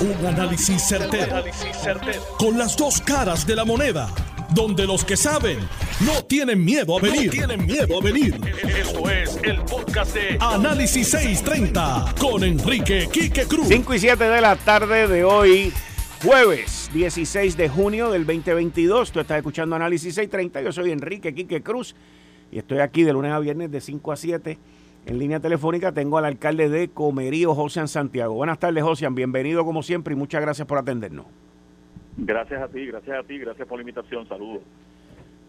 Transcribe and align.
Un 0.00 0.26
análisis 0.26 0.80
certero, 0.88 1.44
Con 2.38 2.56
las 2.56 2.74
dos 2.74 3.02
caras 3.02 3.46
de 3.46 3.54
la 3.54 3.66
moneda. 3.66 4.08
Donde 4.54 4.86
los 4.86 5.04
que 5.04 5.14
saben 5.14 5.58
no 6.00 6.24
tienen 6.24 6.64
miedo 6.64 6.96
a 6.96 7.02
venir. 7.02 7.30
tienen 7.30 7.66
miedo 7.66 7.98
a 7.98 8.02
venir. 8.02 8.40
Esto 8.66 9.10
es 9.10 9.38
el 9.42 9.60
podcast 9.60 10.14
de 10.14 10.38
Análisis 10.40 11.06
630 11.10 12.14
con 12.18 12.42
Enrique 12.44 13.10
Quique 13.12 13.44
Cruz. 13.44 13.68
5 13.68 13.94
y 13.94 13.98
7 13.98 14.24
de 14.24 14.40
la 14.40 14.56
tarde 14.56 15.06
de 15.06 15.22
hoy, 15.22 15.70
jueves 16.24 16.90
16 16.94 17.58
de 17.58 17.68
junio 17.68 18.10
del 18.10 18.24
2022. 18.24 19.12
Tú 19.12 19.20
estás 19.20 19.36
escuchando 19.36 19.76
Análisis 19.76 20.14
630. 20.14 20.62
Yo 20.62 20.72
soy 20.72 20.92
Enrique 20.92 21.34
Quique 21.34 21.62
Cruz 21.62 21.94
y 22.50 22.58
estoy 22.58 22.78
aquí 22.78 23.02
de 23.02 23.12
lunes 23.12 23.32
a 23.32 23.38
viernes 23.38 23.70
de 23.70 23.82
5 23.82 24.12
a 24.12 24.16
7 24.16 24.58
en 25.10 25.18
línea 25.18 25.40
telefónica 25.40 25.90
tengo 25.90 26.18
al 26.18 26.24
alcalde 26.24 26.68
de 26.68 26.88
Comerío, 26.88 27.52
José 27.52 27.84
Santiago. 27.88 28.34
Buenas 28.34 28.60
tardes, 28.60 28.84
José. 28.84 29.08
Bienvenido 29.10 29.64
como 29.64 29.82
siempre 29.82 30.14
y 30.14 30.16
muchas 30.16 30.40
gracias 30.40 30.68
por 30.68 30.78
atendernos. 30.78 31.26
Gracias 32.16 32.62
a 32.62 32.68
ti, 32.68 32.86
gracias 32.86 33.18
a 33.18 33.22
ti, 33.24 33.38
gracias 33.38 33.66
por 33.66 33.78
la 33.78 33.82
invitación. 33.82 34.28
Saludos. 34.28 34.62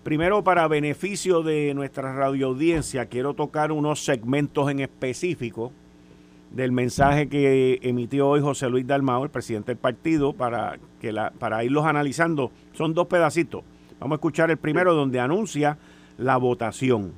Primero, 0.01 0.43
para 0.43 0.67
beneficio 0.67 1.43
de 1.43 1.75
nuestra 1.75 2.11
radioaudiencia, 2.11 3.05
quiero 3.05 3.35
tocar 3.35 3.71
unos 3.71 4.03
segmentos 4.03 4.71
en 4.71 4.79
específico 4.79 5.71
del 6.49 6.71
mensaje 6.71 7.29
que 7.29 7.77
emitió 7.83 8.29
hoy 8.29 8.41
José 8.41 8.67
Luis 8.67 8.87
Dalmao, 8.87 9.23
el 9.23 9.29
presidente 9.29 9.73
del 9.73 9.77
partido, 9.77 10.33
para, 10.33 10.79
que 10.99 11.11
la, 11.11 11.29
para 11.37 11.63
irlos 11.63 11.85
analizando. 11.85 12.51
Son 12.73 12.95
dos 12.95 13.05
pedacitos. 13.05 13.63
Vamos 13.99 14.15
a 14.15 14.17
escuchar 14.17 14.49
el 14.49 14.57
primero 14.57 14.95
donde 14.95 15.19
anuncia 15.19 15.77
la 16.17 16.37
votación. 16.37 17.13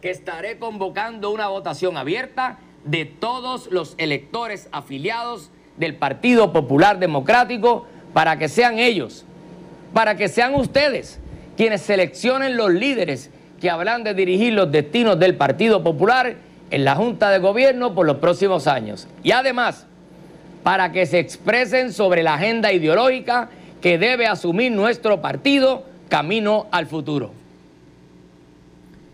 Que 0.00 0.10
estaré 0.10 0.58
convocando 0.58 1.30
una 1.30 1.48
votación 1.48 1.96
abierta 1.96 2.58
de 2.84 3.04
todos 3.04 3.70
los 3.70 3.94
electores 3.98 4.68
afiliados 4.72 5.50
del 5.76 5.96
Partido 5.96 6.52
Popular 6.52 6.98
Democrático 6.98 7.86
para 8.12 8.38
que 8.38 8.48
sean 8.48 8.78
ellos, 8.78 9.24
para 9.92 10.16
que 10.16 10.28
sean 10.28 10.54
ustedes 10.54 11.18
quienes 11.56 11.82
seleccionen 11.82 12.56
los 12.56 12.70
líderes 12.70 13.30
que 13.60 13.70
habrán 13.70 14.04
de 14.04 14.14
dirigir 14.14 14.52
los 14.52 14.70
destinos 14.70 15.18
del 15.18 15.34
Partido 15.34 15.82
Popular 15.82 16.36
en 16.70 16.84
la 16.84 16.94
Junta 16.94 17.30
de 17.30 17.38
Gobierno 17.38 17.94
por 17.94 18.06
los 18.06 18.18
próximos 18.18 18.66
años. 18.66 19.08
Y 19.22 19.32
además, 19.32 19.86
para 20.62 20.92
que 20.92 21.06
se 21.06 21.18
expresen 21.18 21.92
sobre 21.92 22.22
la 22.22 22.34
agenda 22.34 22.72
ideológica 22.72 23.48
que 23.80 23.98
debe 23.98 24.26
asumir 24.26 24.70
nuestro 24.72 25.20
partido 25.20 25.84
camino 26.08 26.66
al 26.70 26.86
futuro. 26.86 27.32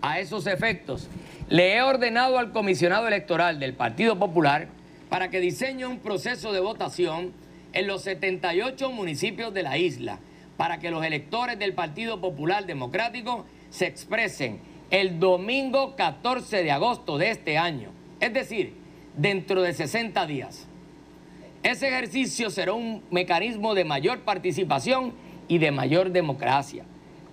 A 0.07 0.21
esos 0.21 0.47
efectos, 0.47 1.09
le 1.49 1.77
he 1.77 1.81
ordenado 1.81 2.39
al 2.39 2.53
comisionado 2.53 3.09
electoral 3.09 3.59
del 3.59 3.73
Partido 3.73 4.19
Popular 4.19 4.69
para 5.09 5.31
que 5.31 5.41
diseñe 5.41 5.87
un 5.87 6.01
proceso 6.01 6.53
de 6.53 6.61
votación 6.61 7.33
en 7.73 7.87
los 7.87 8.03
78 8.03 8.93
municipios 8.93 9.55
de 9.55 9.63
la 9.63 9.79
isla, 9.79 10.19
para 10.59 10.79
que 10.79 10.91
los 10.91 11.03
electores 11.07 11.59
del 11.59 11.73
Partido 11.73 12.21
Popular 12.21 12.67
Democrático 12.67 13.47
se 13.71 13.87
expresen 13.87 14.61
el 14.91 15.19
domingo 15.19 15.97
14 15.97 16.63
de 16.63 16.71
agosto 16.71 17.17
de 17.17 17.31
este 17.31 17.57
año, 17.57 17.89
es 18.21 18.35
decir, 18.35 18.75
dentro 19.17 19.63
de 19.63 19.73
60 19.73 20.27
días. 20.27 20.67
Ese 21.63 21.89
ejercicio 21.89 22.51
será 22.51 22.75
un 22.75 23.03
mecanismo 23.11 23.75
de 23.75 23.87
mayor 23.87 24.19
participación 24.21 25.15
y 25.49 25.57
de 25.57 25.71
mayor 25.71 26.11
democracia. 26.11 26.85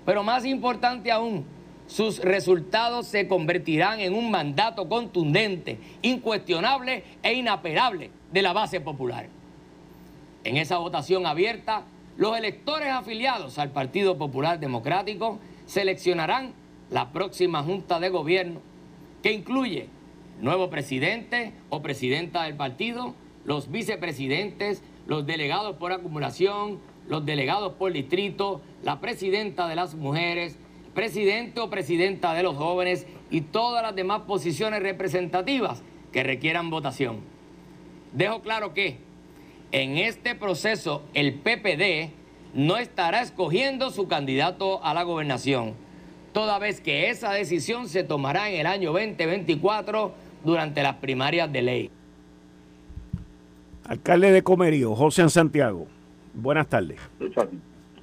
Pero 0.05 0.23
más 0.23 0.45
importante 0.45 1.11
aún, 1.11 1.45
sus 1.91 2.19
resultados 2.19 3.05
se 3.05 3.27
convertirán 3.27 3.99
en 3.99 4.13
un 4.13 4.31
mandato 4.31 4.87
contundente, 4.87 5.77
incuestionable 6.01 7.03
e 7.21 7.33
inapelable 7.33 8.11
de 8.31 8.41
la 8.41 8.53
base 8.53 8.79
popular. 8.79 9.27
En 10.45 10.55
esa 10.55 10.77
votación 10.77 11.25
abierta, 11.25 11.83
los 12.15 12.37
electores 12.37 12.87
afiliados 12.87 13.59
al 13.59 13.71
Partido 13.71 14.17
Popular 14.17 14.57
Democrático 14.57 15.39
seleccionarán 15.65 16.53
la 16.89 17.11
próxima 17.11 17.61
Junta 17.61 17.99
de 17.99 18.07
Gobierno, 18.07 18.61
que 19.21 19.33
incluye 19.33 19.89
nuevo 20.39 20.69
presidente 20.69 21.51
o 21.69 21.81
presidenta 21.81 22.43
del 22.43 22.55
partido, 22.55 23.15
los 23.43 23.69
vicepresidentes, 23.69 24.81
los 25.07 25.25
delegados 25.25 25.75
por 25.75 25.91
acumulación, 25.91 26.79
los 27.09 27.25
delegados 27.25 27.73
por 27.73 27.91
distrito, 27.91 28.61
la 28.81 29.01
presidenta 29.01 29.67
de 29.67 29.75
las 29.75 29.93
mujeres, 29.93 30.57
presidente 30.93 31.59
o 31.59 31.69
presidenta 31.69 32.33
de 32.33 32.43
los 32.43 32.55
jóvenes 32.55 33.07
y 33.29 33.41
todas 33.41 33.81
las 33.83 33.95
demás 33.95 34.21
posiciones 34.21 34.81
representativas 34.81 35.83
que 36.11 36.23
requieran 36.23 36.69
votación. 36.69 37.19
Dejo 38.13 38.41
claro 38.41 38.73
que 38.73 38.97
en 39.71 39.97
este 39.97 40.35
proceso 40.35 41.03
el 41.13 41.35
PPD 41.35 42.11
no 42.53 42.77
estará 42.77 43.21
escogiendo 43.21 43.89
su 43.89 44.07
candidato 44.07 44.83
a 44.83 44.93
la 44.93 45.03
gobernación, 45.03 45.73
toda 46.33 46.59
vez 46.59 46.81
que 46.81 47.09
esa 47.09 47.31
decisión 47.31 47.87
se 47.87 48.03
tomará 48.03 48.49
en 48.49 48.59
el 48.59 48.67
año 48.67 48.91
2024 48.91 50.13
durante 50.43 50.83
las 50.83 50.95
primarias 50.95 51.51
de 51.51 51.61
ley. 51.61 51.91
Alcalde 53.85 54.31
de 54.31 54.43
Comerío, 54.43 54.95
José 54.95 55.27
Santiago. 55.29 55.87
Buenas 56.33 56.67
tardes. 56.67 56.99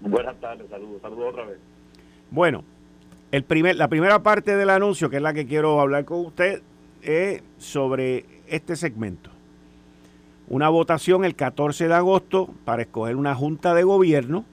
Buenas 0.00 0.36
tardes, 0.40 0.68
saludos, 0.70 1.00
saludos 1.02 1.30
otra 1.30 1.44
vez. 1.46 1.58
Bueno, 2.30 2.64
el 3.30 3.44
primer, 3.44 3.76
la 3.76 3.88
primera 3.88 4.22
parte 4.22 4.56
del 4.56 4.70
anuncio, 4.70 5.10
que 5.10 5.16
es 5.16 5.22
la 5.22 5.34
que 5.34 5.46
quiero 5.46 5.80
hablar 5.80 6.04
con 6.04 6.24
usted, 6.24 6.62
es 7.02 7.42
sobre 7.58 8.24
este 8.46 8.76
segmento. 8.76 9.30
Una 10.48 10.70
votación 10.70 11.24
el 11.24 11.34
14 11.34 11.88
de 11.88 11.94
agosto 11.94 12.48
para 12.64 12.82
escoger 12.82 13.16
una 13.16 13.34
junta 13.34 13.74
de 13.74 13.82
gobierno 13.82 14.44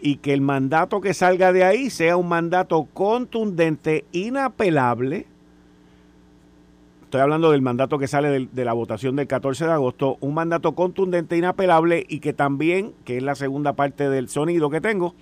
y 0.00 0.16
que 0.16 0.32
el 0.32 0.40
mandato 0.40 1.00
que 1.00 1.12
salga 1.12 1.52
de 1.52 1.64
ahí 1.64 1.90
sea 1.90 2.16
un 2.16 2.28
mandato 2.28 2.86
contundente, 2.92 4.04
inapelable. 4.12 5.26
Estoy 7.04 7.20
hablando 7.20 7.50
del 7.52 7.62
mandato 7.62 7.98
que 7.98 8.08
sale 8.08 8.48
de, 8.50 8.64
la 8.64 8.72
votación 8.72 9.16
del 9.16 9.26
14 9.26 9.66
de 9.66 9.72
agosto, 9.72 10.16
un 10.20 10.34
mandato 10.34 10.74
contundente, 10.74 11.36
inapelable 11.36 12.04
y 12.08 12.20
que 12.20 12.32
también, 12.32 12.92
que 13.04 13.18
es 13.18 13.22
la 13.22 13.34
segunda 13.34 13.74
parte 13.74 14.08
del 14.08 14.28
sonido 14.28 14.70
que 14.70 14.80
tengo, 14.80 15.14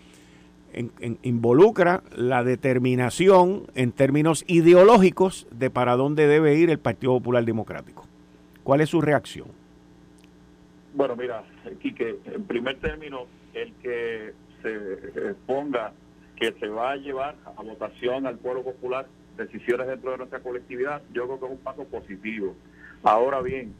involucra 1.22 2.02
la 2.14 2.44
determinación 2.44 3.64
en 3.74 3.92
términos 3.92 4.44
ideológicos 4.46 5.46
de 5.50 5.70
para 5.70 5.96
dónde 5.96 6.26
debe 6.26 6.54
ir 6.54 6.70
el 6.70 6.78
Partido 6.78 7.12
Popular 7.14 7.44
Democrático. 7.44 8.06
¿Cuál 8.62 8.80
es 8.80 8.90
su 8.90 9.00
reacción? 9.00 9.48
Bueno, 10.94 11.16
mira, 11.16 11.42
Quique, 11.80 12.16
en 12.24 12.44
primer 12.44 12.78
término, 12.78 13.26
el 13.54 13.72
que 13.82 14.32
se 14.62 15.34
ponga 15.46 15.92
que 16.36 16.52
se 16.52 16.68
va 16.68 16.92
a 16.92 16.96
llevar 16.96 17.36
a 17.44 17.62
votación 17.62 18.26
al 18.26 18.38
pueblo 18.38 18.62
popular 18.62 19.06
decisiones 19.36 19.86
dentro 19.86 20.10
de 20.12 20.18
nuestra 20.18 20.40
colectividad, 20.40 21.02
yo 21.12 21.24
creo 21.24 21.40
que 21.40 21.46
es 21.46 21.52
un 21.52 21.58
paso 21.58 21.84
positivo. 21.84 22.54
Ahora 23.02 23.40
bien, 23.40 23.74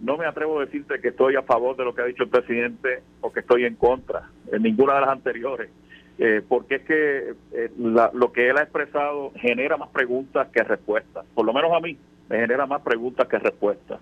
no 0.00 0.16
me 0.16 0.26
atrevo 0.26 0.58
a 0.58 0.64
decirte 0.64 1.00
que 1.00 1.08
estoy 1.08 1.36
a 1.36 1.42
favor 1.42 1.76
de 1.76 1.84
lo 1.84 1.94
que 1.94 2.02
ha 2.02 2.06
dicho 2.06 2.24
el 2.24 2.30
presidente 2.30 3.02
o 3.20 3.32
que 3.32 3.40
estoy 3.40 3.64
en 3.64 3.74
contra, 3.74 4.30
en 4.50 4.62
ninguna 4.62 4.94
de 4.94 5.00
las 5.02 5.10
anteriores 5.10 5.70
eh, 6.18 6.42
porque 6.48 6.76
es 6.76 6.82
que 6.82 7.34
eh, 7.52 7.70
lo 7.76 8.32
que 8.32 8.48
él 8.48 8.58
ha 8.58 8.62
expresado 8.62 9.30
genera 9.36 9.76
más 9.76 9.90
preguntas 9.90 10.48
que 10.48 10.64
respuestas. 10.64 11.24
Por 11.34 11.46
lo 11.46 11.52
menos 11.52 11.72
a 11.72 11.80
mí 11.80 11.96
me 12.28 12.40
genera 12.40 12.66
más 12.66 12.82
preguntas 12.82 13.28
que 13.28 13.38
respuestas. 13.38 14.00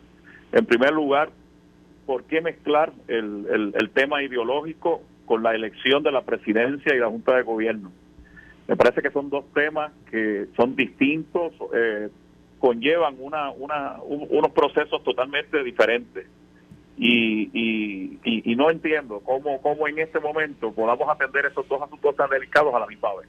En 0.53 0.65
primer 0.65 0.93
lugar, 0.93 1.28
¿por 2.06 2.25
qué 2.25 2.41
mezclar 2.41 2.93
el, 3.09 3.72
el, 3.75 3.91
tema 3.91 4.22
ideológico 4.22 5.03
con 5.27 5.43
la 5.43 5.54
elección 5.54 6.03
de 6.03 6.12
la 6.12 6.22
presidencia 6.22 6.94
y 6.94 6.99
la 6.99 7.09
Junta 7.09 7.37
de 7.37 7.43
Gobierno? 7.43 7.93
Me 8.66 8.77
parece 8.77 9.03
que 9.03 9.10
son 9.10 9.28
dos 9.28 9.44
temas 9.53 9.93
que 10.10 10.47
son 10.56 10.75
distintos, 10.75 11.53
eh, 11.75 12.09
conllevan 12.59 13.16
una, 13.19 13.50
una, 13.50 13.97
unos 14.03 14.51
procesos 14.53 15.04
totalmente 15.04 15.62
diferentes 15.62 16.27
y, 16.98 18.19
y, 18.25 18.57
no 18.57 18.71
entiendo 18.71 19.21
cómo, 19.21 19.60
cómo 19.60 19.87
en 19.87 19.98
este 19.98 20.19
momento 20.19 20.72
podamos 20.72 21.09
atender 21.09 21.45
esos 21.45 21.69
dos 21.69 21.83
asuntos 21.83 22.16
tan 22.16 22.31
delicados 22.31 22.75
a 22.75 22.81
la 22.81 22.87
misma 22.87 23.15
vez. 23.16 23.28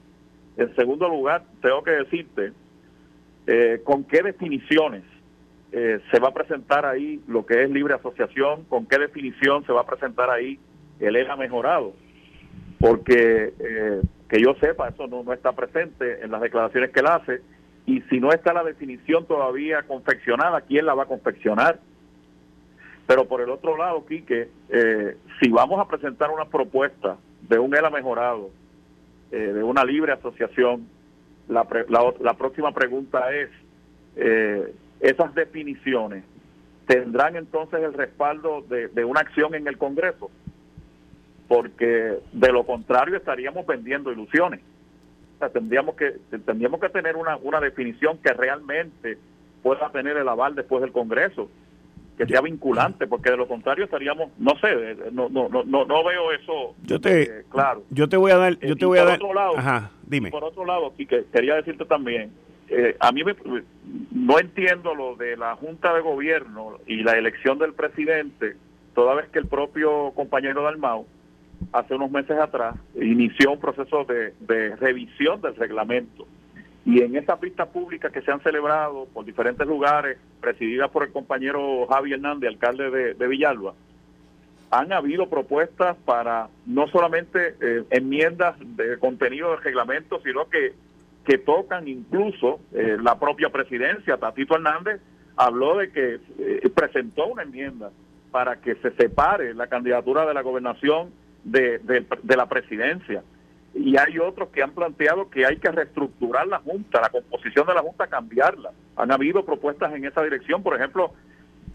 En 0.56 0.74
segundo 0.74 1.08
lugar, 1.08 1.44
tengo 1.60 1.82
que 1.82 1.90
decirte 1.90 2.52
eh, 3.46 3.80
con 3.84 4.04
qué 4.04 4.22
definiciones 4.22 5.02
eh, 5.70 6.00
se 6.10 6.18
va 6.18 6.28
a 6.28 6.34
presentar 6.34 6.86
ahí 6.86 7.20
lo 7.28 7.44
que 7.44 7.62
es 7.62 7.70
libre 7.70 7.94
asociación, 7.94 8.64
con 8.64 8.86
qué 8.86 8.98
definición 8.98 9.64
se 9.66 9.72
va 9.72 9.82
a 9.82 9.86
presentar 9.86 10.30
ahí 10.30 10.58
el 10.98 11.14
ERA 11.14 11.36
mejorado, 11.36 11.92
porque 12.80 13.52
eh, 13.58 14.00
que 14.30 14.42
yo 14.42 14.54
sepa, 14.60 14.88
eso 14.88 15.06
no 15.06 15.30
está 15.32 15.52
presente 15.52 16.24
en 16.24 16.30
las 16.30 16.40
declaraciones 16.40 16.90
que 16.90 17.00
él 17.00 17.06
hace, 17.06 17.42
y 17.84 18.00
si 18.02 18.18
no 18.18 18.32
está 18.32 18.52
la 18.52 18.64
definición 18.64 19.26
todavía 19.26 19.82
confeccionada, 19.82 20.62
¿quién 20.62 20.86
la 20.86 20.94
va 20.94 21.04
a 21.04 21.06
confeccionar? 21.06 21.80
Pero 23.08 23.24
por 23.24 23.40
el 23.40 23.48
otro 23.48 23.74
lado, 23.78 24.04
Quique, 24.04 24.50
eh, 24.68 25.16
si 25.40 25.48
vamos 25.48 25.80
a 25.80 25.88
presentar 25.88 26.30
una 26.30 26.44
propuesta 26.44 27.16
de 27.48 27.58
un 27.58 27.74
ELA 27.74 27.88
mejorado, 27.88 28.50
eh, 29.32 29.38
de 29.38 29.62
una 29.62 29.82
libre 29.82 30.12
asociación, 30.12 30.86
la, 31.48 31.66
la, 31.88 32.34
próxima 32.34 32.70
pregunta 32.72 33.34
es, 33.34 33.48
eh, 34.14 34.74
esas 35.00 35.34
definiciones 35.34 36.22
tendrán 36.86 37.36
entonces 37.36 37.82
el 37.82 37.94
respaldo 37.94 38.60
de, 38.68 39.04
una 39.06 39.20
acción 39.20 39.54
en 39.54 39.66
el 39.66 39.78
Congreso, 39.78 40.30
porque 41.48 42.18
de 42.30 42.52
lo 42.52 42.66
contrario 42.66 43.16
estaríamos 43.16 43.66
vendiendo 43.66 44.12
ilusiones. 44.12 44.60
tendríamos 45.50 45.94
que 45.94 46.10
tendríamos 46.44 46.78
que 46.78 46.90
tener 46.90 47.16
una 47.16 47.60
definición 47.60 48.18
que 48.18 48.34
realmente 48.34 49.16
pueda 49.62 49.88
tener 49.92 50.18
el 50.18 50.28
aval 50.28 50.54
después 50.54 50.82
del 50.82 50.92
Congreso 50.92 51.48
que 52.18 52.26
sea 52.26 52.40
vinculante, 52.40 53.06
porque 53.06 53.30
de 53.30 53.36
lo 53.36 53.46
contrario 53.46 53.84
estaríamos, 53.84 54.30
no 54.38 54.58
sé, 54.58 54.96
no 55.12 55.28
no 55.28 55.48
no 55.48 55.64
no, 55.64 56.04
veo 56.04 56.32
eso 56.32 56.74
yo 56.82 57.00
te, 57.00 57.22
eh, 57.22 57.44
claro. 57.48 57.84
Yo 57.90 58.08
te 58.08 58.16
voy 58.16 58.32
a 58.32 58.36
dar, 58.36 58.58
yo 58.58 58.74
te 58.74 58.84
voy 58.84 58.98
a 58.98 59.04
dar. 59.04 59.14
Otro 59.14 59.32
lado, 59.32 59.56
ajá, 59.56 59.92
dime. 60.02 60.30
Por 60.30 60.42
otro 60.42 60.66
lado, 60.66 60.92
y 60.98 61.06
que 61.06 61.24
quería 61.32 61.54
decirte 61.54 61.84
también, 61.84 62.32
eh, 62.68 62.96
a 62.98 63.12
mí 63.12 63.22
me, 63.22 63.36
no 64.10 64.40
entiendo 64.40 64.96
lo 64.96 65.14
de 65.14 65.36
la 65.36 65.54
Junta 65.54 65.94
de 65.94 66.00
Gobierno 66.00 66.78
y 66.86 67.04
la 67.04 67.12
elección 67.12 67.58
del 67.58 67.72
presidente, 67.72 68.56
toda 68.94 69.14
vez 69.14 69.28
que 69.28 69.38
el 69.38 69.46
propio 69.46 70.10
compañero 70.10 70.64
Dalmau, 70.64 71.06
hace 71.72 71.94
unos 71.94 72.10
meses 72.10 72.36
atrás, 72.36 72.74
inició 72.96 73.52
un 73.52 73.60
proceso 73.60 74.04
de, 74.04 74.34
de 74.40 74.74
revisión 74.74 75.40
del 75.40 75.54
reglamento 75.54 76.26
y 76.84 77.02
en 77.02 77.16
estas 77.16 77.40
vistas 77.40 77.68
públicas 77.68 78.12
que 78.12 78.22
se 78.22 78.30
han 78.30 78.40
celebrado 78.40 79.06
por 79.12 79.24
diferentes 79.24 79.66
lugares, 79.66 80.18
presididas 80.40 80.90
por 80.90 81.04
el 81.04 81.12
compañero 81.12 81.86
Javi 81.86 82.12
Hernández, 82.12 82.48
alcalde 82.48 83.14
de, 83.14 83.28
Villalba, 83.28 83.74
han 84.70 84.92
habido 84.92 85.28
propuestas 85.28 85.96
para 86.04 86.48
no 86.66 86.88
solamente 86.88 87.56
eh, 87.60 87.84
enmiendas 87.90 88.56
de 88.58 88.98
contenido 88.98 89.50
del 89.50 89.62
reglamento, 89.62 90.20
sino 90.22 90.48
que, 90.48 90.74
que 91.24 91.38
tocan 91.38 91.88
incluso 91.88 92.60
eh, 92.72 92.96
la 93.02 93.18
propia 93.18 93.50
presidencia. 93.50 94.16
Tatito 94.16 94.54
Hernández 94.54 95.00
habló 95.36 95.78
de 95.78 95.90
que 95.90 96.20
eh, 96.38 96.70
presentó 96.74 97.26
una 97.26 97.42
enmienda 97.42 97.90
para 98.30 98.60
que 98.60 98.74
se 98.76 98.90
separe 98.92 99.54
la 99.54 99.66
candidatura 99.68 100.26
de 100.26 100.34
la 100.34 100.42
gobernación 100.42 101.10
de, 101.44 101.78
de 101.78 102.36
la 102.36 102.46
presidencia 102.46 103.22
y 103.78 103.96
hay 103.96 104.18
otros 104.18 104.48
que 104.48 104.62
han 104.62 104.72
planteado 104.72 105.30
que 105.30 105.46
hay 105.46 105.56
que 105.58 105.70
reestructurar 105.70 106.48
la 106.48 106.58
Junta, 106.58 107.00
la 107.00 107.10
composición 107.10 107.66
de 107.66 107.74
la 107.74 107.82
Junta, 107.82 108.08
cambiarla. 108.08 108.72
Han 108.96 109.12
habido 109.12 109.44
propuestas 109.44 109.94
en 109.94 110.04
esa 110.04 110.22
dirección, 110.22 110.62
por 110.64 110.74
ejemplo, 110.74 111.12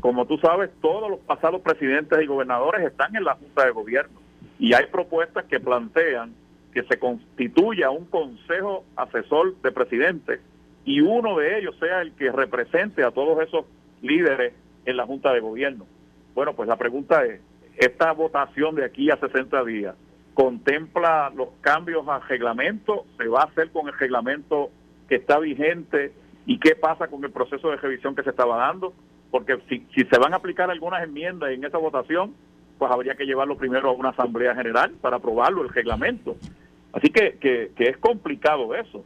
como 0.01 0.25
tú 0.25 0.37
sabes, 0.37 0.69
todos 0.81 1.09
los 1.09 1.19
pasados 1.21 1.61
presidentes 1.61 2.21
y 2.21 2.25
gobernadores 2.25 2.85
están 2.85 3.15
en 3.15 3.23
la 3.23 3.35
Junta 3.35 3.65
de 3.65 3.71
Gobierno 3.71 4.19
y 4.59 4.73
hay 4.73 4.87
propuestas 4.87 5.45
que 5.45 5.61
plantean 5.61 6.33
que 6.73 6.83
se 6.83 6.99
constituya 6.99 7.89
un 7.89 8.05
consejo 8.05 8.83
asesor 8.97 9.55
de 9.61 9.71
presidentes 9.71 10.41
y 10.83 10.99
uno 10.99 11.37
de 11.37 11.57
ellos 11.57 11.75
sea 11.79 12.01
el 12.01 12.11
que 12.15 12.33
represente 12.33 13.03
a 13.03 13.11
todos 13.11 13.41
esos 13.47 13.65
líderes 14.01 14.53
en 14.85 14.97
la 14.97 15.05
Junta 15.05 15.31
de 15.31 15.39
Gobierno. 15.39 15.85
Bueno, 16.35 16.53
pues 16.53 16.67
la 16.67 16.75
pregunta 16.75 17.23
es, 17.23 17.39
esta 17.77 18.11
votación 18.11 18.75
de 18.75 18.83
aquí 18.83 19.09
a 19.09 19.17
60 19.17 19.63
días, 19.63 19.95
contempla 20.33 21.31
los 21.35 21.49
cambios 21.61 22.07
al 22.07 22.27
reglamento, 22.27 23.05
se 23.17 23.27
va 23.27 23.41
a 23.41 23.45
hacer 23.45 23.71
con 23.71 23.87
el 23.87 23.97
reglamento 23.97 24.71
que 25.07 25.15
está 25.15 25.39
vigente 25.39 26.11
y 26.45 26.59
qué 26.59 26.75
pasa 26.75 27.07
con 27.07 27.23
el 27.23 27.31
proceso 27.31 27.69
de 27.69 27.77
revisión 27.77 28.15
que 28.15 28.23
se 28.23 28.31
estaba 28.31 28.57
dando, 28.57 28.93
porque 29.31 29.57
si, 29.69 29.85
si 29.93 30.03
se 30.05 30.17
van 30.17 30.33
a 30.33 30.37
aplicar 30.37 30.69
algunas 30.69 31.03
enmiendas 31.03 31.51
en 31.51 31.63
esa 31.63 31.77
votación, 31.77 32.33
pues 32.77 32.91
habría 32.91 33.15
que 33.15 33.25
llevarlo 33.25 33.57
primero 33.57 33.89
a 33.89 33.93
una 33.93 34.09
asamblea 34.09 34.55
general 34.55 34.91
para 35.01 35.17
aprobarlo 35.17 35.61
el 35.61 35.69
reglamento. 35.69 36.35
Así 36.91 37.09
que, 37.09 37.37
que, 37.39 37.71
es 37.77 37.97
complicado 37.97 38.75
eso. 38.75 39.03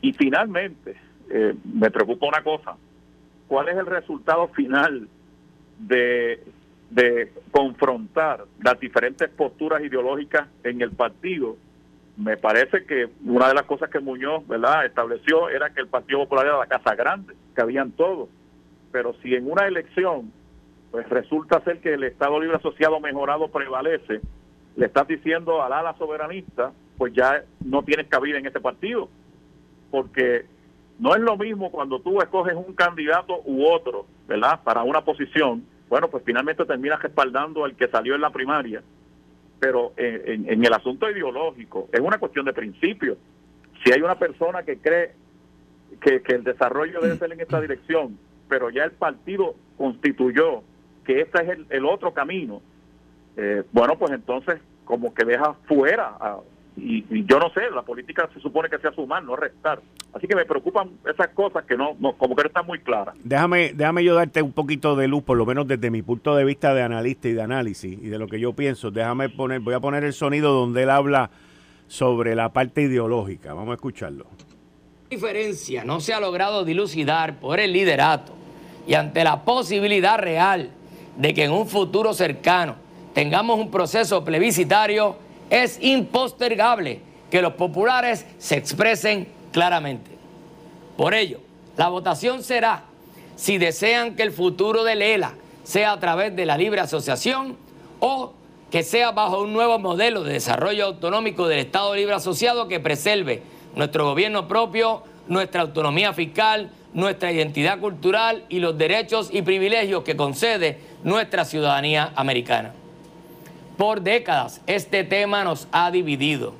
Y 0.00 0.12
finalmente, 0.12 0.96
eh, 1.30 1.54
me 1.64 1.90
preocupa 1.90 2.26
una 2.26 2.42
cosa, 2.42 2.76
¿cuál 3.46 3.68
es 3.68 3.76
el 3.76 3.86
resultado 3.86 4.48
final 4.48 5.08
de 5.78 6.42
de 6.90 7.32
confrontar 7.50 8.44
las 8.62 8.78
diferentes 8.78 9.28
posturas 9.30 9.82
ideológicas 9.82 10.48
en 10.62 10.80
el 10.80 10.90
partido, 10.92 11.56
me 12.16 12.36
parece 12.36 12.84
que 12.84 13.08
una 13.24 13.48
de 13.48 13.54
las 13.54 13.64
cosas 13.64 13.90
que 13.90 13.98
Muñoz 13.98 14.46
¿verdad? 14.46 14.86
estableció 14.86 15.48
era 15.48 15.70
que 15.70 15.80
el 15.80 15.88
Partido 15.88 16.20
Popular 16.20 16.46
era 16.46 16.58
la 16.58 16.66
casa 16.66 16.94
grande, 16.94 17.34
que 17.54 17.60
habían 17.60 17.90
todos. 17.92 18.28
Pero 18.92 19.14
si 19.22 19.34
en 19.34 19.50
una 19.50 19.66
elección 19.66 20.30
pues 20.94 21.08
resulta 21.08 21.60
ser 21.64 21.80
que 21.80 21.94
el 21.94 22.04
Estado 22.04 22.38
Libre 22.38 22.56
Asociado 22.56 23.00
mejorado 23.00 23.48
prevalece, 23.48 24.20
le 24.76 24.86
estás 24.86 25.08
diciendo 25.08 25.60
al 25.60 25.72
ala 25.72 25.96
soberanista, 25.98 26.70
pues 26.96 27.12
ya 27.12 27.42
no 27.64 27.82
tienes 27.82 28.06
cabida 28.06 28.38
en 28.38 28.46
este 28.46 28.60
partido. 28.60 29.08
Porque 29.90 30.46
no 31.00 31.16
es 31.16 31.20
lo 31.20 31.36
mismo 31.36 31.72
cuando 31.72 31.98
tú 31.98 32.20
escoges 32.20 32.54
un 32.54 32.74
candidato 32.74 33.40
u 33.44 33.66
otro, 33.66 34.06
¿verdad? 34.28 34.60
Para 34.62 34.84
una 34.84 35.00
posición, 35.00 35.64
bueno, 35.88 36.08
pues 36.08 36.22
finalmente 36.24 36.64
termina 36.64 36.96
respaldando 36.96 37.64
al 37.64 37.76
que 37.76 37.88
salió 37.88 38.14
en 38.14 38.20
la 38.20 38.30
primaria. 38.30 38.82
Pero 39.60 39.92
en, 39.96 40.64
el 40.64 40.72
asunto 40.72 41.10
ideológico 41.10 41.88
es 41.92 42.00
una 42.00 42.18
cuestión 42.18 42.44
de 42.44 42.52
principio. 42.52 43.16
Si 43.82 43.92
hay 43.92 44.02
una 44.02 44.18
persona 44.18 44.62
que 44.62 44.78
cree 44.78 45.12
que, 46.00 46.22
el 46.34 46.44
desarrollo 46.44 47.00
debe 47.00 47.16
ser 47.16 47.32
en 47.32 47.40
esta 47.40 47.60
dirección, 47.60 48.18
pero 48.48 48.70
ya 48.70 48.84
el 48.84 48.92
partido 48.92 49.54
constituyó 49.78 50.62
que 51.04 51.20
este 51.20 51.42
es 51.42 51.58
el, 51.70 51.86
otro 51.86 52.12
camino, 52.12 52.60
eh, 53.36 53.62
bueno, 53.72 53.96
pues 53.98 54.12
entonces 54.12 54.60
como 54.84 55.14
que 55.14 55.24
deja 55.24 55.54
fuera 55.66 56.16
a, 56.20 56.40
y, 56.76 57.24
yo 57.24 57.38
no 57.38 57.50
sé, 57.50 57.70
la 57.70 57.82
política 57.82 58.28
se 58.32 58.40
supone 58.40 58.68
que 58.68 58.78
sea 58.78 58.92
sumar, 58.92 59.22
no 59.22 59.36
restar. 59.36 59.80
Así 60.14 60.28
que 60.28 60.36
me 60.36 60.44
preocupan 60.44 60.90
esas 61.12 61.28
cosas 61.28 61.64
que 61.64 61.76
no, 61.76 61.96
como 62.16 62.36
que 62.36 62.42
no 62.42 62.48
están 62.48 62.66
muy 62.66 62.78
claras. 62.78 63.16
Déjame, 63.24 63.72
déjame 63.74 64.04
yo 64.04 64.14
darte 64.14 64.42
un 64.42 64.52
poquito 64.52 64.94
de 64.94 65.08
luz, 65.08 65.24
por 65.24 65.36
lo 65.36 65.44
menos 65.44 65.66
desde 65.66 65.90
mi 65.90 66.02
punto 66.02 66.36
de 66.36 66.44
vista 66.44 66.72
de 66.72 66.82
analista 66.82 67.28
y 67.28 67.32
de 67.32 67.42
análisis 67.42 67.98
y 68.00 68.06
de 68.06 68.18
lo 68.18 68.28
que 68.28 68.38
yo 68.38 68.52
pienso. 68.52 68.92
Déjame 68.92 69.28
poner, 69.28 69.60
voy 69.60 69.74
a 69.74 69.80
poner 69.80 70.04
el 70.04 70.12
sonido 70.12 70.52
donde 70.52 70.84
él 70.84 70.90
habla 70.90 71.30
sobre 71.88 72.36
la 72.36 72.52
parte 72.52 72.82
ideológica. 72.82 73.54
Vamos 73.54 73.72
a 73.72 73.74
escucharlo. 73.74 74.26
La 75.10 75.16
diferencia 75.16 75.84
no 75.84 76.00
se 76.00 76.14
ha 76.14 76.20
logrado 76.20 76.64
dilucidar 76.64 77.40
por 77.40 77.58
el 77.58 77.72
liderato 77.72 78.34
y 78.86 78.94
ante 78.94 79.24
la 79.24 79.44
posibilidad 79.44 80.18
real 80.18 80.70
de 81.16 81.34
que 81.34 81.44
en 81.44 81.52
un 81.52 81.66
futuro 81.66 82.14
cercano 82.14 82.76
tengamos 83.14 83.58
un 83.58 83.70
proceso 83.70 84.24
plebiscitario 84.24 85.16
es 85.50 85.78
impostergable 85.82 87.00
que 87.30 87.42
los 87.42 87.54
populares 87.54 88.26
se 88.38 88.56
expresen 88.56 89.26
claramente. 89.54 90.10
Por 90.96 91.14
ello, 91.14 91.38
la 91.76 91.88
votación 91.88 92.42
será 92.42 92.82
si 93.36 93.56
desean 93.56 94.16
que 94.16 94.24
el 94.24 94.32
futuro 94.32 94.82
de 94.82 94.96
Lela 94.96 95.34
sea 95.62 95.92
a 95.92 96.00
través 96.00 96.34
de 96.34 96.44
la 96.44 96.58
libre 96.58 96.80
asociación 96.80 97.56
o 98.00 98.32
que 98.72 98.82
sea 98.82 99.12
bajo 99.12 99.40
un 99.42 99.52
nuevo 99.52 99.78
modelo 99.78 100.24
de 100.24 100.32
desarrollo 100.32 100.86
autonómico 100.86 101.46
del 101.46 101.60
Estado 101.60 101.94
Libre 101.94 102.16
Asociado 102.16 102.66
que 102.66 102.80
preserve 102.80 103.42
nuestro 103.76 104.04
gobierno 104.04 104.48
propio, 104.48 105.04
nuestra 105.28 105.62
autonomía 105.62 106.12
fiscal, 106.12 106.72
nuestra 106.92 107.30
identidad 107.30 107.78
cultural 107.78 108.44
y 108.48 108.58
los 108.58 108.76
derechos 108.76 109.28
y 109.32 109.42
privilegios 109.42 110.02
que 110.02 110.16
concede 110.16 110.80
nuestra 111.04 111.44
ciudadanía 111.44 112.12
americana. 112.16 112.74
Por 113.78 114.00
décadas 114.00 114.60
este 114.66 115.04
tema 115.04 115.44
nos 115.44 115.68
ha 115.70 115.92
dividido, 115.92 116.54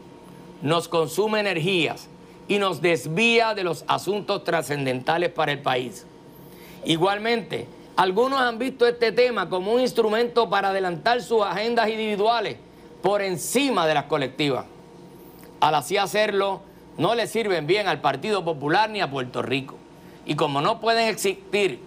nos 0.62 0.86
consume 0.86 1.40
energías 1.40 2.08
y 2.48 2.58
nos 2.58 2.80
desvía 2.80 3.54
de 3.54 3.64
los 3.64 3.84
asuntos 3.88 4.44
trascendentales 4.44 5.30
para 5.30 5.52
el 5.52 5.60
país. 5.60 6.06
Igualmente, 6.84 7.66
algunos 7.96 8.40
han 8.40 8.58
visto 8.58 8.86
este 8.86 9.12
tema 9.12 9.48
como 9.48 9.72
un 9.72 9.80
instrumento 9.80 10.50
para 10.50 10.70
adelantar 10.70 11.22
sus 11.22 11.42
agendas 11.42 11.88
individuales 11.88 12.56
por 13.02 13.22
encima 13.22 13.86
de 13.86 13.94
las 13.94 14.04
colectivas. 14.04 14.66
Al 15.60 15.74
así 15.76 15.96
hacerlo, 15.96 16.60
no 16.98 17.14
le 17.14 17.26
sirven 17.26 17.66
bien 17.66 17.88
al 17.88 18.00
Partido 18.00 18.44
Popular 18.44 18.90
ni 18.90 19.00
a 19.00 19.10
Puerto 19.10 19.42
Rico. 19.42 19.76
Y 20.26 20.36
como 20.36 20.60
no 20.60 20.80
pueden 20.80 21.08
existir 21.08 21.80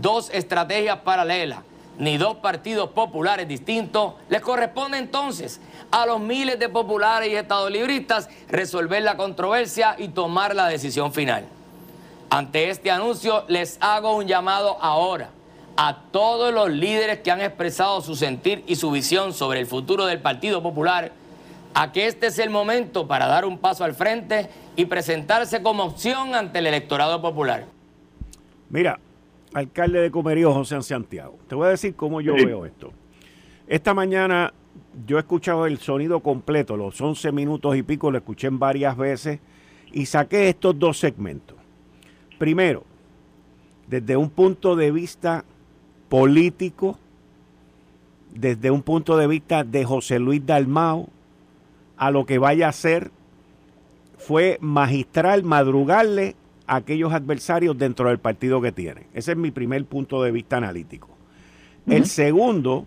dos 0.00 0.30
estrategias 0.30 0.98
paralelas 1.00 1.60
ni 2.00 2.16
dos 2.16 2.36
partidos 2.36 2.90
populares 2.90 3.46
distintos, 3.46 4.14
les 4.28 4.40
corresponde 4.40 4.98
entonces 4.98 5.60
a 5.90 6.06
los 6.06 6.18
miles 6.18 6.58
de 6.58 6.68
populares 6.68 7.30
y 7.30 7.36
estadolibristas 7.36 8.28
resolver 8.48 9.02
la 9.02 9.16
controversia 9.16 9.94
y 9.98 10.08
tomar 10.08 10.56
la 10.56 10.66
decisión 10.66 11.12
final. 11.12 11.44
Ante 12.30 12.70
este 12.70 12.90
anuncio 12.90 13.44
les 13.48 13.76
hago 13.80 14.16
un 14.16 14.26
llamado 14.26 14.78
ahora 14.80 15.28
a 15.76 15.98
todos 16.10 16.54
los 16.54 16.70
líderes 16.70 17.20
que 17.20 17.30
han 17.30 17.42
expresado 17.42 18.00
su 18.00 18.16
sentir 18.16 18.64
y 18.66 18.76
su 18.76 18.90
visión 18.90 19.34
sobre 19.34 19.60
el 19.60 19.66
futuro 19.66 20.06
del 20.06 20.20
Partido 20.20 20.62
Popular, 20.62 21.12
a 21.74 21.92
que 21.92 22.06
este 22.06 22.28
es 22.28 22.38
el 22.38 22.50
momento 22.50 23.06
para 23.06 23.26
dar 23.26 23.44
un 23.44 23.58
paso 23.58 23.84
al 23.84 23.94
frente 23.94 24.48
y 24.74 24.86
presentarse 24.86 25.62
como 25.62 25.84
opción 25.84 26.34
ante 26.34 26.60
el 26.60 26.66
electorado 26.66 27.20
popular. 27.20 27.66
Mira, 28.70 28.98
alcalde 29.54 30.00
de 30.00 30.10
Comerío, 30.10 30.52
José 30.52 30.80
Santiago. 30.82 31.38
Te 31.48 31.54
voy 31.54 31.66
a 31.66 31.70
decir 31.70 31.94
cómo 31.94 32.20
yo 32.20 32.34
veo 32.34 32.66
esto. 32.66 32.92
Esta 33.66 33.94
mañana 33.94 34.52
yo 35.06 35.16
he 35.16 35.20
escuchado 35.20 35.66
el 35.66 35.78
sonido 35.78 36.20
completo, 36.20 36.76
los 36.76 37.00
11 37.00 37.32
minutos 37.32 37.76
y 37.76 37.82
pico, 37.82 38.10
lo 38.10 38.18
escuché 38.18 38.48
en 38.48 38.58
varias 38.58 38.96
veces 38.96 39.40
y 39.92 40.06
saqué 40.06 40.48
estos 40.48 40.78
dos 40.78 40.98
segmentos. 40.98 41.56
Primero, 42.38 42.84
desde 43.86 44.16
un 44.16 44.30
punto 44.30 44.76
de 44.76 44.90
vista 44.90 45.44
político, 46.08 46.98
desde 48.34 48.70
un 48.70 48.82
punto 48.82 49.16
de 49.16 49.26
vista 49.26 49.64
de 49.64 49.84
José 49.84 50.18
Luis 50.18 50.44
Dalmao, 50.44 51.08
a 51.96 52.10
lo 52.10 52.24
que 52.24 52.38
vaya 52.38 52.68
a 52.68 52.72
ser, 52.72 53.10
fue 54.16 54.58
magistral 54.60 55.42
madrugarle 55.44 56.36
a 56.70 56.76
aquellos 56.76 57.12
adversarios 57.12 57.76
dentro 57.76 58.08
del 58.08 58.18
partido 58.18 58.60
que 58.60 58.70
tiene. 58.70 59.08
Ese 59.12 59.32
es 59.32 59.36
mi 59.36 59.50
primer 59.50 59.84
punto 59.86 60.22
de 60.22 60.30
vista 60.30 60.58
analítico. 60.58 61.08
El 61.88 62.06
segundo, 62.06 62.86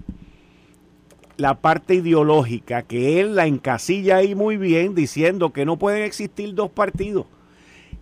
la 1.36 1.56
parte 1.56 1.96
ideológica, 1.96 2.84
que 2.84 3.20
él 3.20 3.36
la 3.36 3.46
encasilla 3.46 4.18
ahí 4.18 4.36
muy 4.36 4.56
bien 4.56 4.96
diciendo 4.96 5.52
que 5.52 5.66
no 5.66 5.78
pueden 5.78 6.04
existir 6.04 6.54
dos 6.54 6.72
partidos, 6.72 7.26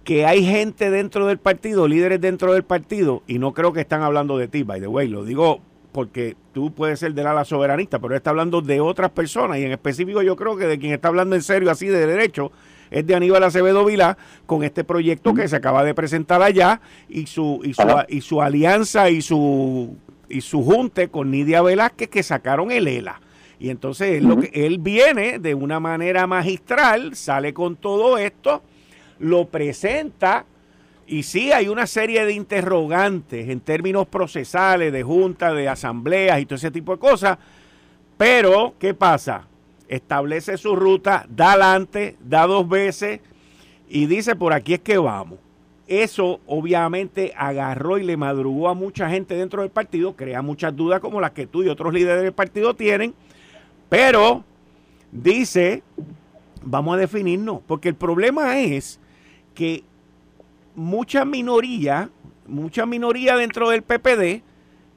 que 0.03 0.27
hay 0.27 0.45
gente 0.45 0.91
dentro 0.91 1.25
del 1.25 1.39
partido, 1.39 1.87
líderes 1.87 2.21
dentro 2.21 2.53
del 2.53 2.63
partido, 2.63 3.23
y 3.25 3.39
no 3.39 3.55
creo 3.55 3.73
que 3.73 3.81
están 3.81 4.03
hablando 4.03 4.37
de 4.37 4.47
ti, 4.47 4.61
by 4.61 4.79
the 4.79 4.87
way, 4.87 5.07
lo 5.07 5.25
digo 5.25 5.61
porque 5.91 6.37
tú 6.53 6.71
puedes 6.71 6.99
ser 6.99 7.15
del 7.15 7.25
ala 7.25 7.43
soberanista, 7.43 7.97
pero 7.97 8.13
él 8.13 8.17
está 8.17 8.29
hablando 8.29 8.61
de 8.61 8.81
otras 8.81 9.09
personas, 9.09 9.57
y 9.57 9.63
en 9.63 9.71
específico 9.71 10.21
yo 10.21 10.35
creo 10.35 10.55
que 10.57 10.67
de 10.67 10.77
quien 10.77 10.93
está 10.93 11.07
hablando 11.07 11.35
en 11.35 11.41
serio 11.41 11.71
así 11.71 11.87
de 11.87 12.05
derecho 12.05 12.51
es 12.91 13.07
de 13.07 13.15
Aníbal 13.15 13.43
Acevedo 13.43 13.85
Vilá 13.85 14.17
con 14.45 14.63
este 14.63 14.83
proyecto 14.83 15.33
que 15.33 15.47
se 15.47 15.55
acaba 15.55 15.83
de 15.83 15.95
presentar 15.95 16.43
allá 16.43 16.81
y 17.09 17.25
su, 17.25 17.61
y 17.63 17.73
su, 17.73 17.87
y 18.09 18.21
su 18.21 18.41
alianza 18.41 19.09
y 19.09 19.21
su 19.21 19.95
y 20.31 20.41
su 20.41 20.63
junte 20.63 21.09
con 21.09 21.29
Nidia 21.29 21.61
Velázquez 21.61 22.09
que 22.09 22.23
sacaron 22.23 22.71
el 22.71 22.87
ELA. 22.87 23.21
Y 23.59 23.69
entonces 23.69 24.17
él, 24.17 24.27
lo 24.27 24.39
que, 24.39 24.49
él 24.53 24.79
viene 24.79 25.37
de 25.37 25.53
una 25.53 25.79
manera 25.79 26.25
magistral, 26.25 27.15
sale 27.15 27.53
con 27.53 27.75
todo 27.75 28.17
esto, 28.17 28.63
lo 29.19 29.45
presenta 29.49 30.45
y 31.05 31.23
sí 31.23 31.51
hay 31.51 31.67
una 31.67 31.85
serie 31.85 32.25
de 32.25 32.33
interrogantes 32.33 33.49
en 33.49 33.59
términos 33.59 34.07
procesales, 34.07 34.91
de 34.91 35.03
junta, 35.03 35.53
de 35.53 35.67
asambleas 35.67 36.39
y 36.39 36.45
todo 36.45 36.55
ese 36.55 36.71
tipo 36.71 36.93
de 36.93 36.99
cosas, 36.99 37.37
pero 38.17 38.73
¿qué 38.79 38.93
pasa? 38.93 39.47
Establece 39.91 40.57
su 40.57 40.73
ruta, 40.73 41.25
da 41.27 41.51
adelante, 41.51 42.15
da 42.21 42.47
dos 42.47 42.67
veces 42.69 43.19
y 43.89 44.05
dice 44.05 44.37
por 44.37 44.53
aquí 44.53 44.75
es 44.75 44.79
que 44.79 44.97
vamos. 44.97 45.37
Eso 45.85 46.39
obviamente 46.47 47.33
agarró 47.35 47.97
y 47.97 48.05
le 48.05 48.15
madrugó 48.15 48.69
a 48.69 48.73
mucha 48.73 49.09
gente 49.09 49.35
dentro 49.35 49.63
del 49.63 49.69
partido, 49.69 50.15
crea 50.15 50.41
muchas 50.41 50.73
dudas 50.73 51.01
como 51.01 51.19
las 51.19 51.31
que 51.31 51.45
tú 51.45 51.61
y 51.61 51.67
otros 51.67 51.93
líderes 51.93 52.23
del 52.23 52.31
partido 52.31 52.73
tienen, 52.73 53.13
pero 53.89 54.45
dice, 55.11 55.83
vamos 56.63 56.95
a 56.95 56.99
definirnos, 56.99 57.59
porque 57.67 57.89
el 57.89 57.95
problema 57.95 58.59
es 58.59 58.97
que 59.53 59.83
mucha 60.73 61.25
minoría, 61.25 62.09
mucha 62.47 62.85
minoría 62.85 63.35
dentro 63.35 63.69
del 63.69 63.81
PPD 63.81 64.41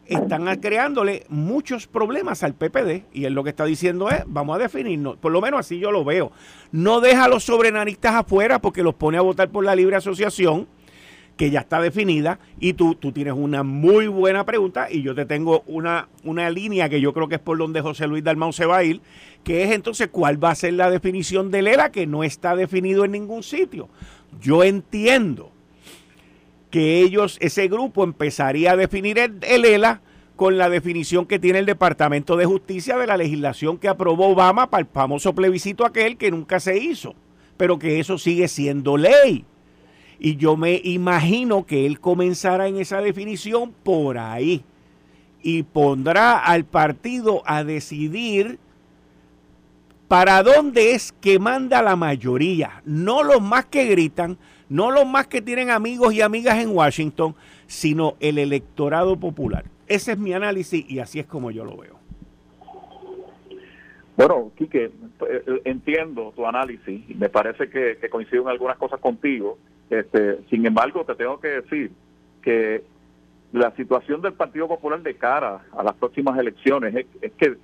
están 0.06 0.44
creándole 0.60 1.24
muchos 1.28 1.86
problemas 1.86 2.42
al 2.42 2.54
PPD 2.54 3.04
y 3.12 3.24
él 3.24 3.34
lo 3.34 3.44
que 3.44 3.50
está 3.50 3.64
diciendo 3.64 4.10
es, 4.10 4.22
vamos 4.26 4.56
a 4.56 4.58
definirnos, 4.58 5.16
por 5.16 5.32
lo 5.32 5.40
menos 5.40 5.60
así 5.60 5.78
yo 5.78 5.90
lo 5.90 6.04
veo. 6.04 6.32
No 6.72 7.00
deja 7.00 7.24
a 7.24 7.28
los 7.28 7.44
sobrenanistas 7.44 8.14
afuera 8.14 8.60
porque 8.60 8.82
los 8.82 8.94
pone 8.94 9.18
a 9.18 9.22
votar 9.22 9.50
por 9.50 9.64
la 9.64 9.74
libre 9.74 9.96
asociación 9.96 10.66
que 11.36 11.50
ya 11.50 11.60
está 11.60 11.80
definida 11.80 12.38
y 12.60 12.74
tú, 12.74 12.94
tú 12.94 13.12
tienes 13.12 13.34
una 13.34 13.62
muy 13.62 14.06
buena 14.06 14.44
pregunta 14.44 14.88
y 14.90 15.02
yo 15.02 15.14
te 15.14 15.26
tengo 15.26 15.64
una, 15.66 16.08
una 16.22 16.48
línea 16.50 16.88
que 16.88 17.00
yo 17.00 17.12
creo 17.12 17.28
que 17.28 17.36
es 17.36 17.40
por 17.40 17.58
donde 17.58 17.80
José 17.80 18.06
Luis 18.06 18.22
Dalmau 18.22 18.52
se 18.52 18.66
va 18.66 18.78
a 18.78 18.84
ir, 18.84 19.00
que 19.42 19.64
es 19.64 19.72
entonces 19.72 20.08
cuál 20.10 20.42
va 20.42 20.50
a 20.50 20.54
ser 20.54 20.74
la 20.74 20.90
definición 20.90 21.50
del 21.50 21.66
ELA 21.66 21.90
que 21.90 22.06
no 22.06 22.24
está 22.24 22.54
definido 22.54 23.04
en 23.04 23.12
ningún 23.12 23.42
sitio. 23.42 23.88
Yo 24.40 24.62
entiendo 24.62 25.53
que 26.74 26.98
ellos, 26.98 27.38
ese 27.40 27.68
grupo 27.68 28.02
empezaría 28.02 28.72
a 28.72 28.76
definir 28.76 29.16
el, 29.20 29.38
el 29.42 29.64
ELA 29.64 30.00
con 30.34 30.58
la 30.58 30.68
definición 30.68 31.24
que 31.24 31.38
tiene 31.38 31.60
el 31.60 31.66
Departamento 31.66 32.36
de 32.36 32.46
Justicia 32.46 32.98
de 32.98 33.06
la 33.06 33.16
legislación 33.16 33.78
que 33.78 33.86
aprobó 33.86 34.26
Obama 34.26 34.68
para 34.70 34.80
el 34.80 34.88
famoso 34.88 35.36
plebiscito 35.36 35.86
aquel 35.86 36.16
que 36.16 36.32
nunca 36.32 36.58
se 36.58 36.76
hizo, 36.76 37.14
pero 37.56 37.78
que 37.78 38.00
eso 38.00 38.18
sigue 38.18 38.48
siendo 38.48 38.96
ley. 38.96 39.44
Y 40.18 40.34
yo 40.34 40.56
me 40.56 40.80
imagino 40.82 41.64
que 41.64 41.86
él 41.86 42.00
comenzará 42.00 42.66
en 42.66 42.78
esa 42.78 43.00
definición 43.00 43.72
por 43.84 44.18
ahí 44.18 44.64
y 45.44 45.62
pondrá 45.62 46.40
al 46.40 46.64
partido 46.64 47.44
a 47.46 47.62
decidir 47.62 48.58
para 50.08 50.42
dónde 50.42 50.90
es 50.90 51.12
que 51.20 51.38
manda 51.38 51.82
la 51.82 51.94
mayoría, 51.94 52.82
no 52.84 53.22
los 53.22 53.40
más 53.40 53.66
que 53.66 53.84
gritan, 53.84 54.38
no 54.68 54.90
los 54.90 55.06
más 55.06 55.26
que 55.26 55.42
tienen 55.42 55.70
amigos 55.70 56.14
y 56.14 56.22
amigas 56.22 56.58
en 56.58 56.70
Washington, 56.70 57.34
sino 57.66 58.14
el 58.20 58.38
electorado 58.38 59.16
popular. 59.18 59.64
Ese 59.86 60.12
es 60.12 60.18
mi 60.18 60.32
análisis 60.32 60.88
y 60.88 60.98
así 60.98 61.20
es 61.20 61.26
como 61.26 61.50
yo 61.50 61.64
lo 61.64 61.76
veo. 61.76 61.94
Bueno, 64.16 64.52
Quique, 64.56 64.84
eh, 65.28 65.60
entiendo 65.64 66.32
tu 66.36 66.46
análisis 66.46 67.02
me 67.16 67.28
parece 67.28 67.68
que, 67.68 67.98
que 68.00 68.08
coincido 68.08 68.42
en 68.42 68.48
algunas 68.48 68.78
cosas 68.78 69.00
contigo. 69.00 69.58
Este, 69.90 70.38
sin 70.50 70.64
embargo, 70.64 71.04
te 71.04 71.14
tengo 71.14 71.40
que 71.40 71.48
decir 71.48 71.90
que 72.42 72.84
la 73.52 73.70
situación 73.76 74.20
del 74.20 74.32
Partido 74.32 74.66
Popular 74.66 75.00
de 75.00 75.14
cara 75.14 75.64
a 75.76 75.82
las 75.84 75.94
próximas 75.94 76.36
elecciones 76.38 77.06
es, 77.22 77.32
que, 77.32 77.56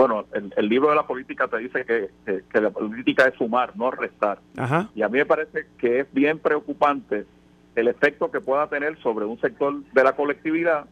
bueno, 0.00 0.26
el, 0.56 0.68
libro 0.68 0.90
de 0.90 0.96
la 0.96 1.06
política 1.06 1.48
te 1.48 1.58
dice 1.58 1.84
que, 1.84 2.60
la 2.60 2.70
política 2.70 3.26
es 3.26 3.34
sumar, 3.34 3.76
no 3.76 3.90
restar. 3.90 4.38
Y 4.94 5.02
a 5.02 5.08
mí 5.08 5.18
me 5.18 5.26
parece 5.26 5.66
que 5.78 6.00
es 6.00 6.12
bien 6.12 6.38
preocupante 6.38 7.26
el 7.74 7.88
efecto 7.88 8.30
que 8.30 8.40
pueda 8.40 8.66
tener 8.68 8.98
sobre 9.02 9.24
un 9.24 9.40
sector 9.40 9.82
de 9.82 10.04
la 10.04 10.14
colectividad 10.14 10.86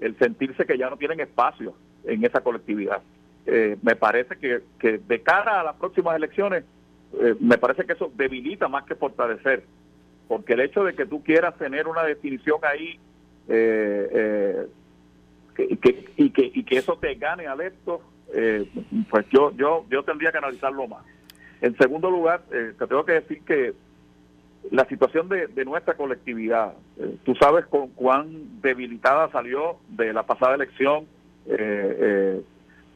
el 0.00 0.18
sentirse 0.18 0.66
que 0.66 0.76
ya 0.76 0.90
no 0.90 0.96
tienen 0.96 1.20
espacio 1.20 1.74
en 2.04 2.24
esa 2.24 2.40
colectividad. 2.40 3.00
Eh, 3.46 3.76
me 3.82 3.96
parece 3.96 4.36
que, 4.36 4.62
que 4.78 4.98
de 4.98 5.22
cara 5.22 5.60
a 5.60 5.64
las 5.64 5.76
próximas 5.76 6.16
elecciones, 6.16 6.64
eh, 7.20 7.34
me 7.40 7.58
parece 7.58 7.84
que 7.84 7.92
eso 7.92 8.10
debilita 8.16 8.68
más 8.68 8.84
que 8.84 8.94
fortalecer 8.94 9.64
porque 10.28 10.54
el 10.54 10.60
hecho 10.60 10.84
de 10.84 10.94
que 10.94 11.06
tú 11.06 11.22
quieras 11.22 11.56
tener 11.58 11.86
una 11.86 12.02
definición 12.02 12.58
ahí 12.62 12.98
eh, 13.48 14.08
eh, 14.12 14.66
y, 15.68 15.76
que, 15.76 16.12
y, 16.16 16.64
que, 16.64 16.78
eso 16.78 16.96
te 16.96 17.14
gane 17.14 17.46
al 17.46 17.60
esto, 17.60 18.00
eh, 18.34 18.68
pues 19.10 19.26
yo, 19.30 19.52
yo, 19.56 19.84
yo 19.90 20.02
tendría 20.02 20.32
que 20.32 20.38
analizarlo 20.38 20.86
más. 20.88 21.04
En 21.60 21.76
segundo 21.76 22.10
lugar, 22.10 22.42
te 22.50 22.72
tengo 22.74 23.04
que 23.04 23.12
decir 23.12 23.40
que 23.42 23.72
la 24.70 24.84
situación 24.86 25.28
de, 25.28 25.64
nuestra 25.64 25.94
colectividad, 25.94 26.74
tú 27.24 27.34
sabes 27.36 27.64
con 27.66 27.88
cuán 27.88 28.60
debilitada 28.60 29.30
salió 29.30 29.78
de 29.88 30.12
la 30.12 30.24
pasada 30.24 30.56
elección, 30.56 31.06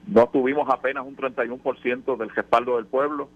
no 0.06 0.26
tuvimos 0.28 0.68
apenas 0.70 1.06
un 1.06 1.16
31% 1.16 2.16
del 2.16 2.30
respaldo 2.30 2.76
del 2.76 2.86
pueblo, 2.86 3.28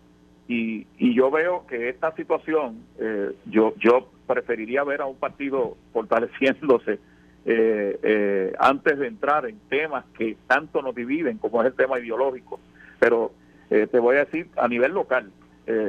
y, 0.48 0.86
y 0.98 1.14
yo 1.14 1.30
veo 1.30 1.66
que 1.66 1.88
esta 1.88 2.14
situación, 2.16 2.84
eh, 2.98 3.32
yo, 3.46 3.74
yo 3.78 4.10
preferiría 4.26 4.82
ver 4.84 5.00
a 5.00 5.06
un 5.06 5.16
partido 5.16 5.76
fortaleciéndose 5.92 6.98
eh, 7.44 7.98
eh, 8.02 8.52
antes 8.58 8.98
de 8.98 9.06
entrar 9.06 9.46
en 9.46 9.58
temas 9.68 10.04
que 10.16 10.36
tanto 10.46 10.82
nos 10.82 10.94
dividen, 10.94 11.38
como 11.38 11.60
es 11.62 11.68
el 11.68 11.74
tema 11.74 11.98
ideológico. 11.98 12.60
Pero 12.98 13.32
te 13.68 13.98
voy 13.98 14.16
a 14.16 14.26
decir, 14.26 14.50
a 14.58 14.68
nivel 14.68 14.92
local, 14.92 15.32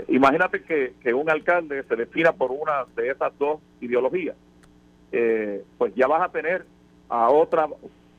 imagínate 0.08 0.64
que, 0.64 0.94
que, 1.04 1.14
un 1.14 1.30
alcalde 1.30 1.84
se 1.84 1.98
defina 1.98 2.32
por 2.32 2.50
una 2.50 2.86
de 2.96 3.10
esas 3.10 3.38
dos 3.38 3.60
ideologías, 3.82 4.38
pues 5.78 5.94
ya 5.94 6.08
vas 6.08 6.22
a 6.22 6.32
tener 6.32 6.66
a 7.10 7.30
otra 7.30 7.68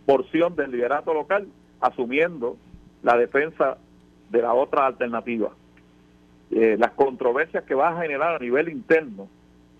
porción 0.04 0.54
del 0.54 0.70
liderato 0.70 1.14
local 1.14 1.48
asumiendo 1.80 2.58
la 3.02 3.16
defensa 3.16 3.78
de 4.30 4.42
la 4.42 4.52
otra 4.52 4.86
alternativa. 4.86 5.50
Eh, 6.50 6.76
las 6.78 6.92
controversias 6.92 7.64
que 7.64 7.74
va 7.74 7.90
a 7.90 8.02
generar 8.02 8.36
a 8.36 8.38
nivel 8.38 8.68
interno 8.68 9.28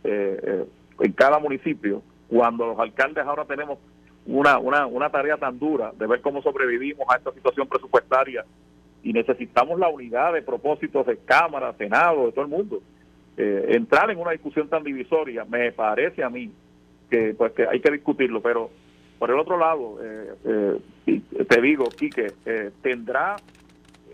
eh, 0.02 0.40
eh, 0.42 0.64
en 1.00 1.12
cada 1.12 1.38
municipio, 1.38 2.02
cuando 2.34 2.66
los 2.66 2.78
alcaldes 2.80 3.24
ahora 3.24 3.44
tenemos 3.44 3.78
una, 4.26 4.58
una, 4.58 4.86
una 4.86 5.08
tarea 5.08 5.36
tan 5.36 5.56
dura 5.56 5.92
de 5.96 6.04
ver 6.08 6.20
cómo 6.20 6.42
sobrevivimos 6.42 7.06
a 7.08 7.18
esta 7.18 7.30
situación 7.30 7.68
presupuestaria 7.68 8.44
y 9.04 9.12
necesitamos 9.12 9.78
la 9.78 9.88
unidad 9.88 10.32
de 10.32 10.42
propósitos 10.42 11.06
de 11.06 11.18
Cámara, 11.18 11.72
Senado, 11.74 12.26
de 12.26 12.32
todo 12.32 12.44
el 12.44 12.50
mundo. 12.50 12.82
entrar 13.36 14.10
en 14.10 14.18
una 14.18 14.32
discusión 14.32 14.68
tan 14.68 14.82
divisoria 14.82 15.44
me 15.44 15.70
parece 15.70 16.24
a 16.24 16.28
mí 16.28 16.50
que 17.08 17.34
pues 17.38 17.52
que 17.52 17.68
hay 17.68 17.78
que 17.78 17.92
discutirlo, 17.92 18.42
pero 18.42 18.68
por 19.20 19.30
el 19.30 19.38
otro 19.38 19.56
lado, 19.56 19.98
te 20.42 21.60
digo, 21.62 21.84
Quique, 21.84 22.32
tendrá 22.82 23.36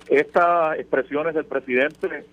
estas 0.09 0.79
expresiones 0.79 1.35
del 1.35 1.47
presidente 1.47 2.27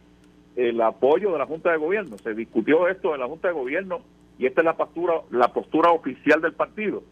el 0.58 0.82
apoyo 0.82 1.32
de 1.32 1.38
la 1.38 1.46
Junta 1.46 1.72
de 1.72 1.78
Gobierno. 1.78 2.18
Se 2.18 2.34
discutió 2.34 2.90
esto 2.90 3.14
en 3.14 3.22
la 3.22 3.28
Junta 3.28 3.48
de 3.48 3.54
Gobierno 3.54 4.02
y 4.38 4.46
esta 4.46 4.62
es 4.62 4.66
la 4.66 4.78
postura, 4.78 5.22
la 5.32 5.48
postura 5.50 5.92
oficial 5.92 6.42
del 6.42 6.54
partido. 6.54 7.04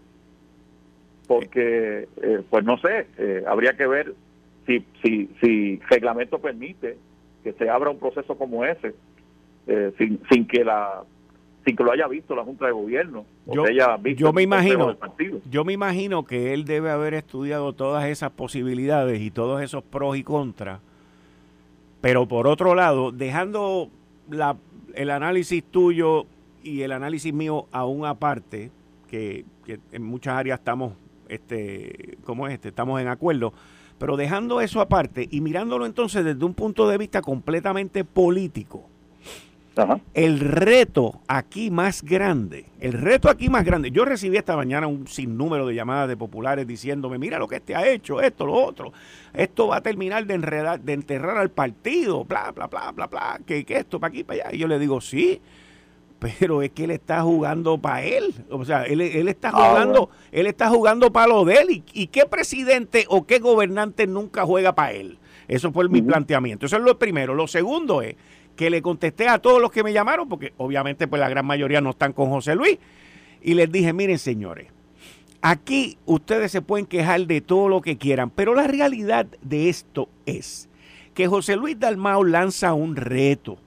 Porque, 1.28 2.08
eh, 2.22 2.44
pues 2.50 2.64
no 2.64 2.78
sé, 2.78 3.08
eh, 3.18 3.44
habría 3.48 3.74
que 3.74 3.88
ver 3.88 4.14
si, 4.68 4.86
si, 5.04 5.30
si 5.42 5.80
reglamento 5.90 6.40
permite 6.40 6.98
que 7.44 7.54
se 7.54 7.70
abra 7.70 7.90
un 7.90 8.00
proceso 8.00 8.38
como 8.38 8.64
ese, 8.64 8.94
eh, 9.68 9.92
sin, 9.98 10.20
sin 10.30 10.48
que 10.48 10.64
la 10.64 11.04
sin 11.66 11.76
que 11.76 11.84
lo 11.84 11.92
haya 11.92 12.08
visto 12.08 12.36
la 12.36 12.44
Junta 12.44 12.68
de 12.68 12.74
Gobierno. 12.74 13.26
Yo, 13.48 13.66
yo 14.16 14.34
me 14.34 14.44
imagino, 14.44 14.96
yo 15.50 15.66
me 15.66 15.74
imagino 15.74 16.24
que 16.24 16.54
él 16.54 16.64
debe 16.64 16.92
haber 16.92 17.16
estudiado 17.16 17.74
todas 17.74 18.06
esas 18.06 18.30
posibilidades 18.30 19.20
y 19.20 19.32
todos 19.32 19.64
esos 19.64 19.84
pros 19.84 20.16
y 20.16 20.24
contras. 20.24 20.80
Pero 22.02 22.28
por 22.28 22.46
otro 22.46 22.76
lado, 22.76 23.12
dejando 23.12 23.90
la, 24.30 24.58
el 24.94 25.10
análisis 25.10 25.64
tuyo 25.64 26.28
y 26.66 26.82
el 26.82 26.92
análisis 26.92 27.34
mío 27.34 27.68
aún 27.72 28.06
aparte, 28.06 28.72
que, 29.10 29.46
que 29.66 29.80
en 29.92 30.04
muchas 30.04 30.34
áreas 30.34 30.60
estamos, 30.60 30.94
este, 31.30 32.18
¿cómo 32.26 32.48
es 32.48 32.56
este? 32.56 32.70
Estamos 32.70 33.00
en 33.00 33.08
acuerdo. 33.08 33.54
Pero 33.98 34.18
dejando 34.18 34.60
eso 34.60 34.82
aparte 34.82 35.28
y 35.32 35.40
mirándolo 35.40 35.86
entonces 35.86 36.26
desde 36.26 36.44
un 36.44 36.54
punto 36.54 36.90
de 36.90 36.98
vista 36.98 37.22
completamente 37.22 38.04
político, 38.04 38.90
el 40.14 40.40
reto 40.40 41.20
aquí 41.28 41.70
más 41.70 42.02
grande, 42.02 42.66
el 42.80 42.94
reto 42.94 43.30
aquí 43.30 43.50
más 43.50 43.66
grande, 43.66 43.92
yo 43.92 44.06
recibí 44.06 44.38
esta 44.38 44.56
mañana 44.56 44.88
un 44.88 45.08
sinnúmero 45.08 45.68
de 45.68 45.76
llamadas 45.76 46.08
de 46.08 46.16
populares 46.16 46.66
diciéndome, 46.66 47.18
mira 47.18 47.40
lo 47.40 47.48
que 47.48 47.58
este 47.58 47.76
ha 47.76 47.86
hecho, 47.88 48.22
esto, 48.22 48.46
lo 48.46 48.54
otro, 48.54 48.94
esto 49.34 49.68
va 49.68 49.78
a 49.78 49.82
terminar 49.82 50.26
de 50.26 50.34
enredar, 50.34 50.80
de 50.80 50.94
enterrar 50.94 51.38
al 51.38 51.52
partido, 51.52 52.24
bla, 52.24 52.52
bla, 52.52 52.68
bla, 52.68 52.92
bla, 52.94 53.08
bla, 53.08 53.40
que, 53.46 53.66
esto, 53.68 54.00
para 54.00 54.10
aquí, 54.10 54.24
para 54.24 54.48
allá. 54.48 54.56
Y 54.56 54.60
yo 54.60 54.68
le 54.68 54.80
digo, 54.80 55.02
sí, 55.02 55.42
pero 56.20 56.62
es 56.62 56.72
que 56.72 56.86
él 56.86 56.92
está 56.92 57.22
jugando 57.22 57.78
para 57.78 58.04
él. 58.04 58.34
O 58.50 58.66
sea, 58.66 58.84
él, 58.84 59.02
está 59.02 59.50
ah, 59.54 59.70
jugando, 59.70 60.10
él 60.32 60.48
está 60.48 60.70
jugando 60.70 61.12
para 61.12 61.28
lo 61.28 61.46
de 61.46 61.56
él. 61.56 61.70
¿Y, 61.70 61.84
¿Y, 61.94 62.08
qué 62.08 62.26
presidente 62.26 63.06
o 63.10 63.26
qué 63.26 63.40
gobernante 63.40 64.08
nunca 64.08 64.46
juega 64.46 64.74
para 64.74 64.94
él? 64.94 65.18
Eso 65.48 65.72
fue 65.72 65.88
mi 65.90 66.02
planteamiento. 66.02 66.66
Eso 66.66 66.78
es 66.78 66.84
lo 66.84 66.98
primero. 66.98 67.36
Lo 67.36 67.48
segundo 67.48 68.02
es 68.02 68.16
que 68.56 68.70
le 68.70 68.82
contesté 68.82 69.28
a 69.28 69.40
todos 69.40 69.62
los 69.62 69.72
que 69.72 69.84
me 69.84 69.94
llamaron, 69.94 70.28
porque 70.30 70.54
obviamente 70.58 71.08
pues 71.08 71.20
la 71.20 71.30
gran 71.30 71.46
mayoría 71.46 71.82
no 71.82 71.92
están 71.92 72.14
con 72.14 72.30
José 72.30 72.56
Luis, 72.56 72.78
y 73.42 73.54
les 73.54 73.72
dije, 73.72 73.94
miren 73.94 74.18
señores, 74.18 74.68
aquí 75.42 75.98
ustedes 76.06 76.52
se 76.52 76.62
pueden 76.62 76.86
quejar 76.86 77.28
de 77.28 77.42
todo 77.42 77.70
lo 77.70 77.82
que 77.82 77.98
quieran, 77.98 78.30
pero 78.30 78.56
la 78.56 78.68
realidad 78.68 79.28
de 79.42 79.70
esto 79.70 80.10
es 80.26 80.70
que 81.14 81.28
José 81.28 81.56
Luis 81.56 81.80
Dalmao 81.80 82.24
lanza 82.24 82.74
un 82.74 82.96
reto 82.96 83.58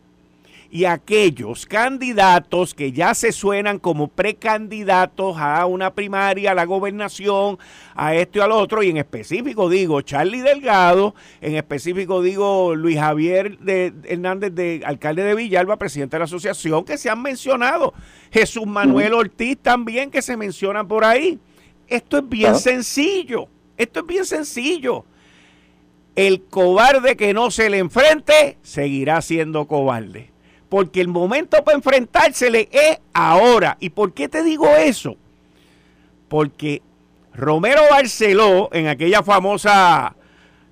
y 0.71 0.85
aquellos 0.85 1.65
candidatos 1.65 2.75
que 2.75 2.93
ya 2.93 3.15
se 3.15 3.33
suenan 3.33 3.79
como 3.79 4.09
precandidatos 4.09 5.37
a 5.39 5.65
una 5.65 5.95
primaria, 5.95 6.51
a 6.51 6.55
la 6.55 6.67
gobernación, 6.67 7.59
a 7.95 8.15
esto 8.15 8.39
y 8.39 8.43
al 8.43 8.53
otro, 8.53 8.83
y 8.83 8.91
en 8.91 8.99
específico 8.99 9.71
digo 9.71 10.03
Charlie 10.03 10.43
Delgado, 10.43 11.15
en 11.41 11.57
específico 11.57 12.21
digo 12.21 12.75
Luis 12.75 12.99
Javier 12.99 13.59
de 13.59 13.95
Hernández, 14.05 14.55
de 14.55 14.83
alcalde 14.85 15.23
de 15.23 15.35
Villalba, 15.35 15.79
presidente 15.79 16.17
de 16.17 16.21
la 16.21 16.25
asociación, 16.27 16.85
que 16.85 16.99
se 16.99 17.09
han 17.09 17.23
mencionado, 17.23 17.95
Jesús 18.31 18.67
Manuel 18.67 19.15
Ortiz 19.15 19.59
también, 19.59 20.11
que 20.11 20.21
se 20.21 20.37
mencionan 20.37 20.87
por 20.87 21.05
ahí. 21.05 21.39
Esto 21.87 22.19
es 22.19 22.29
bien 22.29 22.57
sencillo, 22.57 23.49
esto 23.79 24.01
es 24.01 24.07
bien 24.07 24.27
sencillo. 24.27 25.07
El 26.15 26.43
cobarde 26.43 27.17
que 27.17 27.33
no 27.33 27.51
se 27.51 27.71
le 27.71 27.79
enfrente 27.79 28.59
seguirá 28.61 29.23
siendo 29.23 29.67
cobarde 29.67 30.33
porque 30.69 31.01
el 31.01 31.09
momento 31.09 31.63
para 31.65 31.77
enfrentársele 31.77 32.69
es 32.71 32.99
ahora. 33.13 33.77
¿Y 33.81 33.91
por 33.91 34.13
qué 34.13 34.29
te 34.29 34.43
digo 34.43 34.69
eso? 34.69 35.17
Porque 36.29 36.83
Romero 37.35 37.83
Barceló, 37.91 38.69
en 38.73 38.89
aquella 38.89 39.23
famosa, 39.23 40.15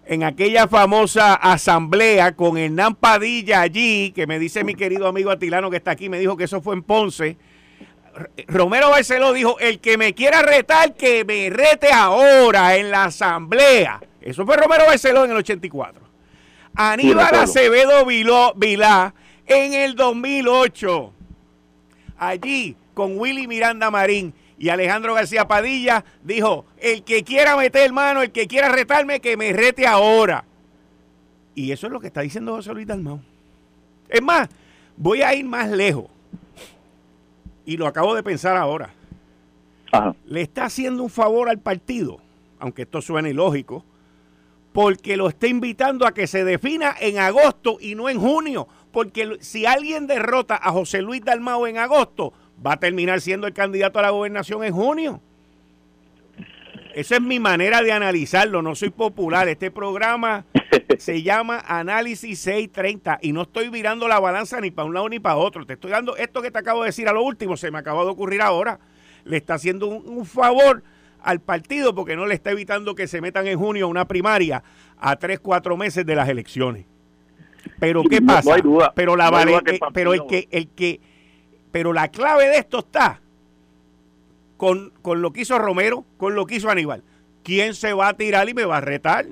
en 0.04 0.22
aquella 0.22 0.68
famosa 0.68 1.34
asamblea 1.34 2.36
con 2.36 2.58
Hernán 2.58 2.94
Padilla 2.94 3.62
allí, 3.62 4.12
que 4.12 4.26
me 4.26 4.38
dice 4.38 4.64
mi 4.64 4.74
querido 4.74 5.06
amigo 5.06 5.30
Atilano 5.30 5.70
que 5.70 5.78
está 5.78 5.92
aquí, 5.92 6.08
me 6.08 6.18
dijo 6.18 6.36
que 6.36 6.44
eso 6.44 6.60
fue 6.60 6.74
en 6.74 6.82
Ponce. 6.82 7.38
Romero 8.48 8.90
Barceló 8.90 9.32
dijo, 9.32 9.58
el 9.58 9.78
que 9.78 9.98
me 9.98 10.14
quiera 10.14 10.42
retar, 10.42 10.94
que 10.94 11.24
me 11.24 11.50
rete 11.50 11.92
ahora 11.92 12.76
en 12.76 12.90
la 12.90 13.04
asamblea. 13.04 14.00
Eso 14.20 14.44
fue 14.44 14.56
Romero 14.56 14.86
Barceló 14.86 15.24
en 15.24 15.30
el 15.30 15.36
84. 15.38 16.02
Aníbal 16.74 17.34
Acevedo 17.34 18.04
Vilá 18.04 19.14
en 19.46 19.74
el 19.74 19.94
2008. 19.94 21.12
Allí, 22.18 22.76
con 22.94 23.18
Willy 23.18 23.46
Miranda 23.46 23.90
Marín 23.90 24.32
y 24.58 24.68
Alejandro 24.68 25.14
García 25.14 25.46
Padilla, 25.46 26.04
dijo, 26.22 26.64
el 26.78 27.02
que 27.04 27.22
quiera 27.22 27.56
meter 27.56 27.92
mano, 27.92 28.22
el 28.22 28.32
que 28.32 28.46
quiera 28.46 28.68
retarme, 28.70 29.20
que 29.20 29.36
me 29.36 29.52
rete 29.52 29.86
ahora. 29.86 30.44
Y 31.54 31.72
eso 31.72 31.86
es 31.86 31.92
lo 31.92 32.00
que 32.00 32.08
está 32.08 32.20
diciendo 32.20 32.54
José 32.54 32.72
Luis 32.72 32.86
Dalmau. 32.86 33.20
Es 34.08 34.22
más, 34.22 34.48
voy 34.96 35.22
a 35.22 35.34
ir 35.34 35.44
más 35.44 35.70
lejos. 35.70 36.06
Y 37.64 37.76
lo 37.76 37.86
acabo 37.86 38.14
de 38.14 38.22
pensar 38.22 38.56
ahora. 38.56 38.90
Le 40.26 40.42
está 40.42 40.66
haciendo 40.66 41.02
un 41.02 41.10
favor 41.10 41.48
al 41.48 41.58
partido, 41.58 42.20
aunque 42.58 42.82
esto 42.82 43.00
suene 43.00 43.30
ilógico, 43.30 43.84
porque 44.72 45.16
lo 45.16 45.28
está 45.28 45.46
invitando 45.46 46.06
a 46.06 46.12
que 46.12 46.26
se 46.26 46.44
defina 46.44 46.94
en 47.00 47.18
agosto 47.18 47.78
y 47.80 47.94
no 47.94 48.10
en 48.10 48.20
junio 48.20 48.68
porque 48.96 49.36
si 49.40 49.66
alguien 49.66 50.06
derrota 50.06 50.56
a 50.56 50.72
José 50.72 51.02
Luis 51.02 51.22
Dalmao 51.22 51.66
en 51.66 51.76
agosto, 51.76 52.32
va 52.66 52.72
a 52.72 52.76
terminar 52.78 53.20
siendo 53.20 53.46
el 53.46 53.52
candidato 53.52 53.98
a 53.98 54.02
la 54.02 54.08
gobernación 54.08 54.64
en 54.64 54.72
junio. 54.72 55.20
Esa 56.94 57.16
es 57.16 57.20
mi 57.20 57.38
manera 57.38 57.82
de 57.82 57.92
analizarlo, 57.92 58.62
no 58.62 58.74
soy 58.74 58.88
popular. 58.88 59.50
Este 59.50 59.70
programa 59.70 60.46
se 60.98 61.22
llama 61.22 61.62
Análisis 61.68 62.38
630 62.38 63.18
y 63.20 63.32
no 63.32 63.42
estoy 63.42 63.68
virando 63.68 64.08
la 64.08 64.18
balanza 64.18 64.62
ni 64.62 64.70
para 64.70 64.86
un 64.86 64.94
lado 64.94 65.10
ni 65.10 65.20
para 65.20 65.36
otro. 65.36 65.66
Te 65.66 65.74
estoy 65.74 65.90
dando 65.90 66.16
esto 66.16 66.40
que 66.40 66.50
te 66.50 66.58
acabo 66.58 66.80
de 66.80 66.86
decir 66.86 67.06
a 67.06 67.12
lo 67.12 67.22
último, 67.22 67.58
se 67.58 67.70
me 67.70 67.76
acaba 67.76 68.02
de 68.02 68.08
ocurrir 68.08 68.40
ahora. 68.40 68.80
Le 69.24 69.36
está 69.36 69.56
haciendo 69.56 69.88
un, 69.88 70.24
favor 70.24 70.82
al 71.20 71.40
partido 71.40 71.94
porque 71.94 72.16
no 72.16 72.24
le 72.24 72.34
está 72.34 72.52
evitando 72.52 72.94
que 72.94 73.08
se 73.08 73.20
metan 73.20 73.46
en 73.46 73.58
junio 73.58 73.84
a 73.84 73.88
una 73.88 74.08
primaria 74.08 74.64
a 74.96 75.16
tres, 75.16 75.38
cuatro 75.38 75.76
meses 75.76 76.06
de 76.06 76.14
las 76.14 76.30
elecciones. 76.30 76.86
Pero 77.78 78.02
¿qué 78.04 78.22
pasa? 78.22 78.54
hay 78.54 78.62
duda. 78.62 78.92
Pero 78.94 79.16
la 79.16 79.30
pero 79.92 80.14
el 80.14 80.26
que 80.26 80.48
el 80.50 80.68
que 80.68 81.00
pero 81.72 81.92
la 81.92 82.08
clave 82.08 82.48
de 82.48 82.58
esto 82.58 82.78
está 82.78 83.20
con, 84.56 84.92
lo 85.04 85.32
que 85.32 85.42
hizo 85.42 85.58
Romero, 85.58 86.04
con 86.16 86.34
lo 86.34 86.46
que 86.46 86.56
hizo 86.56 86.70
Aníbal. 86.70 87.02
¿Quién 87.42 87.74
se 87.74 87.92
va 87.92 88.08
a 88.08 88.14
tirar 88.14 88.48
y 88.48 88.54
me 88.54 88.64
va 88.64 88.78
a 88.78 88.80
retar? 88.80 89.26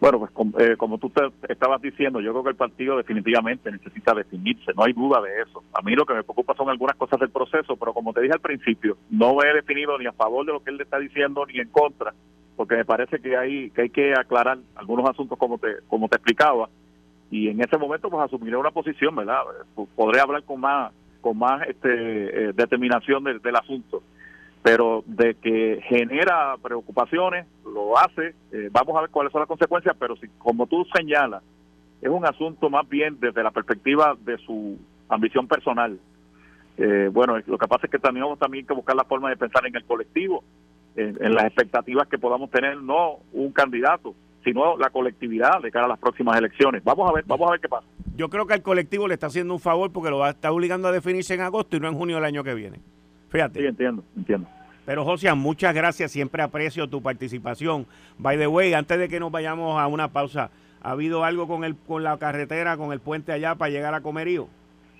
Bueno, 0.00 0.18
pues 0.18 0.30
eh, 0.58 0.76
como 0.76 0.98
tú 0.98 1.10
te 1.10 1.22
estabas 1.52 1.80
diciendo, 1.80 2.20
yo 2.20 2.32
creo 2.32 2.42
que 2.42 2.50
el 2.50 2.56
partido 2.56 2.96
definitivamente 2.96 3.70
necesita 3.70 4.14
definirse, 4.14 4.72
no 4.74 4.84
hay 4.84 4.92
duda 4.92 5.20
de 5.20 5.42
eso. 5.42 5.62
A 5.74 5.82
mí 5.82 5.94
lo 5.94 6.04
que 6.04 6.14
me 6.14 6.22
preocupa 6.22 6.54
son 6.54 6.68
algunas 6.68 6.96
cosas 6.96 7.20
del 7.20 7.30
proceso, 7.30 7.76
pero 7.76 7.94
como 7.94 8.12
te 8.12 8.22
dije 8.22 8.34
al 8.34 8.40
principio, 8.40 8.96
no 9.10 9.42
he 9.42 9.54
definido 9.54 9.98
ni 9.98 10.06
a 10.06 10.12
favor 10.12 10.44
de 10.44 10.52
lo 10.52 10.62
que 10.62 10.70
él 10.70 10.78
le 10.78 10.84
está 10.84 10.98
diciendo 10.98 11.46
ni 11.46 11.60
en 11.60 11.68
contra 11.68 12.14
porque 12.60 12.76
me 12.76 12.84
parece 12.84 13.18
que 13.20 13.34
hay 13.34 13.70
que 13.70 14.12
aclarar 14.12 14.58
algunos 14.74 15.08
asuntos 15.08 15.38
como 15.38 15.56
te 15.56 15.76
como 15.88 16.10
te 16.10 16.16
explicaba. 16.16 16.68
Y 17.30 17.48
en 17.48 17.58
ese 17.62 17.78
momento 17.78 18.10
pues 18.10 18.22
asumiré 18.22 18.54
una 18.54 18.70
posición 18.70 19.16
verdad 19.16 19.38
podré 19.96 20.20
hablar 20.20 20.42
con 20.42 20.60
más 20.60 20.92
con 21.22 21.38
más 21.38 21.66
este 21.66 21.88
eh, 21.88 22.52
determinación 22.52 23.24
del, 23.24 23.56
asunto. 23.56 24.02
Pero 24.62 25.02
de 25.06 25.36
que 25.36 25.80
genera 25.88 26.54
preocupaciones 26.62 27.46
lo 27.64 27.96
hace 27.96 28.34
eh, 28.52 28.68
vamos 28.70 28.94
a 28.94 29.00
ver 29.00 29.10
cuáles 29.10 29.32
son 29.32 29.40
las 29.40 29.48
consecuencias 29.48 29.96
pero 29.98 30.14
si 30.16 30.28
como 30.36 30.66
tú 30.66 30.84
señalas 30.94 31.42
es 32.02 32.10
un 32.10 32.26
asunto 32.26 32.68
más 32.68 32.86
bien 32.86 33.16
desde 33.20 33.42
la 33.42 33.52
perspectiva 33.52 34.18
de 34.20 34.36
su 34.36 34.76
ambición 35.08 35.48
personal. 35.48 35.98
Eh, 36.76 37.08
bueno 37.10 37.38
lo 37.46 37.56
que 37.56 37.68
pasa 37.68 37.86
es 37.86 37.90
que 37.90 37.98
tenemos 37.98 38.38
también 38.38 38.66
que 38.66 38.74
buscar 38.74 38.96
la 38.96 39.04
forma 39.04 39.30
de 39.30 39.38
pensar 39.38 39.66
en 39.66 39.74
el 39.74 39.84
colectivo 39.84 40.44
en, 40.96 41.34
las 41.34 41.44
expectativas 41.44 42.08
que 42.08 42.18
podamos 42.18 42.50
tener, 42.50 42.80
no 42.80 43.18
un 43.32 43.52
candidato, 43.52 44.14
sino 44.44 44.76
la 44.76 44.90
colectividad 44.90 45.60
de 45.62 45.70
cara 45.70 45.86
a 45.86 45.88
las 45.88 45.98
próximas 45.98 46.36
elecciones. 46.38 46.82
Vamos 46.84 47.08
a 47.10 47.12
ver, 47.12 47.24
vamos 47.26 47.48
a 47.48 47.52
ver 47.52 47.60
qué 47.60 47.68
pasa. 47.68 47.86
Yo 48.16 48.28
creo 48.28 48.46
que 48.46 48.54
al 48.54 48.62
colectivo 48.62 49.08
le 49.08 49.14
está 49.14 49.26
haciendo 49.26 49.54
un 49.54 49.60
favor 49.60 49.92
porque 49.92 50.10
lo 50.10 50.18
va 50.18 50.28
a 50.28 50.30
estar 50.30 50.50
obligando 50.50 50.88
a 50.88 50.92
definirse 50.92 51.34
en 51.34 51.40
agosto 51.40 51.76
y 51.76 51.80
no 51.80 51.88
en 51.88 51.94
junio 51.94 52.16
del 52.16 52.24
año 52.24 52.44
que 52.44 52.54
viene. 52.54 52.80
Fíjate. 53.28 53.60
Sí, 53.60 53.66
entiendo, 53.66 54.04
entiendo. 54.16 54.48
Pero 54.84 55.04
José, 55.04 55.32
muchas 55.34 55.74
gracias, 55.74 56.10
siempre 56.10 56.42
aprecio 56.42 56.88
tu 56.88 57.00
participación. 57.00 57.86
By 58.18 58.38
the 58.38 58.46
way, 58.46 58.72
antes 58.72 58.98
de 58.98 59.08
que 59.08 59.20
nos 59.20 59.30
vayamos 59.30 59.80
a 59.80 59.86
una 59.86 60.08
pausa, 60.08 60.50
¿ha 60.82 60.90
habido 60.90 61.24
algo 61.24 61.46
con 61.46 61.64
el 61.64 61.76
con 61.76 62.02
la 62.02 62.18
carretera, 62.18 62.76
con 62.76 62.92
el 62.92 63.00
puente 63.00 63.32
allá 63.32 63.54
para 63.54 63.70
llegar 63.70 63.94
a 63.94 64.00
Comerío? 64.00 64.48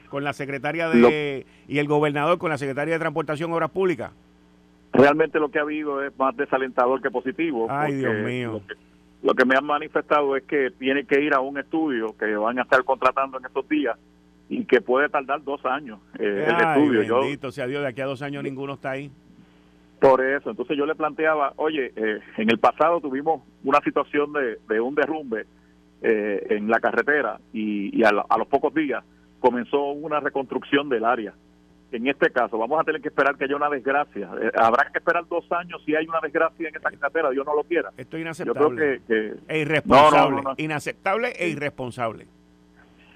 Con 0.09 0.22
la 0.22 0.33
secretaria 0.33 0.88
de 0.88 1.46
y 1.66 1.79
el 1.79 1.88
gobernador 1.88 2.38
con 2.38 2.50
la 2.50 2.59
secretaria 2.59 2.94
de 2.94 3.00
Transportación 3.00 3.53
Obras 3.53 3.70
Públicas 3.70 4.12
realmente 4.92 5.38
lo 5.38 5.50
que 5.50 5.59
ha 5.59 5.62
habido 5.62 6.03
es 6.05 6.16
más 6.18 6.37
desalentador 6.37 7.00
que 7.00 7.11
positivo. 7.11 7.66
Ay, 7.70 7.94
Dios 7.94 8.14
mío. 8.24 8.61
Lo 9.22 9.35
que, 9.35 9.44
me 9.44 9.55
han 9.55 9.66
manifestado 9.66 10.35
es 10.37 10.44
que 10.44 10.70
tiene 10.70 11.05
que 11.05 11.20
ir 11.20 11.35
a 11.35 11.40
un 11.40 11.59
estudio 11.59 12.16
que 12.18 12.35
van 12.37 12.59
a 12.59 12.62
estar 12.62 12.83
contratando 12.85 13.38
en 13.38 13.44
estos 13.44 13.68
días 13.68 13.98
y 14.48 14.64
que 14.64 14.81
puede 14.81 15.09
tardar 15.09 15.44
dos 15.44 15.64
años 15.64 16.00
eh, 16.18 16.46
el 16.48 16.55
estudio. 16.55 17.20
Bendito 17.20 17.53
sea 17.53 17.66
Dios, 17.66 17.83
de 17.83 17.88
aquí 17.88 18.00
a 18.00 18.07
dos 18.07 18.22
años 18.22 18.42
ninguno 18.42 18.74
está 18.74 18.92
ahí. 18.92 19.11
Por 20.00 20.24
eso, 20.24 20.50
entonces 20.50 20.79
yo 20.79 20.87
le 20.87 20.94
planteaba, 20.94 21.53
oye, 21.57 21.92
eh, 21.94 22.20
en 22.38 22.50
el 22.50 22.59
pasado 22.59 23.00
tuvimos 23.00 23.42
una 23.62 23.81
situación 23.81 24.33
de, 24.33 24.81
un 24.81 24.94
derrumbe 24.94 25.44
eh, 26.00 26.46
en 26.48 26.70
la 26.70 26.81
carretera 26.81 27.38
y, 27.53 28.03
a, 28.03 28.11
los 28.11 28.48
pocos 28.48 28.72
días 28.72 29.05
comenzó 29.38 29.90
una 29.92 30.18
reconstrucción 30.18 30.88
del 30.88 31.05
área. 31.05 31.35
En 31.92 32.07
este 32.07 32.31
caso, 32.31 32.57
vamos 32.57 32.81
a 32.81 32.85
tener 32.85 33.00
que 33.00 33.09
esperar 33.09 33.37
que 33.37 33.44
haya 33.44 33.57
una 33.57 33.68
desgracia. 33.68 34.31
Eh, 34.40 34.53
habrá 34.55 34.90
que 34.90 34.98
esperar 34.98 35.26
dos 35.29 35.44
años 35.50 35.83
si 35.85 35.94
hay 35.94 36.07
una 36.07 36.20
desgracia 36.20 36.68
en 36.68 36.76
esta 36.76 36.90
carretera, 36.90 37.31
Dios 37.31 37.44
no 37.44 37.55
lo 37.55 37.64
quiera. 37.64 37.90
Esto 37.96 38.16
es 38.16 38.22
inaceptable. 38.22 39.03
que, 39.07 39.35
e 39.48 39.59
irresponsable. 39.59 40.42
inaceptable 40.59 41.33
e 41.37 41.48
irresponsable. 41.48 42.26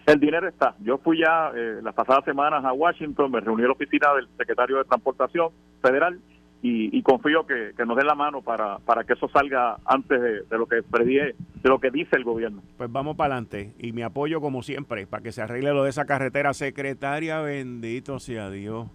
El 0.06 0.20
dinero 0.20 0.48
está. 0.48 0.74
Yo 0.80 0.98
fui 0.98 1.20
ya 1.20 1.50
eh, 1.54 1.80
las 1.82 1.94
pasadas 1.94 2.24
semanas 2.24 2.64
a 2.64 2.72
Washington, 2.72 3.30
me 3.30 3.40
reuní 3.40 3.62
en 3.62 3.68
la 3.68 3.72
oficina 3.72 4.12
del 4.14 4.28
secretario 4.37 4.78
de 4.78 4.84
Transportación 4.84 5.48
Federal 5.80 6.20
y, 6.66 7.03
confío 7.03 7.44
que, 7.46 7.74
nos 7.85 7.94
den 7.94 8.07
la 8.07 8.14
mano 8.14 8.40
para, 8.40 8.79
para 8.79 9.05
que 9.05 9.12
eso 9.12 9.29
salga 9.29 9.77
antes 9.85 10.18
de, 10.48 10.59
lo 10.59 10.64
que 10.64 10.83
predie, 10.83 11.35
de 11.62 11.68
lo 11.68 11.79
que 11.79 11.90
dice 11.90 12.16
el 12.16 12.24
gobierno. 12.24 12.62
Pues 12.79 12.90
vamos 12.90 13.16
para 13.16 13.35
adelante 13.35 13.74
y 13.79 13.92
mi 13.92 14.00
apoyo 14.00 14.40
como 14.40 14.62
siempre 14.62 15.07
para 15.07 15.22
que 15.22 15.31
se 15.31 15.42
arregle 15.42 15.74
lo 15.74 15.85
de 15.85 15.90
esa 15.90 16.07
carretera 16.07 16.55
secretaria, 16.55 17.40
bendito 17.40 18.18
sea 18.18 18.48
Dios. 18.48 18.88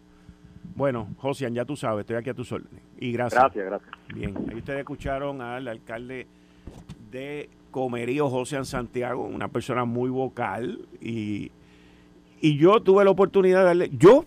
Bueno, 0.76 1.10
Josian, 1.18 1.54
ya 1.54 1.64
tú 1.64 1.76
sabes, 1.76 2.02
estoy 2.02 2.16
aquí 2.16 2.32
a 2.32 2.34
tus 2.34 2.52
órdenes. 2.52 2.82
Y 3.00 3.12
gracias. 3.12 3.40
Gracias, 3.40 3.66
gracias. 3.66 3.92
Bien, 4.16 4.36
ahí 4.50 4.58
ustedes 4.58 4.80
escucharon 4.80 5.40
al 5.42 5.68
alcalde 5.68 6.26
de 7.12 7.52
Comerío, 7.70 8.30
Josian 8.30 8.66
Santiago, 8.66 9.26
una 9.26 9.48
persona 9.48 9.86
muy 9.86 10.10
vocal 10.10 10.88
y, 11.02 11.52
y 12.42 12.58
yo 12.58 12.82
tuve 12.82 13.06
la 13.06 13.12
oportunidad 13.12 13.60
de 13.60 13.66
darle, 13.66 13.90
yo 13.94 14.26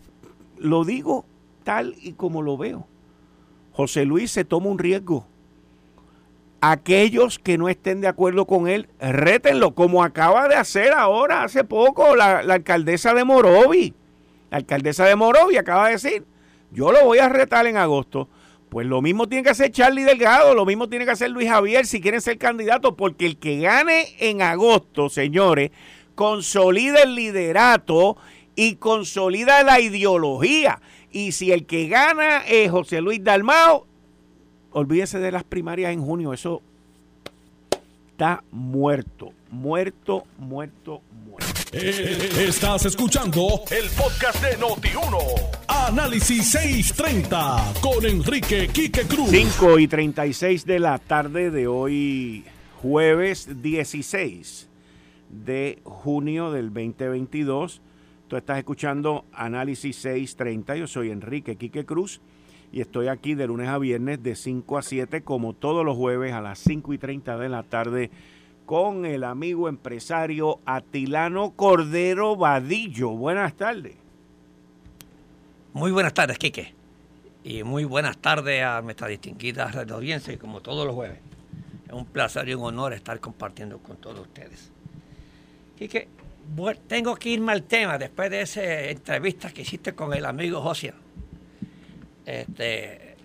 lo 0.58 0.84
digo 0.84 1.24
tal 1.64 1.96
y 2.00 2.12
como 2.12 2.40
lo 2.40 2.56
veo. 2.56 2.86
José 3.72 4.04
Luis 4.04 4.30
se 4.30 4.44
toma 4.44 4.68
un 4.68 4.78
riesgo. 4.78 5.26
Aquellos 6.60 7.38
que 7.38 7.58
no 7.58 7.68
estén 7.68 8.00
de 8.00 8.06
acuerdo 8.06 8.46
con 8.46 8.68
él, 8.68 8.88
rétenlo, 9.00 9.74
como 9.74 10.04
acaba 10.04 10.46
de 10.46 10.54
hacer 10.54 10.92
ahora, 10.92 11.42
hace 11.42 11.64
poco, 11.64 12.14
la, 12.14 12.38
alcaldesa 12.38 13.14
de 13.14 13.24
Morovi. 13.24 13.94
La 14.50 14.58
alcaldesa 14.58 15.06
de 15.06 15.16
Morovi 15.16 15.56
acaba 15.56 15.86
de 15.86 15.94
decir, 15.94 16.24
yo 16.70 16.92
lo 16.92 17.04
voy 17.04 17.18
a 17.18 17.28
retar 17.28 17.66
en 17.66 17.76
agosto. 17.76 18.28
Pues 18.68 18.86
lo 18.86 19.02
mismo 19.02 19.28
tiene 19.28 19.42
que 19.42 19.50
hacer 19.50 19.70
Charlie 19.70 20.04
Delgado, 20.04 20.54
lo 20.54 20.64
mismo 20.64 20.88
tiene 20.88 21.04
que 21.04 21.10
hacer 21.10 21.30
Luis 21.30 21.48
Javier 21.48 21.84
si 21.84 22.00
quieren 22.00 22.20
ser 22.20 22.38
candidatos, 22.38 22.94
porque 22.96 23.26
el 23.26 23.38
que 23.38 23.58
gane 23.58 24.14
en 24.18 24.40
agosto, 24.40 25.08
señores, 25.08 25.72
consolida 26.14 27.02
el 27.02 27.14
liderato 27.14 28.16
y 28.54 28.76
consolida 28.76 29.62
la 29.62 29.80
ideología. 29.80 30.80
Y 31.12 31.32
si 31.32 31.52
el 31.52 31.66
que 31.66 31.88
gana 31.88 32.38
es 32.38 32.70
José 32.70 33.02
Luis 33.02 33.22
Dalmao, 33.22 33.86
olvídese 34.72 35.18
de 35.18 35.30
las 35.30 35.44
primarias 35.44 35.92
en 35.92 36.02
junio. 36.02 36.32
Eso 36.32 36.62
está 38.10 38.42
muerto, 38.50 39.32
muerto, 39.50 40.24
muerto, 40.38 41.02
muerto. 41.26 41.52
Eh, 41.72 42.30
estás 42.46 42.86
escuchando 42.86 43.62
el 43.70 43.88
podcast 43.90 44.42
de 44.42 44.58
Noti1. 44.58 45.18
Análisis 45.68 46.50
630 46.50 47.74
con 47.82 48.04
Enrique 48.06 48.68
Quique 48.68 49.02
Cruz. 49.02 49.28
5 49.30 49.78
y 49.78 49.88
36 49.88 50.64
de 50.64 50.78
la 50.78 50.98
tarde 50.98 51.50
de 51.50 51.66
hoy, 51.66 52.44
jueves 52.80 53.62
16 53.62 54.68
de 55.28 55.78
junio 55.84 56.52
del 56.52 56.72
2022. 56.72 57.82
Tú 58.32 58.38
estás 58.38 58.56
escuchando 58.56 59.26
Análisis 59.34 59.94
630. 59.96 60.76
Yo 60.76 60.86
soy 60.86 61.10
Enrique 61.10 61.56
Quique 61.56 61.84
Cruz 61.84 62.22
y 62.72 62.80
estoy 62.80 63.08
aquí 63.08 63.34
de 63.34 63.46
lunes 63.46 63.68
a 63.68 63.76
viernes 63.76 64.22
de 64.22 64.36
5 64.36 64.78
a 64.78 64.82
7, 64.82 65.20
como 65.20 65.52
todos 65.52 65.84
los 65.84 65.98
jueves 65.98 66.32
a 66.32 66.40
las 66.40 66.58
5 66.60 66.94
y 66.94 66.96
30 66.96 67.36
de 67.36 67.48
la 67.50 67.62
tarde, 67.62 68.10
con 68.64 69.04
el 69.04 69.24
amigo 69.24 69.68
empresario 69.68 70.60
Atilano 70.64 71.50
Cordero 71.50 72.34
Vadillo. 72.34 73.10
Buenas 73.10 73.52
tardes. 73.52 73.96
Muy 75.74 75.92
buenas 75.92 76.14
tardes, 76.14 76.38
Quique. 76.38 76.72
Y 77.44 77.64
muy 77.64 77.84
buenas 77.84 78.16
tardes 78.16 78.64
a 78.64 78.80
nuestra 78.80 79.08
distinguida 79.08 79.66
red 79.66 79.90
como 80.38 80.62
todos 80.62 80.86
los 80.86 80.94
jueves. 80.94 81.18
Es 81.86 81.92
un 81.92 82.06
placer 82.06 82.48
y 82.48 82.54
un 82.54 82.64
honor 82.64 82.94
estar 82.94 83.20
compartiendo 83.20 83.76
con 83.80 83.98
todos 83.98 84.20
ustedes. 84.20 84.72
Quique, 85.76 86.08
tengo 86.86 87.16
que 87.16 87.30
irme 87.30 87.52
al 87.52 87.62
tema 87.62 87.98
después 87.98 88.30
de 88.30 88.42
esa 88.42 88.62
entrevista 88.62 89.50
que 89.50 89.62
hiciste 89.62 89.94
con 89.94 90.12
el 90.14 90.24
amigo 90.24 90.60
José. 90.60 90.92
Este, 92.26 93.16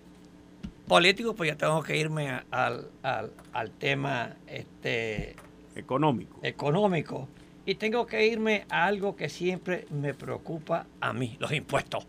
político, 0.88 1.36
pues 1.36 1.52
ya 1.52 1.58
tengo 1.58 1.84
que 1.84 1.98
irme 1.98 2.42
al, 2.52 3.72
tema 3.78 4.36
este, 4.48 5.36
económico. 5.76 6.40
económico. 6.44 7.28
Y 7.66 7.76
tengo 7.76 8.06
que 8.08 8.26
irme 8.26 8.66
a 8.70 8.86
algo 8.86 9.16
que 9.16 9.28
siempre 9.28 9.86
me 9.90 10.14
preocupa 10.14 10.86
a 11.02 11.12
mí, 11.12 11.36
los 11.40 11.52
impuestos. 11.52 12.08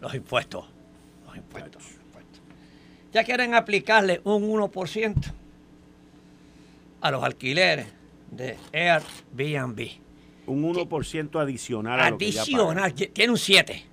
Los 0.00 0.14
impuestos. 0.14 0.66
Los 1.26 1.36
impuestos. 1.36 1.82
Ya 3.12 3.24
quieren 3.24 3.54
aplicarle 3.54 4.20
un 4.24 4.48
1% 4.48 5.32
a 7.02 7.10
los 7.10 7.22
alquileres 7.22 7.88
de 8.30 8.56
Airbnb 8.72 10.01
un 10.46 10.74
1% 10.74 11.40
adicional 11.40 12.00
a 12.00 12.06
Adicional, 12.06 12.94
tiene 12.94 13.32
un 13.32 13.38
7. 13.38 13.84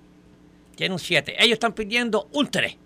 Tiene 0.76 0.94
un 0.94 1.00
7. 1.00 1.36
Ellos 1.38 1.54
están 1.54 1.74
pidiendo 1.74 2.28
un 2.34 2.50
3. 2.50 2.78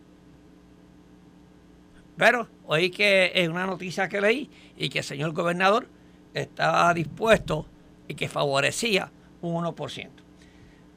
Pero 2.17 2.47
oí 2.67 2.89
que 2.89 3.31
es 3.33 3.49
una 3.49 3.65
noticia 3.65 4.07
que 4.07 4.21
leí 4.21 4.49
y 4.77 4.89
que 4.89 4.99
el 4.99 5.05
señor 5.05 5.31
gobernador 5.33 5.87
estaba 6.33 6.93
dispuesto 6.93 7.65
y 8.07 8.15
que 8.15 8.27
favorecía 8.27 9.11
un 9.41 9.63
1%. 9.63 10.09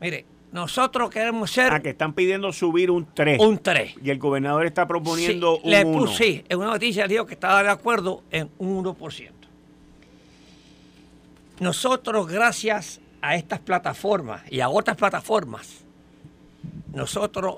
Mire, 0.01 0.27
nosotros 0.53 1.11
queremos 1.11 1.51
ser... 1.51 1.73
Ah, 1.73 1.81
que 1.81 1.91
están 1.91 2.13
pidiendo 2.13 2.53
subir 2.53 2.91
un 2.91 3.07
3. 3.13 3.41
Un 3.41 3.59
3. 3.59 3.95
Y 4.03 4.11
el 4.11 4.19
gobernador 4.19 4.67
está 4.67 4.87
proponiendo 4.87 5.59
un 5.59 5.71
le 5.71 5.85
1. 5.85 6.07
Sí, 6.09 6.45
en 6.49 6.59
una 6.59 6.69
noticia 6.69 7.07
dijo 7.07 7.27
que 7.27 7.35
estaba 7.35 7.63
de 7.63 7.71
acuerdo 7.71 8.25
en 8.31 8.51
un 8.59 8.85
1%. 8.85 9.31
Nosotros, 11.61 12.29
gracias 12.29 13.01
a 13.23 13.35
estas 13.35 13.61
plataformas 13.61 14.43
y 14.51 14.61
a 14.61 14.69
otras 14.69 14.97
plataformas, 14.97 15.85
nosotros 16.93 17.57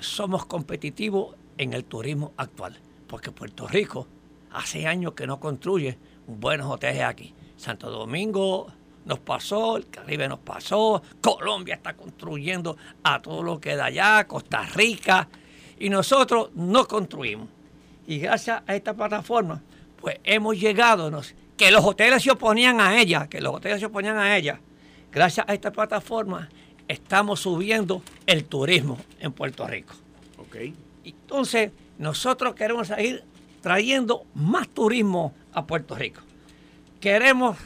somos 0.00 0.46
competitivos 0.46 1.36
en 1.58 1.74
el 1.74 1.84
turismo 1.84 2.32
actual, 2.38 2.78
porque 3.06 3.30
Puerto 3.30 3.68
Rico 3.68 4.06
hace 4.52 4.86
años 4.86 5.12
que 5.12 5.26
no 5.26 5.38
construye 5.40 5.98
buenos 6.26 6.70
hoteles 6.70 7.02
aquí. 7.02 7.34
Santo 7.58 7.90
Domingo 7.90 8.68
nos 9.04 9.18
pasó, 9.18 9.76
el 9.76 9.88
Caribe 9.88 10.26
nos 10.26 10.38
pasó, 10.38 11.02
Colombia 11.20 11.74
está 11.74 11.94
construyendo 11.94 12.78
a 13.02 13.20
todo 13.20 13.42
lo 13.42 13.60
que 13.60 13.76
da 13.76 13.86
allá, 13.86 14.26
Costa 14.26 14.62
Rica, 14.74 15.28
y 15.78 15.90
nosotros 15.90 16.50
no 16.54 16.86
construimos. 16.88 17.48
Y 18.06 18.20
gracias 18.20 18.62
a 18.66 18.74
esta 18.74 18.94
plataforma, 18.94 19.60
pues 20.00 20.18
hemos 20.24 20.58
llegado, 20.58 21.10
nos, 21.10 21.34
que 21.58 21.70
los 21.72 21.84
hoteles 21.84 22.22
se 22.22 22.30
oponían 22.30 22.80
a 22.80 22.98
ella, 22.98 23.28
que 23.28 23.40
los 23.42 23.54
hoteles 23.54 23.80
se 23.80 23.86
oponían 23.86 24.16
a 24.16 24.36
ella. 24.36 24.60
Gracias 25.12 25.46
a 25.46 25.52
esta 25.52 25.72
plataforma 25.72 26.48
estamos 26.86 27.40
subiendo 27.40 28.02
el 28.26 28.44
turismo 28.44 28.96
en 29.20 29.32
Puerto 29.32 29.66
Rico. 29.66 29.94
Okay. 30.38 30.74
Entonces, 31.04 31.72
nosotros 31.98 32.54
queremos 32.54 32.86
seguir 32.86 33.24
trayendo 33.60 34.24
más 34.34 34.68
turismo 34.68 35.34
a 35.52 35.66
Puerto 35.66 35.96
Rico. 35.96 36.22
Queremos 37.00 37.58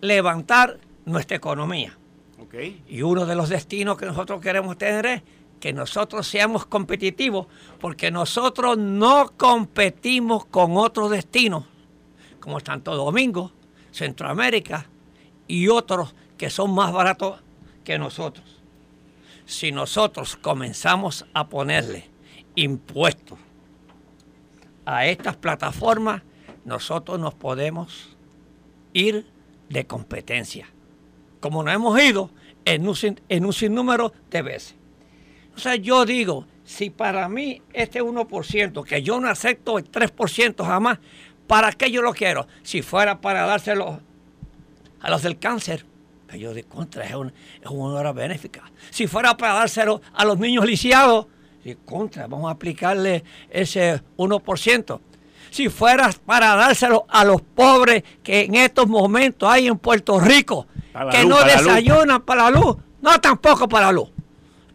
levantar 0.00 0.78
nuestra 1.04 1.36
economía. 1.36 1.98
Okay. 2.38 2.82
Y 2.88 3.02
uno 3.02 3.26
de 3.26 3.34
los 3.34 3.48
destinos 3.48 3.98
que 3.98 4.06
nosotros 4.06 4.40
queremos 4.40 4.78
tener 4.78 5.04
es 5.06 5.22
que 5.58 5.72
nosotros 5.72 6.28
seamos 6.28 6.64
competitivos, 6.66 7.48
porque 7.80 8.10
nosotros 8.12 8.78
no 8.78 9.32
competimos 9.36 10.44
con 10.46 10.76
otros 10.76 11.10
destinos 11.10 11.64
como 12.46 12.60
Santo 12.60 12.94
Domingo, 12.94 13.50
Centroamérica 13.90 14.86
y 15.48 15.66
otros 15.66 16.14
que 16.38 16.48
son 16.48 16.72
más 16.72 16.92
baratos 16.92 17.42
que 17.82 17.98
nosotros. 17.98 18.62
Si 19.46 19.72
nosotros 19.72 20.36
comenzamos 20.36 21.26
a 21.34 21.48
ponerle 21.48 22.08
impuestos 22.54 23.40
a 24.84 25.06
estas 25.06 25.36
plataformas, 25.36 26.22
nosotros 26.64 27.18
nos 27.18 27.34
podemos 27.34 28.16
ir 28.92 29.26
de 29.68 29.84
competencia, 29.88 30.68
como 31.40 31.64
nos 31.64 31.74
hemos 31.74 32.00
ido 32.00 32.30
en 32.64 32.86
un, 32.86 32.96
en 33.28 33.44
un 33.44 33.52
sinnúmero 33.52 34.12
de 34.30 34.42
veces. 34.42 34.76
O 35.56 35.58
sea, 35.58 35.74
yo 35.74 36.04
digo, 36.04 36.46
si 36.62 36.90
para 36.90 37.28
mí 37.28 37.60
este 37.72 38.00
1%, 38.00 38.84
que 38.84 39.02
yo 39.02 39.18
no 39.18 39.28
acepto 39.28 39.78
el 39.78 39.90
3% 39.90 40.64
jamás, 40.64 41.00
¿Para 41.46 41.72
qué 41.72 41.90
yo 41.90 42.02
lo 42.02 42.12
quiero? 42.12 42.46
Si 42.62 42.82
fuera 42.82 43.20
para 43.20 43.46
dárselo 43.46 44.00
a 45.00 45.10
los 45.10 45.22
del 45.22 45.38
cáncer, 45.38 45.84
que 46.28 46.38
yo 46.38 46.52
de 46.52 46.64
contra, 46.64 47.04
es, 47.04 47.14
una 47.14 47.94
hora 47.94 48.12
benéfica. 48.12 48.64
Si 48.90 49.06
fuera 49.06 49.36
para 49.36 49.54
dárselo 49.54 50.00
a 50.14 50.24
los 50.24 50.38
niños 50.38 50.64
lisiados, 50.66 51.26
de 51.64 51.76
contra, 51.76 52.26
vamos 52.26 52.48
a 52.48 52.52
aplicarle 52.52 53.24
ese 53.50 54.00
1%. 54.16 55.00
Si 55.50 55.68
fuera 55.68 56.10
para 56.24 56.54
dárselo 56.54 57.06
a 57.08 57.24
los 57.24 57.42
pobres 57.42 58.02
que 58.22 58.42
en 58.42 58.54
estos 58.56 58.88
momentos 58.88 59.48
hay 59.48 59.68
en 59.68 59.78
Puerto 59.78 60.20
Rico, 60.20 60.66
que 61.10 61.24
no 61.24 61.42
desayunan 61.44 62.22
para 62.22 62.50
la 62.50 62.60
luz. 62.60 62.76
No, 63.00 63.20
tampoco 63.20 63.68
para 63.68 63.86
la 63.86 63.92
luz. 63.92 64.10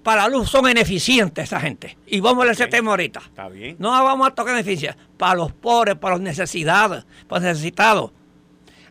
Para 0.04 0.24
la 0.24 0.30
luz 0.30 0.50
son 0.50 0.70
ineficientes 0.70 1.44
esa 1.44 1.60
gente. 1.60 1.98
Y 2.08 2.20
vamos 2.20 2.46
a 2.48 2.52
ese 2.52 2.68
tema 2.68 2.92
ahorita. 2.92 3.20
Está 3.20 3.50
bien. 3.50 3.76
No 3.80 3.92
vamos 3.92 4.28
a 4.28 4.32
tocar 4.32 4.58
eficiencia. 4.58 4.98
Para 5.18 5.36
los 5.36 5.52
pobres, 5.54 5.96
para 5.96 6.16
los 6.16 6.22
necesitados, 6.22 7.06
para 7.28 7.42
los 7.42 7.50
necesitados. 7.52 8.12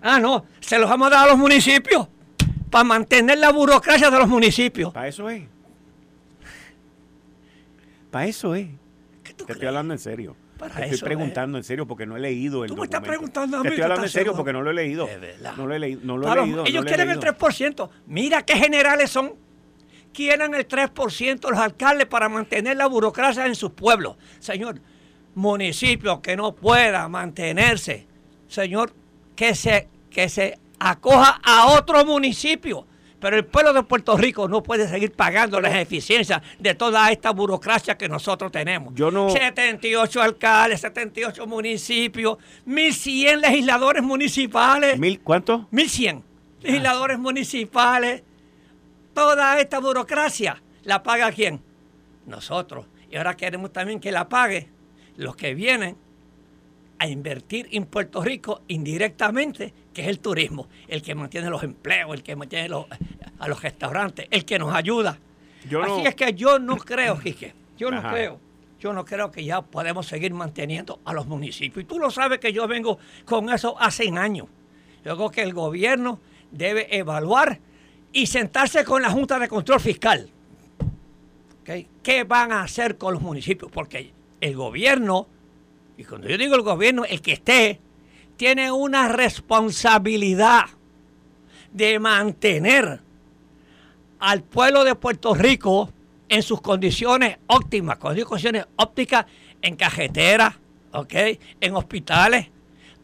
Ah, 0.00 0.18
no, 0.18 0.46
se 0.60 0.78
los 0.78 0.88
vamos 0.88 1.08
a 1.08 1.10
dar 1.10 1.28
a 1.28 1.30
los 1.30 1.38
municipios 1.38 2.08
para 2.70 2.84
mantener 2.84 3.38
la 3.38 3.50
burocracia 3.50 4.10
de 4.10 4.18
los 4.18 4.28
municipios. 4.28 4.92
Para 4.92 5.08
eso 5.08 5.28
es. 5.28 5.42
Para 8.10 8.26
eso 8.26 8.54
es. 8.54 8.68
Te 9.46 9.52
estoy 9.52 9.68
hablando 9.68 9.92
en 9.94 9.98
serio. 9.98 10.36
Te 10.76 10.84
estoy 10.84 11.00
preguntando 11.00 11.56
en 11.58 11.64
serio 11.64 11.86
porque 11.86 12.04
no 12.06 12.16
he 12.16 12.20
leído 12.20 12.64
el 12.64 12.70
Tú 12.70 12.76
me 12.76 12.84
estás 12.84 13.00
preguntando 13.00 13.56
a 13.56 13.60
mí. 13.60 13.64
Te 13.64 13.68
estoy 13.70 13.82
hablando 13.82 14.04
en 14.04 14.10
serio 14.10 14.34
porque 14.36 14.52
no 14.52 14.62
lo 14.62 14.70
he 14.70 14.74
leído. 14.74 15.08
No 15.56 15.66
lo 15.66 15.74
he, 15.74 15.78
leído. 15.78 16.00
No 16.04 16.16
lo 16.18 16.32
he 16.32 16.36
leído. 16.36 16.66
Ellos 16.66 16.84
quieren 16.84 17.10
el 17.10 17.18
3%. 17.18 17.90
Mira 18.06 18.42
qué 18.42 18.56
generales 18.56 19.10
son. 19.10 19.34
Quieren 20.12 20.54
el 20.54 20.66
3% 20.66 21.50
los 21.50 21.58
alcaldes 21.58 22.06
para 22.06 22.28
mantener 22.28 22.76
la 22.76 22.86
burocracia 22.86 23.46
en 23.46 23.54
sus 23.54 23.72
pueblos. 23.72 24.16
Señor, 24.38 24.80
municipio 25.34 26.20
que 26.20 26.36
no 26.36 26.54
pueda 26.54 27.08
mantenerse, 27.08 28.06
señor, 28.48 28.92
que 29.36 29.54
se, 29.54 29.88
que 30.10 30.28
se 30.28 30.58
acoja 30.78 31.40
a 31.42 31.66
otro 31.72 32.04
municipio. 32.04 32.86
Pero 33.20 33.36
el 33.36 33.44
pueblo 33.44 33.74
de 33.74 33.82
Puerto 33.82 34.16
Rico 34.16 34.48
no 34.48 34.62
puede 34.62 34.88
seguir 34.88 35.12
pagando 35.12 35.60
las 35.60 35.74
eficiencias 35.74 36.40
de 36.58 36.74
toda 36.74 37.10
esta 37.12 37.30
burocracia 37.32 37.98
que 37.98 38.08
nosotros 38.08 38.50
tenemos. 38.50 38.94
Yo 38.94 39.10
no... 39.10 39.28
78 39.28 40.22
alcaldes, 40.22 40.80
78 40.80 41.46
municipios, 41.46 42.38
1.100 42.66 43.40
legisladores 43.40 44.02
municipales. 44.02 44.98
¿Mil 44.98 45.20
cuánto? 45.20 45.68
1.100 45.70 46.22
legisladores 46.62 47.18
municipales. 47.18 48.22
Toda 49.14 49.60
esta 49.60 49.80
burocracia, 49.80 50.62
¿la 50.84 51.02
paga 51.02 51.32
quién? 51.32 51.60
Nosotros. 52.26 52.86
Y 53.10 53.16
ahora 53.16 53.36
queremos 53.36 53.72
también 53.72 54.00
que 54.00 54.12
la 54.12 54.28
pague 54.28 54.68
los 55.16 55.36
que 55.36 55.54
vienen 55.54 55.96
a 56.98 57.06
invertir 57.06 57.68
en 57.72 57.86
Puerto 57.86 58.22
Rico 58.22 58.62
indirectamente, 58.68 59.72
que 59.92 60.02
es 60.02 60.08
el 60.08 60.20
turismo, 60.20 60.68
el 60.86 61.02
que 61.02 61.14
mantiene 61.14 61.48
los 61.48 61.62
empleos, 61.62 62.14
el 62.14 62.22
que 62.22 62.36
mantiene 62.36 62.74
a 63.38 63.48
los 63.48 63.62
restaurantes, 63.62 64.28
el 64.30 64.44
que 64.44 64.58
nos 64.58 64.74
ayuda. 64.74 65.18
Así 65.64 66.06
es 66.06 66.14
que 66.14 66.34
yo 66.34 66.58
no 66.58 66.76
creo, 66.76 67.18
Quique, 67.18 67.54
yo 67.76 67.90
no 67.90 68.02
creo, 68.02 68.38
yo 68.78 68.92
no 68.92 69.04
creo 69.04 69.30
que 69.30 69.44
ya 69.44 69.62
podemos 69.62 70.06
seguir 70.06 70.34
manteniendo 70.34 71.00
a 71.04 71.12
los 71.12 71.26
municipios. 71.26 71.84
Y 71.84 71.86
tú 71.86 71.98
lo 71.98 72.10
sabes 72.10 72.38
que 72.38 72.52
yo 72.52 72.68
vengo 72.68 72.98
con 73.24 73.50
eso 73.50 73.76
hace 73.80 74.08
años. 74.10 74.46
Yo 75.04 75.16
creo 75.16 75.30
que 75.30 75.42
el 75.42 75.54
gobierno 75.54 76.20
debe 76.50 76.96
evaluar 76.96 77.60
y 78.12 78.26
sentarse 78.26 78.84
con 78.84 79.02
la 79.02 79.10
Junta 79.10 79.38
de 79.38 79.48
Control 79.48 79.80
Fiscal. 79.80 80.30
¿Qué 82.02 82.24
van 82.24 82.50
a 82.50 82.62
hacer 82.62 82.98
con 82.98 83.14
los 83.14 83.22
municipios? 83.22 83.70
Porque 83.70 84.12
el 84.40 84.56
gobierno 84.56 85.28
y 86.00 86.04
cuando 86.04 86.28
yo 86.28 86.38
digo 86.38 86.54
el 86.54 86.62
gobierno, 86.62 87.04
el 87.04 87.20
que 87.20 87.32
esté, 87.32 87.78
tiene 88.38 88.72
una 88.72 89.08
responsabilidad 89.08 90.64
de 91.74 91.98
mantener 91.98 93.02
al 94.18 94.42
pueblo 94.42 94.82
de 94.84 94.94
Puerto 94.94 95.34
Rico 95.34 95.92
en 96.30 96.42
sus 96.42 96.62
condiciones 96.62 97.36
óptimas, 97.48 97.98
condiciones 97.98 98.64
ópticas 98.76 99.26
en 99.60 99.76
cajeteras, 99.76 100.54
en 101.60 101.76
hospitales, 101.76 102.48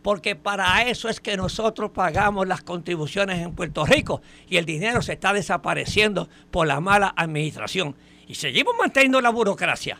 porque 0.06 0.36
para 0.36 0.88
eso 0.88 1.08
es 1.08 1.18
que 1.18 1.36
nosotros 1.36 1.90
pagamos 1.90 2.46
las 2.46 2.62
contribuciones 2.62 3.40
en 3.40 3.56
Puerto 3.56 3.84
Rico 3.84 4.22
y 4.48 4.56
el 4.56 4.64
dinero 4.64 5.02
se 5.02 5.14
está 5.14 5.32
desapareciendo 5.32 6.28
por 6.52 6.68
la 6.68 6.80
mala 6.80 7.12
administración. 7.16 7.96
Y 8.28 8.36
seguimos 8.36 8.76
manteniendo 8.78 9.20
la 9.20 9.30
burocracia. 9.30 9.98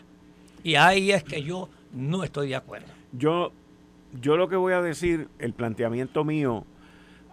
Y 0.63 0.75
ahí 0.75 1.11
es 1.11 1.25
que 1.25 1.43
yo 1.43 1.67
no 1.91 2.23
estoy 2.23 2.47
de 2.47 2.55
acuerdo. 2.55 2.87
Yo, 3.11 3.51
yo 4.21 4.37
lo 4.37 4.47
que 4.47 4.55
voy 4.55 4.71
a 4.71 4.81
decir, 4.81 5.27
el 5.39 5.51
planteamiento 5.51 6.23
mío, 6.23 6.63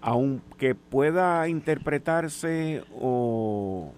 aunque 0.00 0.74
pueda 0.74 1.46
interpretarse 1.46 2.82
o, 3.00 3.92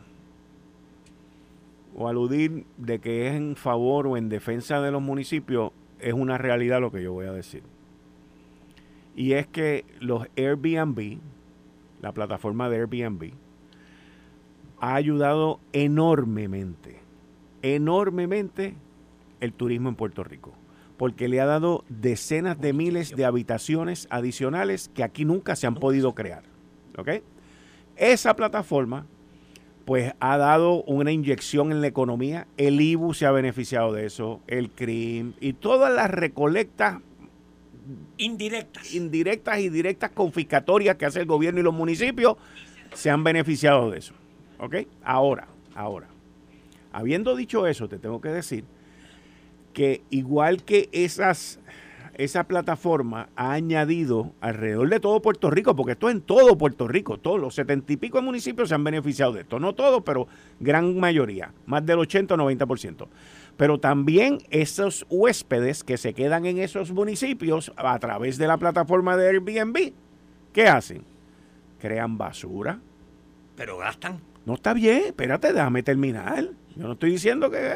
o 1.97 2.09
aludir 2.09 2.67
de 2.77 2.99
que 2.99 3.29
es 3.29 3.37
en 3.37 3.57
favor 3.57 4.07
o 4.07 4.19
en 4.19 4.29
defensa 4.29 4.83
de 4.83 4.91
los 4.91 5.01
municipios, 5.01 5.73
es 5.99 6.13
una 6.13 6.37
realidad 6.37 6.83
lo 6.83 6.93
que 6.93 7.03
yo 7.03 7.15
voy 7.15 7.25
a 7.25 7.33
decir. 7.33 7.63
Y 9.17 9.33
es 9.33 9.47
que 9.47 9.87
los 9.99 10.29
Airbnb, 10.37 11.19
la 12.03 12.13
plataforma 12.13 12.69
de 12.69 12.77
Airbnb, 12.77 13.33
ha 14.79 14.95
ayudado 14.95 15.59
enormemente, 15.73 17.01
enormemente 17.63 18.75
el 19.41 19.55
turismo 19.55 19.89
en 19.89 19.95
Puerto 19.95 20.23
Rico, 20.23 20.53
porque 20.99 21.29
le 21.29 21.41
ha 21.41 21.47
dado 21.47 21.85
decenas 21.89 22.61
de 22.61 22.75
miles 22.75 23.17
de 23.17 23.25
habitaciones 23.25 24.07
adicionales 24.11 24.91
que 24.95 25.03
aquí 25.03 25.25
nunca 25.25 25.57
se 25.57 25.67
han 25.67 25.77
podido 25.77 26.15
crear. 26.15 26.43
¿Ok? 26.99 27.23
Esa 27.97 28.37
plataforma 28.37 29.07
pues 29.87 30.15
ha 30.19 30.37
dado 30.37 30.83
una 30.83 31.13
inyección 31.13 31.71
en 31.71 31.81
la 31.81 31.87
economía, 31.87 32.49
el 32.57 32.81
IBU 32.81 33.15
se 33.15 33.25
ha 33.25 33.31
beneficiado 33.31 33.93
de 33.93 34.05
eso, 34.05 34.41
el 34.49 34.71
CRIM 34.71 35.35
y 35.41 35.53
todas 35.53 35.95
las 35.95 36.11
recolectas 36.11 37.01
indirectas. 38.17 38.95
indirectas 38.95 39.59
y 39.61 39.69
directas 39.69 40.11
confiscatorias 40.11 40.97
que 40.97 41.07
hace 41.07 41.21
el 41.21 41.27
gobierno 41.27 41.61
y 41.61 41.63
los 41.63 41.75
municipios 41.75 42.37
se 42.93 43.11
han 43.11 43.25
beneficiado 43.25 43.91
de 43.91 43.99
eso. 43.99 44.15
¿Ok? 44.59 44.77
Ahora, 45.05 45.49
ahora, 45.75 46.09
habiendo 46.93 47.37
dicho 47.37 47.67
eso, 47.67 47.89
te 47.89 47.99
tengo 47.99 48.21
que 48.21 48.31
decir 48.31 48.65
que 49.75 50.03
igual 50.09 50.63
que 50.65 50.89
esas, 50.93 51.61
esa 52.15 52.45
plataforma 52.45 53.29
ha 53.37 53.53
añadido 53.53 54.33
alrededor 54.41 54.89
de 54.89 55.01
todo 55.01 55.21
Puerto 55.21 55.51
Rico, 55.51 55.77
porque 55.77 55.93
esto 55.93 56.09
es 56.09 56.15
en 56.15 56.23
todo 56.23 56.57
Puerto 56.57 56.89
Rico, 56.89 57.19
todos 57.19 57.39
los 57.39 57.55
setenta 57.55 57.93
y 57.93 57.99
pico 57.99 58.23
municipios 58.23 58.71
se 58.71 58.75
han 58.75 58.83
beneficiado 58.83 59.35
de 59.35 59.43
esto, 59.43 59.61
no 59.61 59.75
todos, 59.75 60.03
pero 60.03 60.27
gran 60.59 60.99
mayoría, 60.99 61.53
más 61.67 61.85
del 61.85 61.99
80 61.99 62.35
o 62.35 62.39
90%. 62.39 63.07
Pero 63.57 63.81
también 63.81 64.39
esos 64.51 65.07
huéspedes 65.09 65.83
que 65.83 65.97
se 65.97 66.13
quedan 66.13 66.45
en 66.47 66.59
esos 66.59 66.93
municipios 66.93 67.73
a 67.77 67.99
través 67.99 68.37
de 68.39 68.47
la 68.47 68.59
plataforma 68.59 69.17
de 69.17 69.29
Airbnb, 69.29 69.93
¿qué 70.53 70.69
hacen? 70.69 71.05
Crean 71.81 72.19
basura. 72.19 72.81
Pero 73.57 73.79
gastan. 73.79 74.21
No 74.45 74.55
está 74.55 74.75
bien, 74.75 75.05
espérate, 75.07 75.53
déjame 75.53 75.83
terminar. 75.83 76.51
Yo 76.77 76.87
no 76.87 76.93
estoy 76.93 77.11
diciendo 77.11 77.51
que 77.51 77.75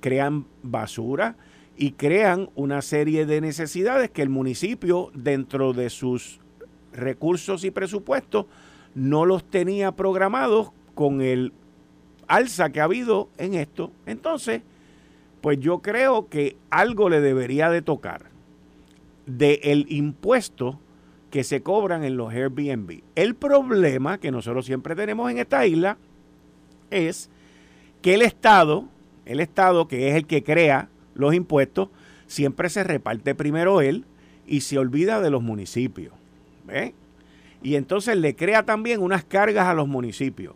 crean 0.00 0.46
basura 0.62 1.36
y 1.76 1.92
crean 1.92 2.50
una 2.54 2.82
serie 2.82 3.26
de 3.26 3.40
necesidades 3.40 4.10
que 4.10 4.22
el 4.22 4.28
municipio 4.28 5.10
dentro 5.14 5.72
de 5.72 5.90
sus 5.90 6.40
recursos 6.92 7.64
y 7.64 7.70
presupuestos 7.70 8.46
no 8.94 9.24
los 9.26 9.44
tenía 9.44 9.92
programados 9.92 10.70
con 10.94 11.20
el 11.20 11.52
alza 12.28 12.70
que 12.70 12.80
ha 12.80 12.84
habido 12.84 13.28
en 13.38 13.54
esto. 13.54 13.92
Entonces, 14.06 14.62
pues 15.40 15.60
yo 15.60 15.80
creo 15.80 16.28
que 16.28 16.56
algo 16.70 17.08
le 17.08 17.20
debería 17.20 17.70
de 17.70 17.82
tocar 17.82 18.22
del 19.26 19.86
impuesto 19.88 20.78
que 21.30 21.44
se 21.44 21.62
cobran 21.62 22.04
en 22.04 22.16
los 22.16 22.32
Airbnb. 22.32 23.00
El 23.14 23.34
problema 23.34 24.18
que 24.18 24.30
nosotros 24.30 24.66
siempre 24.66 24.94
tenemos 24.94 25.30
en 25.30 25.38
esta 25.38 25.66
isla 25.66 25.96
es 26.90 27.28
que 28.02 28.14
el 28.14 28.22
Estado 28.22 28.88
el 29.24 29.40
Estado, 29.40 29.88
que 29.88 30.08
es 30.08 30.14
el 30.14 30.26
que 30.26 30.42
crea 30.42 30.88
los 31.14 31.34
impuestos, 31.34 31.88
siempre 32.26 32.68
se 32.68 32.84
reparte 32.84 33.34
primero 33.34 33.80
él 33.80 34.04
y 34.46 34.60
se 34.60 34.78
olvida 34.78 35.20
de 35.20 35.30
los 35.30 35.42
municipios. 35.42 36.12
Y 37.62 37.76
entonces 37.76 38.16
le 38.16 38.36
crea 38.36 38.64
también 38.64 39.02
unas 39.02 39.24
cargas 39.24 39.66
a 39.66 39.74
los 39.74 39.88
municipios. 39.88 40.54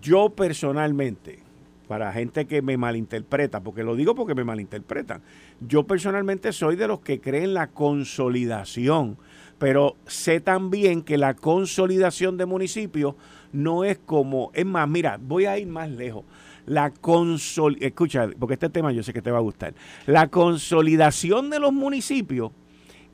Yo 0.00 0.30
personalmente, 0.30 1.40
para 1.88 2.12
gente 2.12 2.46
que 2.46 2.62
me 2.62 2.76
malinterpreta, 2.76 3.60
porque 3.60 3.82
lo 3.82 3.96
digo 3.96 4.14
porque 4.14 4.36
me 4.36 4.44
malinterpretan, 4.44 5.22
yo 5.60 5.84
personalmente 5.84 6.52
soy 6.52 6.76
de 6.76 6.86
los 6.86 7.00
que 7.00 7.20
creen 7.20 7.54
la 7.54 7.66
consolidación, 7.68 9.18
pero 9.58 9.96
sé 10.06 10.40
también 10.40 11.02
que 11.02 11.18
la 11.18 11.34
consolidación 11.34 12.36
de 12.36 12.46
municipios 12.46 13.16
no 13.52 13.82
es 13.82 13.98
como, 13.98 14.52
es 14.54 14.64
más, 14.64 14.88
mira, 14.88 15.18
voy 15.20 15.46
a 15.46 15.58
ir 15.58 15.66
más 15.66 15.90
lejos. 15.90 16.24
La 16.66 16.90
consolidación, 16.90 17.88
escucha, 17.88 18.28
porque 18.38 18.54
este 18.54 18.68
tema 18.68 18.92
yo 18.92 19.02
sé 19.02 19.12
que 19.12 19.22
te 19.22 19.32
va 19.32 19.38
a 19.38 19.42
gustar, 19.42 19.74
la 20.06 20.28
consolidación 20.28 21.50
de 21.50 21.58
los 21.58 21.72
municipios 21.72 22.52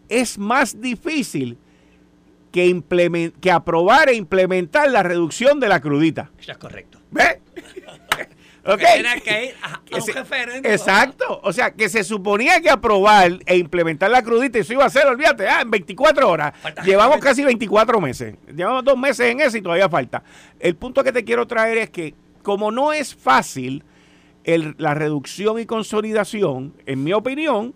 es 0.09 0.39
más 0.39 0.79
difícil 0.79 1.57
que, 2.57 3.33
que 3.41 3.51
aprobar 3.51 4.09
e 4.09 4.15
implementar 4.15 4.91
la 4.91 5.03
reducción 5.03 5.61
de 5.61 5.69
la 5.69 5.81
crudita. 5.81 6.31
Eso 6.39 6.53
es 6.53 6.59
correcto. 6.59 7.01
¿Ve? 7.11 7.43
Tiene 8.75 9.21
que 9.21 9.45
ir 9.45 9.55
a, 9.63 9.81
un 9.97 10.07
referéndum. 10.15 10.73
Exacto. 10.73 11.41
O 11.45 11.53
sea, 11.53 11.71
que 11.71 11.89
se 11.89 12.03
suponía 12.03 12.61
que 12.61 12.69
aprobar 12.69 13.39
e 13.47 13.57
implementar 13.59 14.11
la 14.11 14.23
crudita, 14.23 14.59
y 14.59 14.63
eso 14.63 14.73
iba 14.73 14.85
a 14.85 14.91
ser, 14.91 15.07
olvídate, 15.07 15.47
ah, 15.47 15.61
en 15.61 15.71
24 15.71 16.29
horas. 16.29 16.53
Llevamos 16.85 17.19
casi 17.19 17.45
24 17.45 18.01
meses. 18.01 18.35
Llevamos 18.53 18.85
dos 18.85 18.99
meses 18.99 19.31
en 19.31 19.41
eso 19.41 19.57
y 19.57 19.63
todavía 19.63 19.89
falta. 19.89 20.25
El 20.59 20.75
punto 20.75 21.05
que 21.05 21.13
te 21.13 21.25
quiero 21.25 21.47
traer 21.47 21.79
es 21.79 21.91
que, 21.91 22.15
como 22.43 22.73
no 22.73 22.93
es 22.93 23.15
fácil 23.15 23.85
la 24.45 24.95
reducción 24.95 25.61
y 25.61 25.67
consolidación, 25.67 26.75
en 26.87 27.05
mi 27.05 27.13
opinión, 27.13 27.75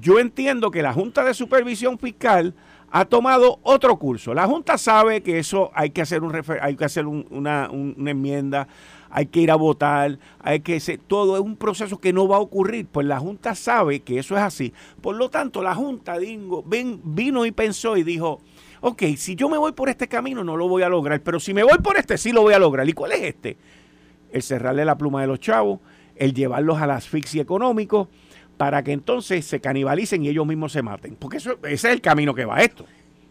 yo 0.00 0.18
entiendo 0.18 0.70
que 0.70 0.82
la 0.82 0.94
Junta 0.94 1.24
de 1.24 1.34
Supervisión 1.34 1.98
Fiscal 1.98 2.54
ha 2.94 3.06
tomado 3.06 3.58
otro 3.62 3.96
curso. 3.96 4.34
La 4.34 4.46
Junta 4.46 4.76
sabe 4.76 5.22
que 5.22 5.38
eso 5.38 5.70
hay 5.74 5.90
que 5.90 6.02
hacer, 6.02 6.22
un 6.22 6.42
hay 6.60 6.76
que 6.76 6.84
hacer 6.84 7.06
una, 7.06 7.70
enmienda, 7.72 8.68
hay 9.08 9.26
que 9.26 9.40
ir 9.40 9.50
a 9.50 9.54
votar, 9.54 10.18
hay 10.40 10.60
que 10.60 10.78
ser, 10.78 10.98
todo 10.98 11.36
es 11.36 11.42
un 11.42 11.56
proceso 11.56 11.98
que 11.98 12.12
no 12.12 12.28
va 12.28 12.36
a 12.36 12.40
ocurrir. 12.40 12.86
Pues 12.86 13.06
la 13.06 13.18
Junta 13.18 13.54
sabe 13.54 14.00
que 14.00 14.18
eso 14.18 14.36
es 14.36 14.42
así. 14.42 14.74
Por 15.00 15.16
lo 15.16 15.30
tanto, 15.30 15.62
la 15.62 15.74
Junta 15.74 16.18
dingo, 16.18 16.62
ven, 16.66 17.00
vino 17.02 17.46
y 17.46 17.50
pensó 17.50 17.96
y 17.96 18.02
dijo, 18.02 18.42
ok, 18.82 19.02
si 19.16 19.36
yo 19.36 19.48
me 19.48 19.56
voy 19.56 19.72
por 19.72 19.88
este 19.88 20.06
camino 20.06 20.44
no 20.44 20.58
lo 20.58 20.68
voy 20.68 20.82
a 20.82 20.90
lograr, 20.90 21.22
pero 21.22 21.40
si 21.40 21.54
me 21.54 21.62
voy 21.62 21.78
por 21.78 21.96
este 21.96 22.18
sí 22.18 22.30
lo 22.30 22.42
voy 22.42 22.52
a 22.52 22.58
lograr. 22.58 22.86
¿Y 22.86 22.92
cuál 22.92 23.12
es 23.12 23.22
este? 23.22 23.56
El 24.30 24.42
cerrarle 24.42 24.84
la 24.84 24.98
pluma 24.98 25.22
de 25.22 25.28
los 25.28 25.40
chavos, 25.40 25.80
el 26.14 26.34
llevarlos 26.34 26.78
a 26.78 26.86
la 26.86 26.96
asfixia 26.96 27.40
económico, 27.40 28.10
para 28.62 28.84
que 28.84 28.92
entonces 28.92 29.44
se 29.44 29.60
canibalicen 29.60 30.24
y 30.24 30.28
ellos 30.28 30.46
mismos 30.46 30.70
se 30.70 30.82
maten. 30.82 31.16
Porque 31.16 31.38
eso, 31.38 31.58
ese 31.64 31.88
es 31.88 31.94
el 31.94 32.00
camino 32.00 32.32
que 32.32 32.44
va 32.44 32.60
esto. 32.60 32.86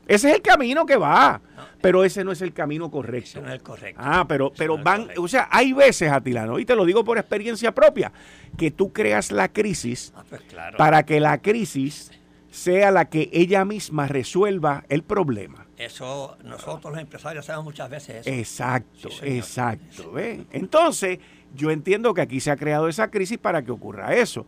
Ese 0.05 0.27
es 0.27 0.35
el 0.35 0.41
camino 0.41 0.85
que 0.85 0.97
va. 0.97 1.39
pero 1.79 2.03
ese 2.03 2.25
no 2.25 2.33
es 2.33 2.41
el 2.41 2.51
camino 2.51 2.91
correcto. 2.91 3.29
Ese 3.29 3.41
no 3.41 3.47
es 3.47 3.53
el 3.53 3.61
correcto. 3.61 4.01
Ah, 4.03 4.25
pero, 4.27 4.51
pero 4.51 4.77
van, 4.77 5.07
o 5.15 5.29
sea, 5.29 5.47
hay 5.49 5.71
veces, 5.71 6.11
Atilano, 6.11 6.59
y 6.59 6.65
te 6.65 6.75
lo 6.75 6.83
digo 6.83 7.05
por 7.05 7.17
experiencia 7.17 7.73
propia, 7.73 8.11
que 8.57 8.71
tú 8.71 8.91
creas 8.91 9.31
la 9.31 9.47
crisis 9.47 10.11
ah, 10.17 10.25
pues 10.29 10.41
para 10.77 11.03
que 11.03 11.21
la 11.21 11.41
crisis 11.41 12.11
sea 12.49 12.91
la 12.91 13.05
que 13.05 13.29
ella 13.31 13.63
misma 13.63 14.09
resuelva 14.09 14.83
el 14.89 15.03
problema. 15.03 15.65
Eso, 15.77 16.35
nosotros 16.43 16.91
los 16.91 17.01
empresarios 17.01 17.47
hacemos 17.47 17.63
muchas 17.63 17.89
veces 17.89 18.27
eso. 18.27 18.29
Exacto, 18.29 19.07
exacto. 19.21 20.13
Entonces, 20.51 21.19
yo 21.55 21.71
entiendo 21.71 22.13
que 22.13 22.19
aquí 22.19 22.41
se 22.41 22.51
ha 22.51 22.57
creado 22.57 22.89
esa 22.89 23.09
crisis 23.09 23.37
para 23.37 23.63
que 23.63 23.71
ocurra 23.71 24.13
eso. 24.13 24.45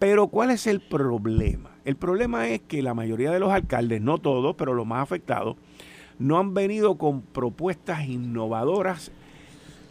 Pero 0.00 0.28
¿cuál 0.28 0.50
es 0.50 0.66
el 0.66 0.80
problema? 0.80 1.70
El 1.84 1.94
problema 1.94 2.48
es 2.48 2.62
que 2.62 2.82
la 2.82 2.94
mayoría 2.94 3.30
de 3.30 3.38
los 3.38 3.52
alcaldes, 3.52 4.00
no 4.00 4.16
todos, 4.16 4.56
pero 4.56 4.72
los 4.72 4.86
más 4.86 5.02
afectados, 5.02 5.56
no 6.18 6.38
han 6.38 6.54
venido 6.54 6.96
con 6.96 7.20
propuestas 7.20 8.08
innovadoras 8.08 9.12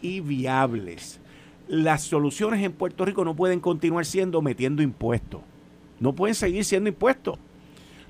y 0.02 0.18
viables. 0.18 1.20
Las 1.68 2.02
soluciones 2.02 2.60
en 2.64 2.72
Puerto 2.72 3.04
Rico 3.04 3.24
no 3.24 3.36
pueden 3.36 3.60
continuar 3.60 4.04
siendo 4.04 4.42
metiendo 4.42 4.82
impuestos. 4.82 5.42
No 6.00 6.12
pueden 6.12 6.34
seguir 6.34 6.64
siendo 6.64 6.88
impuestos. 6.88 7.38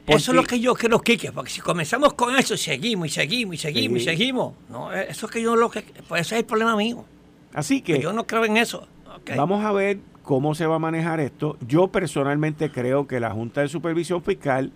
Eso 0.07 0.33
es 0.33 0.37
lo 0.37 0.45
que 0.45 0.59
yo 0.59 0.75
creo, 0.75 1.03
Kike, 1.03 1.33
porque 1.33 1.51
si 1.51 1.61
comenzamos 1.61 2.15
con 2.15 2.35
eso 2.35 2.55
y 2.55 2.59
seguimos 2.59 3.09
y 3.09 3.11
seguimos 3.11 3.57
y 3.57 3.59
seguimos 3.59 4.01
y 4.01 4.05
seguimos, 4.05 4.55
no, 4.71 4.91
eso 4.91 5.27
es 5.27 5.33
que 5.33 5.43
yo 5.43 5.55
lo 5.55 5.71
que, 5.71 5.85
pues 6.09 6.23
ese 6.23 6.37
es 6.37 6.41
el 6.41 6.47
problema 6.47 6.75
mío. 6.75 7.05
Así 7.53 7.83
que 7.83 8.01
yo 8.01 8.15
no 8.15 8.27
creo 8.27 8.47
en 8.47 8.57
eso. 8.57 8.89
Vamos 9.37 9.63
a 9.63 9.71
ver 9.73 9.99
cómo 10.23 10.55
se 10.55 10.67
va 10.67 10.77
a 10.77 10.79
manejar 10.79 11.21
esto. 11.21 11.57
Yo 11.67 11.89
personalmente 11.89 12.71
creo 12.71 13.07
que 13.07 13.21
la 13.21 13.31
Junta 13.31 13.63
de 13.63 13.69
Supervisión 13.69 14.23
Fiscal 14.23 14.73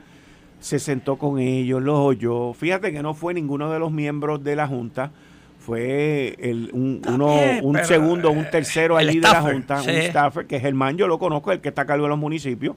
se 0.60 0.78
sentó 0.78 1.16
con 1.16 1.38
ellos, 1.38 1.82
los 1.82 1.98
oyó. 1.98 2.52
Fíjate 2.54 2.92
que 2.92 3.02
no 3.02 3.14
fue 3.14 3.34
ninguno 3.34 3.70
de 3.70 3.78
los 3.78 3.92
miembros 3.92 4.42
de 4.42 4.56
la 4.56 4.66
Junta, 4.66 5.10
fue 5.58 6.36
el, 6.38 6.70
un, 6.72 7.00
uno, 7.08 7.36
un 7.62 7.78
segundo, 7.84 8.30
un 8.30 8.50
tercero 8.50 8.96
allí 8.96 9.20
de 9.20 9.28
la 9.28 9.40
Junta, 9.40 9.80
un 9.80 9.88
staffer, 9.88 10.46
que 10.46 10.60
Germán, 10.60 10.96
yo 10.96 11.08
lo 11.08 11.18
conozco, 11.18 11.52
el 11.52 11.60
que 11.60 11.70
está 11.70 11.82
a 11.82 11.86
cargo 11.86 12.04
de 12.04 12.10
los 12.10 12.18
municipios. 12.18 12.76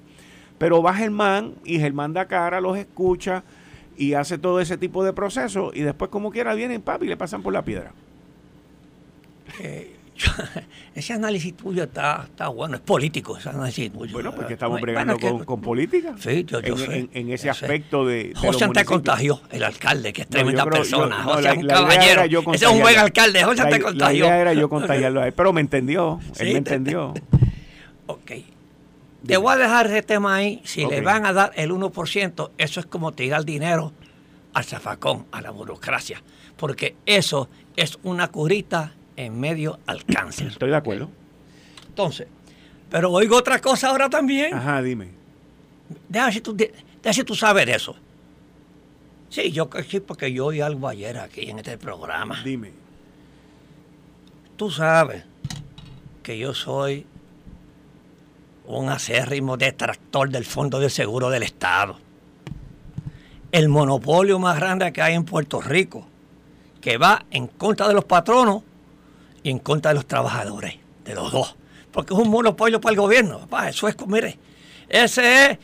Pero 0.58 0.82
va 0.82 0.93
Germán 0.93 1.53
y 1.65 1.80
Germán 1.80 2.13
da 2.13 2.25
cara, 2.25 2.62
los 2.62 2.77
escucha 2.77 3.43
y 3.97 4.13
hace 4.13 4.38
todo 4.38 4.60
ese 4.60 4.77
tipo 4.77 5.03
de 5.03 5.13
proceso 5.13 5.71
y 5.73 5.82
después 5.82 6.10
como 6.10 6.32
quiera 6.32 6.53
vienen 6.53 6.82
papi 6.82 7.06
y 7.06 7.10
le 7.10 7.17
pasan 7.17 7.43
por 7.43 7.53
la 7.53 7.63
piedra. 7.63 7.91
Eh, 9.60 9.96
ese 10.95 11.13
análisis 11.13 11.56
tuyo 11.56 11.84
está, 11.84 12.25
está 12.25 12.47
bueno, 12.47 12.75
es 12.75 12.82
político 12.82 13.38
ese 13.38 13.49
análisis 13.49 13.91
tuyo. 13.91 14.13
Bueno, 14.13 14.34
porque 14.34 14.53
estamos 14.53 14.82
bregando 14.82 15.17
con, 15.45 15.62
política. 15.62 16.15
Sí, 16.19 16.45
yo, 16.45 16.60
en, 16.60 16.77
sé, 16.77 17.10
en, 17.13 17.30
ese 17.32 17.49
aspecto 17.49 18.06
de. 18.06 18.34
José 18.36 18.67
te 18.69 18.86
contagió, 18.86 19.41
el 19.51 19.63
alcalde, 19.63 20.13
que 20.13 20.23
es 20.23 20.27
tremenda 20.27 20.65
persona. 20.65 21.23
José 21.23 21.49
es 21.49 21.58
un 21.58 21.67
caballero. 21.67 22.53
Ese 22.53 22.65
es 22.65 22.71
un 22.71 22.82
buen 22.82 22.97
alcalde. 22.97 23.43
José 23.43 23.65
te 23.65 23.80
contagió. 23.80 24.25
La 24.25 24.30
idea 24.30 24.41
era 24.41 24.53
yo 24.53 24.69
contagiarlo 24.77 25.21
a 25.21 25.27
él, 25.27 25.34
pero 25.34 25.53
me 25.53 25.62
entendió. 25.62 26.19
Él 26.39 26.53
me 26.53 26.58
entendió. 26.60 27.13
ok. 28.08 28.32
Te 29.25 29.38
voy 29.38 29.53
a 29.53 29.58
dejar 29.58 29.88
ese 29.88 30.03
tema 30.03 30.36
ahí. 30.36 30.62
Si 30.63 30.86
le 30.86 31.01
van 31.01 31.25
a 31.25 31.34
dar 31.34 31.51
el 31.56 31.71
1%, 31.71 32.51
eso 32.58 32.80
es 32.80 32.86
como 32.86 33.12
tirar 33.12 33.43
dinero 33.43 33.91
al 34.53 34.63
zafacón, 34.63 35.25
a 35.32 35.41
la 35.41 35.51
burocracia. 35.51 36.23
Porque 36.56 36.95
eso 37.06 37.49
es 37.75 37.99
una 38.03 38.30
curita 38.30 38.93
en 39.17 39.39
medio 39.39 39.80
al 39.86 40.06
cáncer. 40.06 40.47
Estoy 40.47 40.69
de 40.69 40.77
acuerdo. 40.77 41.10
Entonces, 41.89 42.27
pero 42.89 43.12
oigo 43.12 43.36
otra 43.36 43.60
cosa 43.60 43.89
ahora 43.89 44.10
también. 44.10 44.53
Ajá, 44.53 44.82
dime. 44.82 45.10
Déjame 46.08 46.32
si 46.32 46.41
tú, 46.41 46.56
déjame 46.56 47.23
tú 47.25 47.36
sabes 47.36 47.67
eso. 47.67 47.95
Sí, 49.30 49.51
yo 49.51 49.69
sí, 49.89 49.99
porque 49.99 50.32
yo 50.32 50.45
oí 50.45 50.62
algo 50.62 50.88
ayer 50.88 51.17
aquí 51.17 51.49
en 51.49 51.58
este 51.58 51.77
programa. 51.77 52.41
Dime. 52.43 52.71
Tú 54.56 54.71
sabes 54.71 55.23
que 56.23 56.38
yo 56.38 56.53
soy 56.53 57.06
un 58.65 58.89
acérrimo 58.89 59.58
detractor 59.58 60.30
del 60.30 60.45
Fondo 60.45 60.80
de 60.80 60.89
Seguro 60.89 61.30
del 61.30 61.43
Estado. 61.43 61.97
El 63.51 63.69
monopolio 63.69 64.39
más 64.39 64.58
grande 64.58 64.91
que 64.91 65.01
hay 65.01 65.13
en 65.13 65.23
Puerto 65.23 65.62
Rico, 65.62 66.06
que 66.82 66.97
va 66.97 67.25
en 67.32 67.47
contra 67.47 67.88
de 67.88 67.93
los 67.93 68.06
patronos 68.06 68.63
y 69.47 69.49
en 69.49 69.60
contra 69.60 69.91
de 69.91 69.95
los 69.95 70.05
trabajadores, 70.05 70.75
de 71.05 71.15
los 71.15 71.31
dos. 71.31 71.55
Porque 71.93 72.13
es 72.13 72.19
un 72.19 72.29
monopolio 72.29 72.81
para 72.81 72.91
el 72.91 72.99
gobierno. 72.99 73.39
Papá, 73.39 73.69
eso 73.69 73.88
es, 73.88 73.95
mire, 74.05 74.38
ese 74.89 75.51
es, 75.51 75.57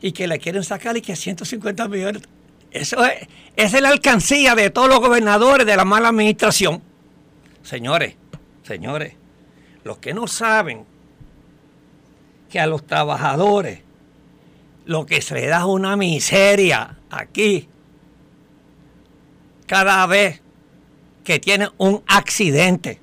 y 0.00 0.12
que 0.12 0.26
le 0.26 0.38
quieren 0.38 0.64
sacar 0.64 0.96
y 0.96 1.02
que 1.02 1.14
150 1.14 1.88
millones. 1.88 2.22
Eso 2.70 3.04
es, 3.04 3.28
esa 3.54 3.76
es 3.76 3.82
la 3.82 3.90
alcancía 3.90 4.54
de 4.54 4.70
todos 4.70 4.88
los 4.88 5.00
gobernadores 5.00 5.66
de 5.66 5.76
la 5.76 5.84
mala 5.84 6.08
administración. 6.08 6.82
Señores, 7.62 8.16
señores, 8.62 9.12
los 9.84 9.98
que 9.98 10.14
no 10.14 10.26
saben 10.26 10.86
que 12.48 12.60
a 12.60 12.66
los 12.66 12.86
trabajadores 12.86 13.80
lo 14.86 15.04
que 15.04 15.20
se 15.20 15.34
les 15.34 15.50
da 15.50 15.58
es 15.58 15.64
una 15.64 15.98
miseria 15.98 16.96
aquí 17.10 17.68
cada 19.66 20.06
vez 20.06 20.41
que 21.24 21.38
tienen 21.38 21.70
un 21.78 22.02
accidente 22.06 23.00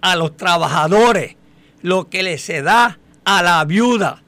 a 0.00 0.16
los 0.16 0.36
trabajadores 0.36 1.36
lo 1.82 2.08
que 2.08 2.22
les 2.22 2.42
se 2.42 2.62
da 2.62 2.98
a 3.24 3.42
la 3.42 3.64
viuda 3.64 4.22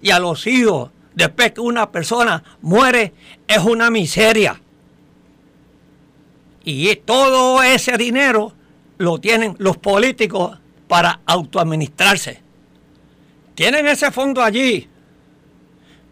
y 0.00 0.10
a 0.10 0.18
los 0.18 0.46
hijos 0.46 0.90
después 1.14 1.52
que 1.52 1.60
una 1.60 1.90
persona 1.90 2.42
muere 2.62 3.12
es 3.48 3.58
una 3.58 3.90
miseria. 3.90 4.60
Y 6.64 6.94
todo 6.96 7.62
ese 7.62 7.96
dinero 7.96 8.52
lo 8.98 9.18
tienen 9.18 9.54
los 9.58 9.76
políticos 9.76 10.58
para 10.88 11.20
autoadministrarse. 11.26 12.42
Tienen 13.54 13.86
ese 13.86 14.10
fondo 14.10 14.42
allí 14.42 14.88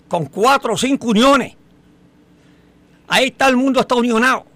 con 0.09 0.27
cuatro 0.27 0.75
o 0.75 0.77
cinco 0.77 1.09
uniones. 1.09 1.55
Ahí 3.09 3.27
está 3.27 3.49
el 3.49 3.57
mundo, 3.57 3.81
está 3.81 3.97
unionado. 3.97 4.47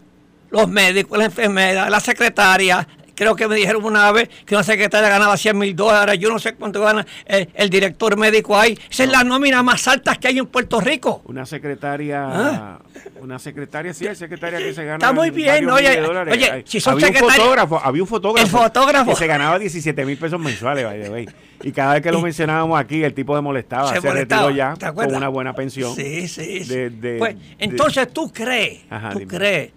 Los 0.50 0.68
médicos, 0.68 1.18
la 1.18 1.26
enfermera, 1.26 1.90
la 1.90 2.00
secretaria, 2.00 2.86
Creo 3.18 3.34
que 3.34 3.48
me 3.48 3.56
dijeron 3.56 3.84
una 3.84 4.12
vez 4.12 4.28
que 4.46 4.54
una 4.54 4.62
secretaria 4.62 5.08
ganaba 5.08 5.36
100 5.36 5.58
mil 5.58 5.74
dólares. 5.74 6.20
Yo 6.20 6.30
no 6.30 6.38
sé 6.38 6.54
cuánto 6.54 6.82
gana 6.82 7.04
el, 7.26 7.68
director 7.68 8.16
médico 8.16 8.56
ahí. 8.56 8.78
Esa 8.88 9.02
es 9.02 9.10
la 9.10 9.24
nómina 9.24 9.60
más 9.64 9.88
alta 9.88 10.14
que 10.14 10.28
hay 10.28 10.38
en 10.38 10.46
Puerto 10.46 10.80
Rico. 10.80 11.22
Una 11.24 11.44
secretaria, 11.44 12.24
¿Ah? 12.24 12.78
una 13.20 13.40
secretaria, 13.40 13.92
sí, 13.92 14.06
hay 14.06 14.14
secretaria 14.14 14.60
que 14.60 14.72
se 14.72 14.84
gana. 14.84 14.98
Está 14.98 15.12
muy 15.12 15.30
bien, 15.30 15.68
oye, 15.68 16.00
oye, 16.00 16.62
si 16.64 16.78
son 16.78 16.94
había 16.94 17.08
un 17.08 17.28
fotógrafo, 17.28 17.80
había 17.82 18.02
un 18.02 18.08
fotógrafo, 18.08 18.46
el 18.46 18.52
fotógrafo 18.52 19.10
que 19.10 19.16
se 19.16 19.26
ganaba 19.26 19.58
17 19.58 20.04
mil 20.04 20.16
pesos 20.16 20.38
mensuales, 20.38 21.10
by 21.10 21.28
Y 21.64 21.72
cada 21.72 21.94
vez 21.94 22.02
que 22.04 22.12
lo 22.12 22.20
mencionábamos 22.20 22.78
aquí, 22.78 23.02
el 23.02 23.14
tipo 23.14 23.34
de 23.34 23.42
molestaba. 23.42 24.00
Se, 24.00 24.12
retiró 24.12 24.50
ya 24.50 24.76
con 24.94 25.12
una 25.12 25.26
buena 25.26 25.54
pensión. 25.54 25.92
Sí, 25.92 26.28
sí. 26.28 26.62
sí. 26.62 26.90
pues, 27.18 27.34
entonces, 27.58 28.12
¿tú 28.12 28.32
crees, 28.32 28.82
tú 29.12 29.26
crees 29.26 29.72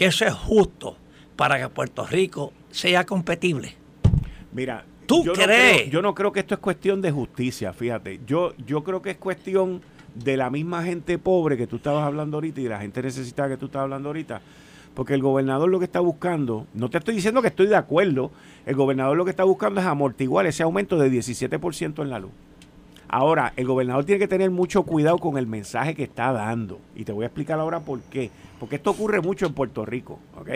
que 0.00 0.06
eso 0.06 0.24
es 0.24 0.32
justo 0.32 0.96
para 1.36 1.58
que 1.58 1.68
Puerto 1.68 2.06
Rico 2.06 2.54
sea 2.70 3.04
competible. 3.04 3.74
Mira, 4.50 4.82
¿tú 5.04 5.22
yo 5.22 5.34
crees? 5.34 5.48
No 5.48 5.78
creo, 5.78 5.90
yo 5.90 6.00
no 6.00 6.14
creo 6.14 6.32
que 6.32 6.40
esto 6.40 6.54
es 6.54 6.60
cuestión 6.60 7.02
de 7.02 7.10
justicia, 7.10 7.74
fíjate. 7.74 8.18
Yo, 8.26 8.54
yo 8.66 8.82
creo 8.82 9.02
que 9.02 9.10
es 9.10 9.18
cuestión 9.18 9.82
de 10.14 10.38
la 10.38 10.48
misma 10.48 10.82
gente 10.84 11.18
pobre 11.18 11.58
que 11.58 11.66
tú 11.66 11.76
estabas 11.76 12.02
hablando 12.06 12.38
ahorita 12.38 12.62
y 12.62 12.64
de 12.64 12.70
la 12.70 12.80
gente 12.80 13.02
necesitada 13.02 13.50
que 13.50 13.56
tú 13.58 13.66
estabas 13.66 13.84
hablando 13.84 14.08
ahorita. 14.08 14.40
Porque 14.94 15.12
el 15.12 15.20
gobernador 15.20 15.68
lo 15.68 15.78
que 15.78 15.84
está 15.84 16.00
buscando, 16.00 16.66
no 16.72 16.88
te 16.88 16.96
estoy 16.96 17.14
diciendo 17.14 17.42
que 17.42 17.48
estoy 17.48 17.66
de 17.66 17.76
acuerdo, 17.76 18.30
el 18.64 18.76
gobernador 18.76 19.18
lo 19.18 19.26
que 19.26 19.32
está 19.32 19.44
buscando 19.44 19.82
es 19.82 19.86
amortiguar 19.86 20.46
ese 20.46 20.62
aumento 20.62 20.96
de 20.96 21.12
17% 21.12 22.00
en 22.00 22.08
la 22.08 22.20
luz. 22.20 22.32
Ahora, 23.12 23.52
el 23.56 23.66
gobernador 23.66 24.04
tiene 24.04 24.20
que 24.20 24.28
tener 24.28 24.52
mucho 24.52 24.84
cuidado 24.84 25.18
con 25.18 25.36
el 25.36 25.48
mensaje 25.48 25.96
que 25.96 26.04
está 26.04 26.30
dando. 26.30 26.78
Y 26.94 27.04
te 27.04 27.10
voy 27.10 27.24
a 27.24 27.26
explicar 27.26 27.58
ahora 27.58 27.80
por 27.80 28.00
qué. 28.02 28.30
Porque 28.60 28.76
esto 28.76 28.92
ocurre 28.92 29.20
mucho 29.20 29.46
en 29.46 29.52
Puerto 29.52 29.84
Rico, 29.84 30.20
¿ok? 30.38 30.48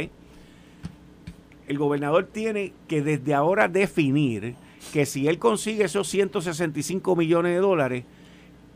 El 1.67 1.79
gobernador 1.79 2.29
tiene 2.31 2.73
que 2.87 3.03
desde 3.03 3.35
ahora 3.35 3.67
definir 3.67 4.55
que 4.93 5.05
si 5.05 5.27
él 5.27 5.41
consigue 5.41 5.83
esos 5.83 6.07
165 6.07 7.17
millones 7.17 7.55
de 7.55 7.59
dólares, 7.59 8.05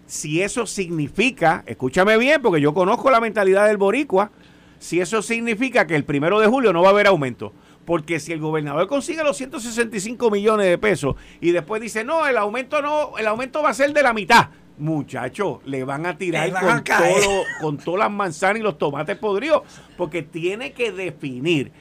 si 0.08 0.42
eso 0.42 0.66
significa, 0.66 1.62
escúchame 1.64 2.18
bien, 2.18 2.42
porque 2.42 2.60
yo 2.60 2.74
conozco 2.74 3.12
la 3.12 3.20
mentalidad 3.20 3.68
del 3.68 3.76
boricua, 3.76 4.32
si 4.80 5.00
eso 5.00 5.22
significa 5.22 5.86
que 5.86 5.94
el 5.94 6.02
primero 6.02 6.40
de 6.40 6.48
julio 6.48 6.72
no 6.72 6.82
va 6.82 6.88
a 6.88 6.92
haber 6.92 7.06
aumento. 7.06 7.52
Porque 7.88 8.20
si 8.20 8.34
el 8.34 8.38
gobernador 8.38 8.86
consigue 8.86 9.24
los 9.24 9.38
165 9.38 10.30
millones 10.30 10.66
de 10.66 10.76
pesos 10.76 11.16
y 11.40 11.52
después 11.52 11.80
dice, 11.80 12.04
no, 12.04 12.26
el 12.26 12.36
aumento 12.36 12.82
no, 12.82 13.16
el 13.16 13.26
aumento 13.26 13.62
va 13.62 13.70
a 13.70 13.74
ser 13.74 13.94
de 13.94 14.02
la 14.02 14.12
mitad. 14.12 14.50
Muchachos, 14.76 15.60
le 15.64 15.84
van 15.84 16.04
a 16.04 16.18
tirar 16.18 16.52
con, 16.52 16.84
todo, 16.84 17.44
con 17.62 17.78
todas 17.78 18.00
las 18.00 18.10
manzanas 18.10 18.60
y 18.60 18.62
los 18.62 18.76
tomates 18.76 19.16
podridos. 19.16 19.62
Porque 19.96 20.20
tiene 20.22 20.72
que 20.72 20.92
definir, 20.92 21.72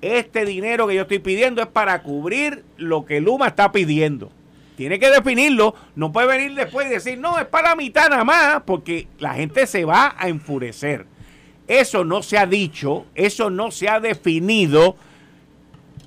este 0.00 0.44
dinero 0.44 0.88
que 0.88 0.96
yo 0.96 1.02
estoy 1.02 1.20
pidiendo 1.20 1.62
es 1.62 1.68
para 1.68 2.02
cubrir 2.02 2.64
lo 2.76 3.04
que 3.04 3.20
Luma 3.20 3.46
está 3.46 3.70
pidiendo. 3.70 4.32
Tiene 4.74 4.98
que 4.98 5.10
definirlo, 5.10 5.76
no 5.94 6.10
puede 6.10 6.26
venir 6.26 6.56
después 6.56 6.88
y 6.88 6.90
decir, 6.90 7.20
no, 7.20 7.38
es 7.38 7.46
para 7.46 7.68
la 7.68 7.76
mitad 7.76 8.10
nada 8.10 8.24
más, 8.24 8.62
porque 8.66 9.06
la 9.20 9.34
gente 9.34 9.68
se 9.68 9.84
va 9.84 10.16
a 10.18 10.26
enfurecer. 10.26 11.06
Eso 11.68 12.04
no 12.04 12.20
se 12.24 12.36
ha 12.36 12.46
dicho, 12.46 13.06
eso 13.14 13.48
no 13.48 13.70
se 13.70 13.88
ha 13.88 14.00
definido. 14.00 14.96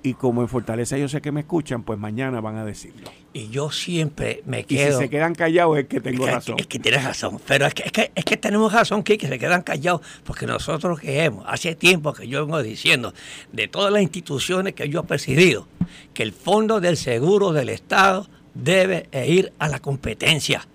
Y 0.06 0.14
como 0.14 0.44
en 0.44 0.48
Fortaleza 0.48 1.00
yo 1.00 1.10
sé 1.10 1.20
que 1.20 1.32
me 1.32 1.40
escuchan, 1.40 1.82
pues 1.82 1.98
mañana 1.98 2.40
van 2.40 2.58
a 2.58 2.64
decirlo. 2.64 3.10
Y 3.34 3.50
yo 3.50 3.72
siempre 3.72 4.44
me 4.46 4.64
quedo. 4.64 4.90
Y 4.90 4.94
si 4.94 5.00
se 5.00 5.10
quedan 5.10 5.34
callados 5.34 5.80
es 5.80 5.88
que 5.88 6.00
tengo 6.00 6.28
razón. 6.28 6.58
Es 6.60 6.68
que 6.68 6.78
tienes 6.78 7.04
razón. 7.04 7.42
Pero 7.48 7.66
es 7.66 7.74
que, 7.74 7.84
es 7.84 7.92
que, 7.92 8.12
es 8.14 8.24
que 8.24 8.38
tenemos 8.38 8.72
razón, 8.72 9.02
que 9.02 9.18
se 9.20 9.40
quedan 9.40 9.64
callados. 9.64 10.02
Porque 10.24 10.46
nosotros 10.46 11.00
que 11.00 11.24
hemos, 11.24 11.44
hace 11.48 11.74
tiempo 11.74 12.14
que 12.14 12.28
yo 12.28 12.46
vengo 12.46 12.62
diciendo, 12.62 13.16
de 13.52 13.68
todas 13.68 13.92
las 13.92 14.04
instituciones 14.04 14.76
que 14.76 14.88
yo 14.90 15.00
he 15.00 15.04
presidido, 15.04 15.68
que 16.14 16.22
el 16.22 16.34
Fondo 16.34 16.80
del 16.80 16.98
Seguro 16.98 17.52
del 17.52 17.70
Estado 17.70 18.28
debe 18.54 19.10
ir 19.28 19.54
a 19.58 19.68
la 19.68 19.80
competencia 19.80 20.68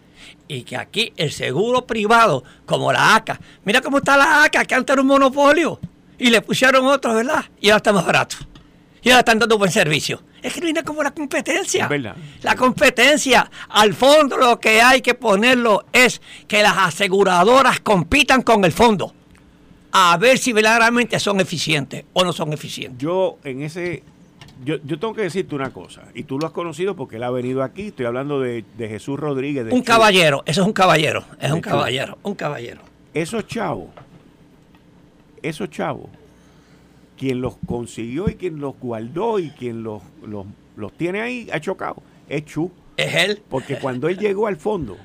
y 0.48 0.62
que 0.62 0.76
aquí 0.76 1.12
el 1.16 1.30
seguro 1.30 1.86
privado, 1.86 2.42
como 2.66 2.92
la 2.92 3.14
ACA, 3.14 3.40
mira 3.64 3.80
cómo 3.80 3.98
está 3.98 4.16
la 4.16 4.42
ACA, 4.42 4.64
que 4.64 4.74
antes 4.74 4.92
era 4.92 5.00
un 5.00 5.06
monopolio, 5.06 5.78
y 6.18 6.30
le 6.30 6.42
pusieron 6.42 6.84
otro, 6.86 7.14
¿verdad? 7.14 7.44
Y 7.60 7.68
ahora 7.68 7.76
está 7.76 7.92
más 7.92 8.04
barato. 8.04 8.36
Y 9.02 9.10
ahora 9.10 9.20
están 9.20 9.38
dando 9.38 9.58
buen 9.58 9.70
servicio. 9.70 10.22
Es 10.42 10.54
que 10.54 10.60
no 10.60 10.66
viene 10.66 10.82
como 10.82 11.02
la 11.02 11.10
competencia. 11.10 11.88
La 12.42 12.54
competencia, 12.54 13.50
al 13.68 13.94
fondo 13.94 14.36
lo 14.36 14.58
que 14.58 14.80
hay 14.80 15.00
que 15.00 15.14
ponerlo 15.14 15.84
es 15.92 16.20
que 16.48 16.62
las 16.62 16.76
aseguradoras 16.76 17.80
compitan 17.80 18.42
con 18.42 18.64
el 18.64 18.72
fondo. 18.72 19.14
A 19.92 20.16
ver 20.18 20.38
si 20.38 20.52
verdaderamente 20.52 21.18
son 21.18 21.40
eficientes 21.40 22.04
o 22.12 22.24
no 22.24 22.32
son 22.32 22.52
eficientes. 22.52 22.98
Yo 23.00 23.38
en 23.44 23.62
ese 23.62 24.02
yo, 24.64 24.76
yo, 24.84 24.98
tengo 24.98 25.14
que 25.14 25.22
decirte 25.22 25.54
una 25.54 25.70
cosa, 25.70 26.02
y 26.14 26.24
tú 26.24 26.38
lo 26.38 26.46
has 26.46 26.52
conocido 26.52 26.94
porque 26.94 27.16
él 27.16 27.22
ha 27.22 27.30
venido 27.30 27.62
aquí, 27.62 27.88
estoy 27.88 28.04
hablando 28.04 28.40
de, 28.40 28.64
Jesús 28.78 29.18
Rodríguez. 29.18 29.66
un 29.72 29.82
caballero, 29.82 30.42
eso 30.44 30.60
es 30.60 30.66
un 30.66 30.74
caballero, 30.74 31.24
es 31.40 31.50
un 31.50 31.62
caballero, 31.62 32.18
un 32.22 32.34
caballero. 32.34 32.82
Esos 33.14 33.46
chavos, 33.46 33.88
esos 35.42 35.70
chavos, 35.70 36.10
quien 37.20 37.42
los 37.42 37.58
consiguió 37.66 38.30
y 38.30 38.34
quien 38.34 38.60
los 38.60 38.78
guardó 38.78 39.38
y 39.38 39.50
quien 39.50 39.82
los, 39.82 40.00
los, 40.26 40.46
tiene 40.96 41.20
ahí 41.20 41.50
ha 41.52 41.60
chocado, 41.60 42.02
es 42.30 42.46
Chu. 42.46 42.72
Es 42.96 43.14
él. 43.14 43.42
Porque 43.50 43.78
cuando 43.78 44.08
él 44.08 44.16
llegó 44.16 44.46
al 44.46 44.56
fondo, 44.56 44.96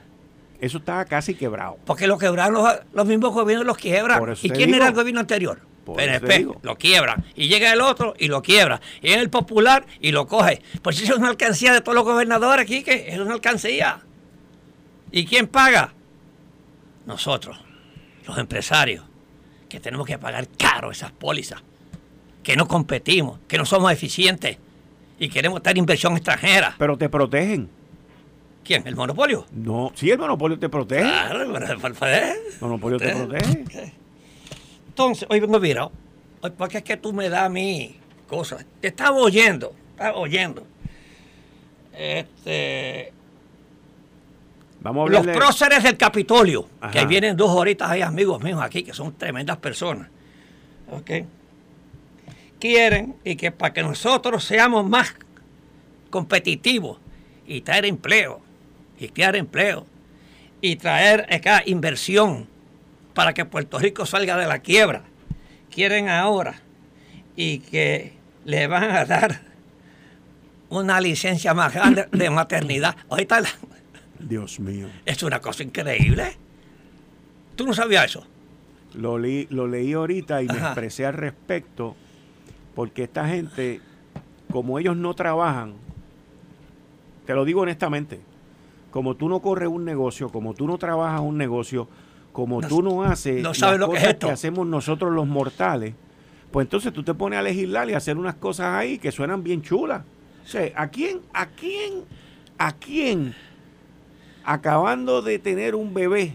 eso 0.62 0.78
estaba 0.78 1.04
casi 1.04 1.36
quebrado. 1.36 1.78
Porque 1.84 2.08
lo 2.08 2.18
quebraron 2.18 2.66
los, 2.94 3.06
mismos 3.06 3.34
gobiernos, 3.34 3.68
los 3.68 3.78
quiebran. 3.78 4.34
¿Y 4.42 4.50
quién 4.50 4.74
era 4.74 4.88
el 4.88 4.94
gobierno 4.94 5.20
anterior? 5.20 5.60
PNP, 5.86 6.48
lo 6.62 6.78
quiebra. 6.78 7.22
Y 7.36 7.50
llega 7.50 7.74
el 7.74 7.82
otro 7.82 8.14
y 8.18 8.30
lo 8.30 8.42
quiebra. 8.42 8.80
Y 9.02 9.10
es 9.10 9.18
el 9.18 9.30
popular 9.30 9.86
y 10.00 10.14
lo 10.14 10.26
coge. 10.26 10.62
Pues 10.82 11.02
eso 11.02 11.16
es 11.16 11.20
una 11.20 11.28
alcancía 11.28 11.74
de 11.74 11.82
todos 11.82 11.96
los 11.96 12.06
gobernadores 12.06 12.64
aquí, 12.64 12.82
que 12.82 13.10
es 13.10 13.20
una 13.20 13.34
alcancía. 13.34 14.00
¿Y 15.12 15.26
quién 15.26 15.48
paga? 15.48 15.94
Nosotros, 17.06 17.60
los 18.26 18.38
empresarios, 18.38 19.04
que 19.68 19.82
tenemos 19.82 20.08
que 20.08 20.18
pagar 20.18 20.48
caro 20.58 20.92
esas 20.92 21.12
pólizas, 21.12 21.62
que 22.46 22.56
no 22.56 22.68
competimos, 22.68 23.40
que 23.48 23.58
no 23.58 23.66
somos 23.66 23.92
eficientes 23.92 24.58
y 25.18 25.30
queremos 25.30 25.64
tener 25.64 25.80
inversión 25.80 26.14
extranjera. 26.14 26.76
Pero 26.78 26.96
te 26.96 27.10
protegen. 27.10 27.68
¿Quién? 28.64 28.86
¿El 28.86 28.96
monopolio? 28.96 29.48
No, 29.52 29.92
sí, 29.96 30.12
el 30.12 30.20
monopolio 30.20 30.60
te 30.60 30.70
protege. 30.70 31.02
Claro, 31.02 31.42
el 31.42 31.48
monopolio 32.62 33.00
te 33.00 33.16
protege. 33.16 33.94
Entonces, 34.88 35.28
hoy 35.28 35.40
vengo 35.40 35.60
virado. 35.60 35.92
Porque 36.56 36.78
es 36.78 36.84
que 36.84 36.98
tú 36.98 37.14
me 37.14 37.30
das 37.30 37.46
a 37.46 37.50
mí 37.50 37.96
cosas. 38.28 38.64
Te 38.80 38.90
estaba 38.90 39.18
oyendo, 39.18 39.74
estaba 39.92 40.16
oyendo. 40.16 40.68
Este. 41.98 43.12
Vamos 44.82 45.10
a 45.10 45.14
Los 45.14 45.26
próceres 45.26 45.82
del 45.82 45.98
Capitolio, 45.98 46.70
que 46.92 47.08
vienen 47.08 47.36
dos 47.36 47.50
horitas 47.50 47.90
ahí, 47.90 48.04
amigos 48.04 48.44
míos 48.44 48.62
aquí, 48.62 48.84
que 48.84 48.94
son 48.94 49.16
tremendas 49.16 49.58
personas. 49.58 50.10
¿Ok? 50.92 51.10
Quieren 52.60 53.16
y 53.24 53.36
que 53.36 53.52
para 53.52 53.74
que 53.74 53.84
nosotros 53.84 54.44
seamos 54.44 54.88
más 54.88 55.16
competitivos 56.10 56.98
y 57.46 57.62
traer 57.62 57.86
empleo, 57.86 58.42
y 59.00 59.10
crear 59.10 59.36
empleo, 59.36 59.86
y 60.62 60.78
traer 60.78 61.28
acá 61.34 61.62
inversión 61.66 62.48
para 63.14 63.34
que 63.34 63.46
Puerto 63.46 63.80
Rico 63.80 64.06
salga 64.06 64.38
de 64.38 64.48
la 64.48 64.60
quiebra. 64.60 65.04
Quieren 65.70 66.10
ahora 66.10 66.62
y 67.36 67.60
que 67.60 68.14
le 68.46 68.68
van 68.68 68.92
a 68.92 69.06
dar 69.06 69.42
una 70.70 71.02
licencia 71.02 71.54
más 71.54 71.74
grande 71.74 72.08
de 72.12 72.30
maternidad. 72.30 72.96
Ahorita 73.10 73.42
Dios 74.20 74.60
mío. 74.60 74.88
Es 75.06 75.22
una 75.24 75.40
cosa 75.40 75.64
increíble. 75.64 76.38
¿Tú 77.56 77.66
no 77.66 77.74
sabías 77.74 78.06
eso? 78.06 78.26
Lo, 78.94 79.18
lo 79.18 79.68
leí 79.68 79.94
ahorita 79.94 80.42
y 80.42 80.48
me 80.48 80.58
expresé 80.58 81.06
al 81.06 81.14
respecto 81.14 81.96
porque 82.76 83.04
esta 83.04 83.28
gente, 83.28 83.80
como 84.52 84.78
ellos 84.78 84.98
no 84.98 85.14
trabajan, 85.14 85.74
te 87.26 87.34
lo 87.34 87.46
digo 87.46 87.62
honestamente, 87.62 88.20
como 88.92 89.16
tú 89.16 89.30
no 89.30 89.40
corres 89.40 89.70
un 89.70 89.86
negocio, 89.86 90.30
como 90.30 90.54
tú 90.54 90.68
no 90.68 90.78
trabajas 90.78 91.22
un 91.22 91.38
negocio, 91.38 91.88
como 92.32 92.62
tú 92.62 92.84
no 92.84 93.04
haces 93.04 93.42
no 93.42 93.54
sabes 93.54 93.80
lo 93.80 93.90
que, 93.90 93.98
es 93.98 94.16
que 94.16 94.30
hacemos 94.30 94.68
nosotros 94.68 95.14
los 95.14 95.26
mortales, 95.26 95.96
pues 96.52 96.66
entonces 96.66 96.94
tú 96.94 97.02
te 97.04 97.14
pones 97.14 97.40
a 97.40 97.42
legislar 97.42 97.90
y 97.90 97.94
a 97.94 97.98
hacer 97.98 98.18
unas 98.18 98.36
cosas 98.36 98.68
ahí 98.76 98.98
que 98.98 99.12
suenan 99.12 99.44
bien 99.44 99.62
chulas. 99.62 100.04
O 100.44 100.48
sea, 100.48 100.70
¿a 100.76 100.90
quién, 100.90 101.22
a 101.34 101.48
quién, 101.48 102.04
a 102.58 102.74
quién, 102.74 103.34
acabando 104.44 105.22
de 105.22 105.40
tener 105.40 105.76
un 105.76 105.94
bebé, 105.94 106.34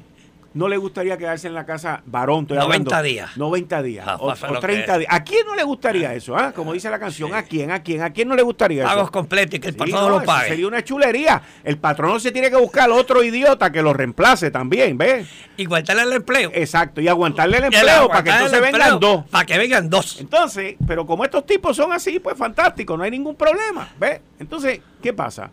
no 0.53 0.68
le 0.68 0.76
gustaría 0.76 1.16
quedarse 1.16 1.46
en 1.46 1.55
la 1.55 1.64
casa 1.64 2.03
varón. 2.07 2.42
Estoy 2.42 2.59
90 2.59 3.03
días. 3.03 3.36
90 3.36 3.82
días. 3.82 4.07
Ah, 4.09 4.16
o, 4.18 4.32
30 4.34 4.98
días. 4.98 5.12
¿A 5.12 5.22
quién 5.22 5.46
no 5.46 5.55
le 5.55 5.62
gustaría 5.62 6.12
eso? 6.12 6.36
Ah? 6.36 6.53
Como 6.53 6.72
dice 6.72 6.90
la 6.90 6.98
canción. 6.98 7.32
¿A 7.34 7.42
quién? 7.42 7.70
¿A 7.70 7.82
quién? 7.82 8.03
¿A 8.03 8.11
quién 8.11 8.28
no 8.28 8.34
le 8.34 8.42
gustaría 8.42 8.84
Pagos 8.84 9.05
eso? 9.05 9.12
completos 9.12 9.55
y 9.55 9.61
que 9.61 9.68
el 9.68 9.76
patrón 9.76 10.11
lo 10.11 10.22
pague. 10.24 10.48
Sería 10.48 10.66
una 10.66 10.82
chulería. 10.82 11.40
El 11.62 11.78
patrón 11.78 12.20
se 12.20 12.32
tiene 12.32 12.51
que 12.51 12.57
buscar 12.57 12.90
otro 12.90 13.22
idiota 13.22 13.70
que 13.70 13.80
lo 13.80 13.92
reemplace 13.92 14.51
también, 14.51 14.98
¿ves? 14.98 15.28
Y 15.57 15.66
aguantarle 15.66 16.03
el 16.03 16.12
empleo. 16.14 16.51
Exacto. 16.53 17.01
Y 17.01 17.07
aguantarle 17.07 17.59
el 17.59 17.64
empleo 17.64 18.09
para 18.09 18.24
que 18.24 18.30
entonces 18.30 18.61
vengan 18.61 18.98
dos. 18.98 19.24
Para 19.30 19.46
que 19.46 19.57
vengan 19.57 19.88
dos. 19.88 20.20
Entonces, 20.20 20.74
pero 20.86 21.07
como 21.07 21.24
estos 21.24 21.46
tipos 21.46 21.76
son 21.76 21.92
así, 21.92 22.18
pues 22.18 22.36
fantástico. 22.36 22.96
No 22.96 23.05
hay 23.05 23.12
ningún 23.12 23.36
problema. 23.36 23.88
¿Ves? 24.01 24.20
Entonces, 24.40 24.80
¿qué 25.01 25.12
pasa? 25.12 25.51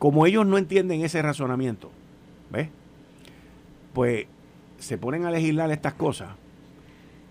Como 0.00 0.26
ellos 0.26 0.46
no 0.46 0.58
entienden 0.58 1.04
ese 1.04 1.22
razonamiento, 1.22 1.92
¿ves? 2.50 2.68
Pues 3.92 4.26
se 4.78 4.98
ponen 4.98 5.26
a 5.26 5.30
legislar 5.30 5.70
estas 5.70 5.94
cosas 5.94 6.30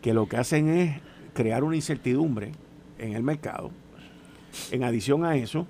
que 0.01 0.13
lo 0.13 0.27
que 0.27 0.37
hacen 0.37 0.69
es 0.69 1.01
crear 1.33 1.63
una 1.63 1.75
incertidumbre 1.75 2.51
en 2.97 3.13
el 3.13 3.23
mercado. 3.23 3.71
En 4.71 4.83
adición 4.83 5.25
a 5.25 5.35
eso, 5.35 5.67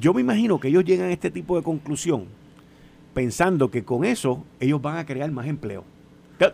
yo 0.00 0.14
me 0.14 0.20
imagino 0.20 0.58
que 0.58 0.68
ellos 0.68 0.84
llegan 0.84 1.08
a 1.08 1.12
este 1.12 1.30
tipo 1.30 1.56
de 1.56 1.62
conclusión 1.62 2.26
pensando 3.14 3.70
que 3.70 3.84
con 3.84 4.04
eso 4.04 4.44
ellos 4.60 4.80
van 4.80 4.96
a 4.96 5.06
crear 5.06 5.30
más 5.30 5.46
empleo. 5.46 5.84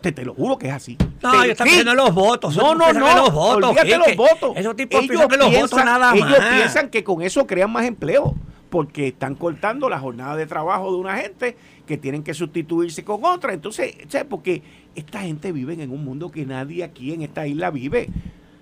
Te, 0.01 0.23
lo 0.23 0.35
juro 0.35 0.57
que 0.57 0.67
es 0.67 0.73
así. 0.73 0.97
No, 1.23 1.33
ellos 1.33 1.53
están 1.53 1.67
pidiendo 1.67 1.95
los 1.95 2.13
votos. 2.13 2.55
No, 2.55 2.75
no, 2.75 2.93
no. 2.93 3.15
Los 3.15 3.33
votos, 3.33 3.69
olvídate 3.69 3.97
los 3.97 4.15
votos. 4.15 4.55
Esos 4.55 4.75
tipos 4.75 5.01
ellos 5.01 5.25
piensan, 5.27 5.39
los 5.39 5.61
votos 5.61 5.85
nada 5.85 6.13
más. 6.13 6.15
Ellos 6.15 6.39
piensan 6.53 6.89
que 6.89 7.03
con 7.03 7.23
eso 7.23 7.47
crean 7.47 7.71
más 7.71 7.85
empleo. 7.85 8.35
porque 8.69 9.07
están 9.07 9.33
cortando 9.33 9.89
la 9.89 9.99
jornada 9.99 10.35
de 10.35 10.45
trabajo 10.45 10.91
de 10.91 10.97
una 10.97 11.17
gente 11.17 11.57
que 11.89 11.97
tienen 11.97 12.21
que 12.21 12.35
sustituirse 12.35 13.03
con 13.03 13.25
otra. 13.25 13.51
Entonces, 13.51 13.95
¿sabes? 14.09 14.27
porque 14.29 14.61
esta 14.93 15.21
gente 15.21 15.51
vive 15.51 15.73
en 15.73 15.89
un 15.89 16.05
mundo 16.05 16.29
que 16.29 16.45
nadie 16.45 16.83
aquí 16.83 17.15
en 17.15 17.23
esta 17.23 17.47
isla 17.47 17.71
vive. 17.71 18.09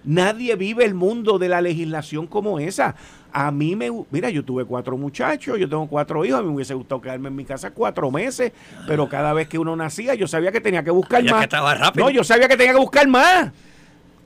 Nadie 0.06 0.56
vive 0.56 0.86
el 0.86 0.94
mundo 0.94 1.38
de 1.38 1.50
la 1.50 1.60
legislación 1.60 2.26
como 2.26 2.58
esa. 2.58 2.96
A 3.34 3.52
mí 3.52 3.76
me... 3.76 3.92
Mira, 4.12 4.30
yo 4.30 4.46
tuve 4.46 4.64
cuatro 4.64 4.96
muchachos, 4.96 5.60
yo 5.60 5.68
tengo 5.68 5.88
cuatro 5.88 6.24
hijos, 6.24 6.40
a 6.40 6.42
mí 6.42 6.48
me 6.48 6.56
hubiese 6.56 6.74
gustado 6.74 7.02
quedarme 7.02 7.28
en 7.28 7.36
mi 7.36 7.44
casa 7.44 7.72
cuatro 7.72 8.10
meses, 8.12 8.54
pero 8.88 9.10
cada 9.10 9.34
vez 9.34 9.50
que 9.50 9.60
uno 9.60 9.76
nacía 9.76 10.16
yo 10.16 10.26
sabía 10.26 10.54
que 10.54 10.62
tenía 10.62 10.82
que 10.82 10.92
buscar 10.92 11.22
más. 11.26 11.50
No, 11.96 12.10
yo 12.10 12.24
sabía 12.24 12.48
que 12.48 12.56
tenía 12.56 12.72
que 12.72 12.80
buscar 12.80 13.06
más. 13.10 13.52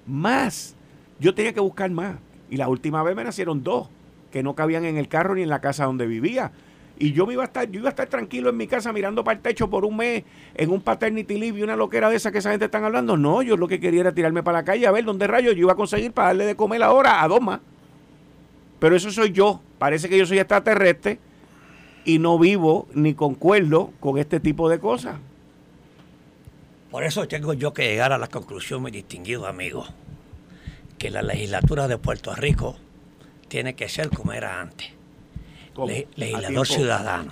Más. 0.05 0.75
Yo 1.19 1.33
tenía 1.33 1.53
que 1.53 1.59
buscar 1.59 1.89
más. 1.89 2.17
Y 2.51 2.57
la 2.57 2.67
última 2.67 3.01
vez 3.01 3.15
me 3.15 3.23
nacieron 3.23 3.63
dos, 3.63 3.89
que 4.31 4.43
no 4.43 4.53
cabían 4.53 4.85
en 4.85 4.97
el 4.97 5.07
carro 5.07 5.33
ni 5.33 5.41
en 5.41 5.49
la 5.49 5.59
casa 5.59 5.85
donde 5.85 6.05
vivía. 6.05 6.51
Y 7.01 7.13
yo 7.13 7.25
me 7.25 7.33
iba 7.33 7.41
a 7.41 7.47
estar, 7.47 7.67
yo 7.67 7.79
iba 7.79 7.89
a 7.89 7.93
estar 7.93 8.07
tranquilo 8.07 8.51
en 8.51 8.57
mi 8.57 8.67
casa 8.67 8.93
mirando 8.93 9.23
para 9.23 9.35
el 9.35 9.41
techo 9.41 9.67
por 9.71 9.85
un 9.85 9.97
mes 9.97 10.23
en 10.53 10.69
un 10.69 10.81
paternity 10.81 11.35
leave 11.35 11.57
y 11.57 11.63
una 11.63 11.75
loquera 11.75 12.11
de 12.11 12.15
esa 12.15 12.31
que 12.31 12.37
esa 12.37 12.51
gente 12.51 12.65
están 12.65 12.83
hablando. 12.83 13.17
No, 13.17 13.41
yo 13.41 13.57
lo 13.57 13.67
que 13.67 13.79
quería 13.79 14.01
era 14.01 14.13
tirarme 14.13 14.43
para 14.43 14.59
la 14.59 14.63
calle 14.63 14.85
a 14.85 14.91
ver 14.91 15.03
dónde 15.03 15.25
rayos 15.25 15.55
yo 15.55 15.61
iba 15.61 15.71
a 15.71 15.75
conseguir 15.75 16.11
para 16.11 16.27
darle 16.27 16.45
de 16.45 16.55
comer 16.55 16.83
ahora 16.83 17.23
a 17.23 17.27
dos 17.27 17.41
más. 17.41 17.59
Pero 18.77 18.95
eso 18.95 19.09
soy 19.09 19.31
yo. 19.31 19.61
Parece 19.79 20.09
que 20.09 20.17
yo 20.19 20.27
soy 20.27 20.37
extraterrestre 20.37 21.17
y 22.05 22.19
no 22.19 22.37
vivo 22.37 22.87
ni 22.93 23.15
concuerdo 23.15 23.93
con 23.99 24.19
este 24.19 24.39
tipo 24.39 24.69
de 24.69 24.77
cosas. 24.77 25.15
Por 26.91 27.03
eso 27.03 27.27
tengo 27.27 27.53
yo 27.53 27.73
que 27.73 27.87
llegar 27.87 28.13
a 28.13 28.19
la 28.19 28.27
conclusión, 28.27 28.83
mi 28.83 28.91
distinguido 28.91 29.47
amigo, 29.47 29.87
que 30.99 31.09
la 31.09 31.23
legislatura 31.23 31.87
de 31.87 31.97
Puerto 31.97 32.35
Rico 32.35 32.77
tiene 33.47 33.73
que 33.73 33.89
ser 33.89 34.11
como 34.11 34.33
era 34.33 34.61
antes. 34.61 35.00
Legislador 36.15 36.67
ciudadano, 36.67 37.31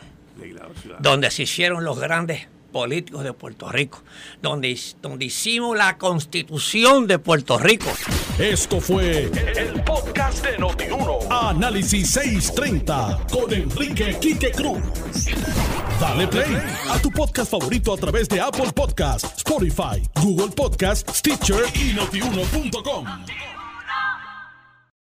Donde 0.99 1.31
se 1.31 1.43
hicieron 1.43 1.83
los 1.83 1.99
grandes 1.99 2.47
políticos 2.71 3.23
de 3.23 3.33
Puerto 3.33 3.69
Rico, 3.69 4.03
donde, 4.41 4.79
donde 5.01 5.25
hicimos 5.25 5.77
la 5.77 5.97
constitución 5.97 7.07
de 7.07 7.19
Puerto 7.19 7.57
Rico. 7.57 7.89
Esto 8.37 8.79
fue 8.79 9.23
el, 9.23 9.83
podcast 9.83 10.45
de 10.45 10.57
Notiuno. 10.57 11.19
Análisis 11.29 12.11
630 12.11 13.27
con 13.31 13.53
Enrique 13.53 14.17
Quique 14.19 14.51
Cruz. 14.51 14.81
Dale 15.99 16.27
play 16.27 16.57
a 16.89 16.99
tu 16.99 17.11
podcast 17.11 17.51
favorito 17.51 17.93
a 17.93 17.97
través 17.97 18.29
de 18.29 18.39
Apple 18.39 18.71
Podcasts, 18.73 19.37
Spotify, 19.37 20.01
Google 20.21 20.49
Podcasts, 20.55 21.17
Stitcher 21.17 21.63
y 21.75 21.93
notiuno.com. 21.93 23.05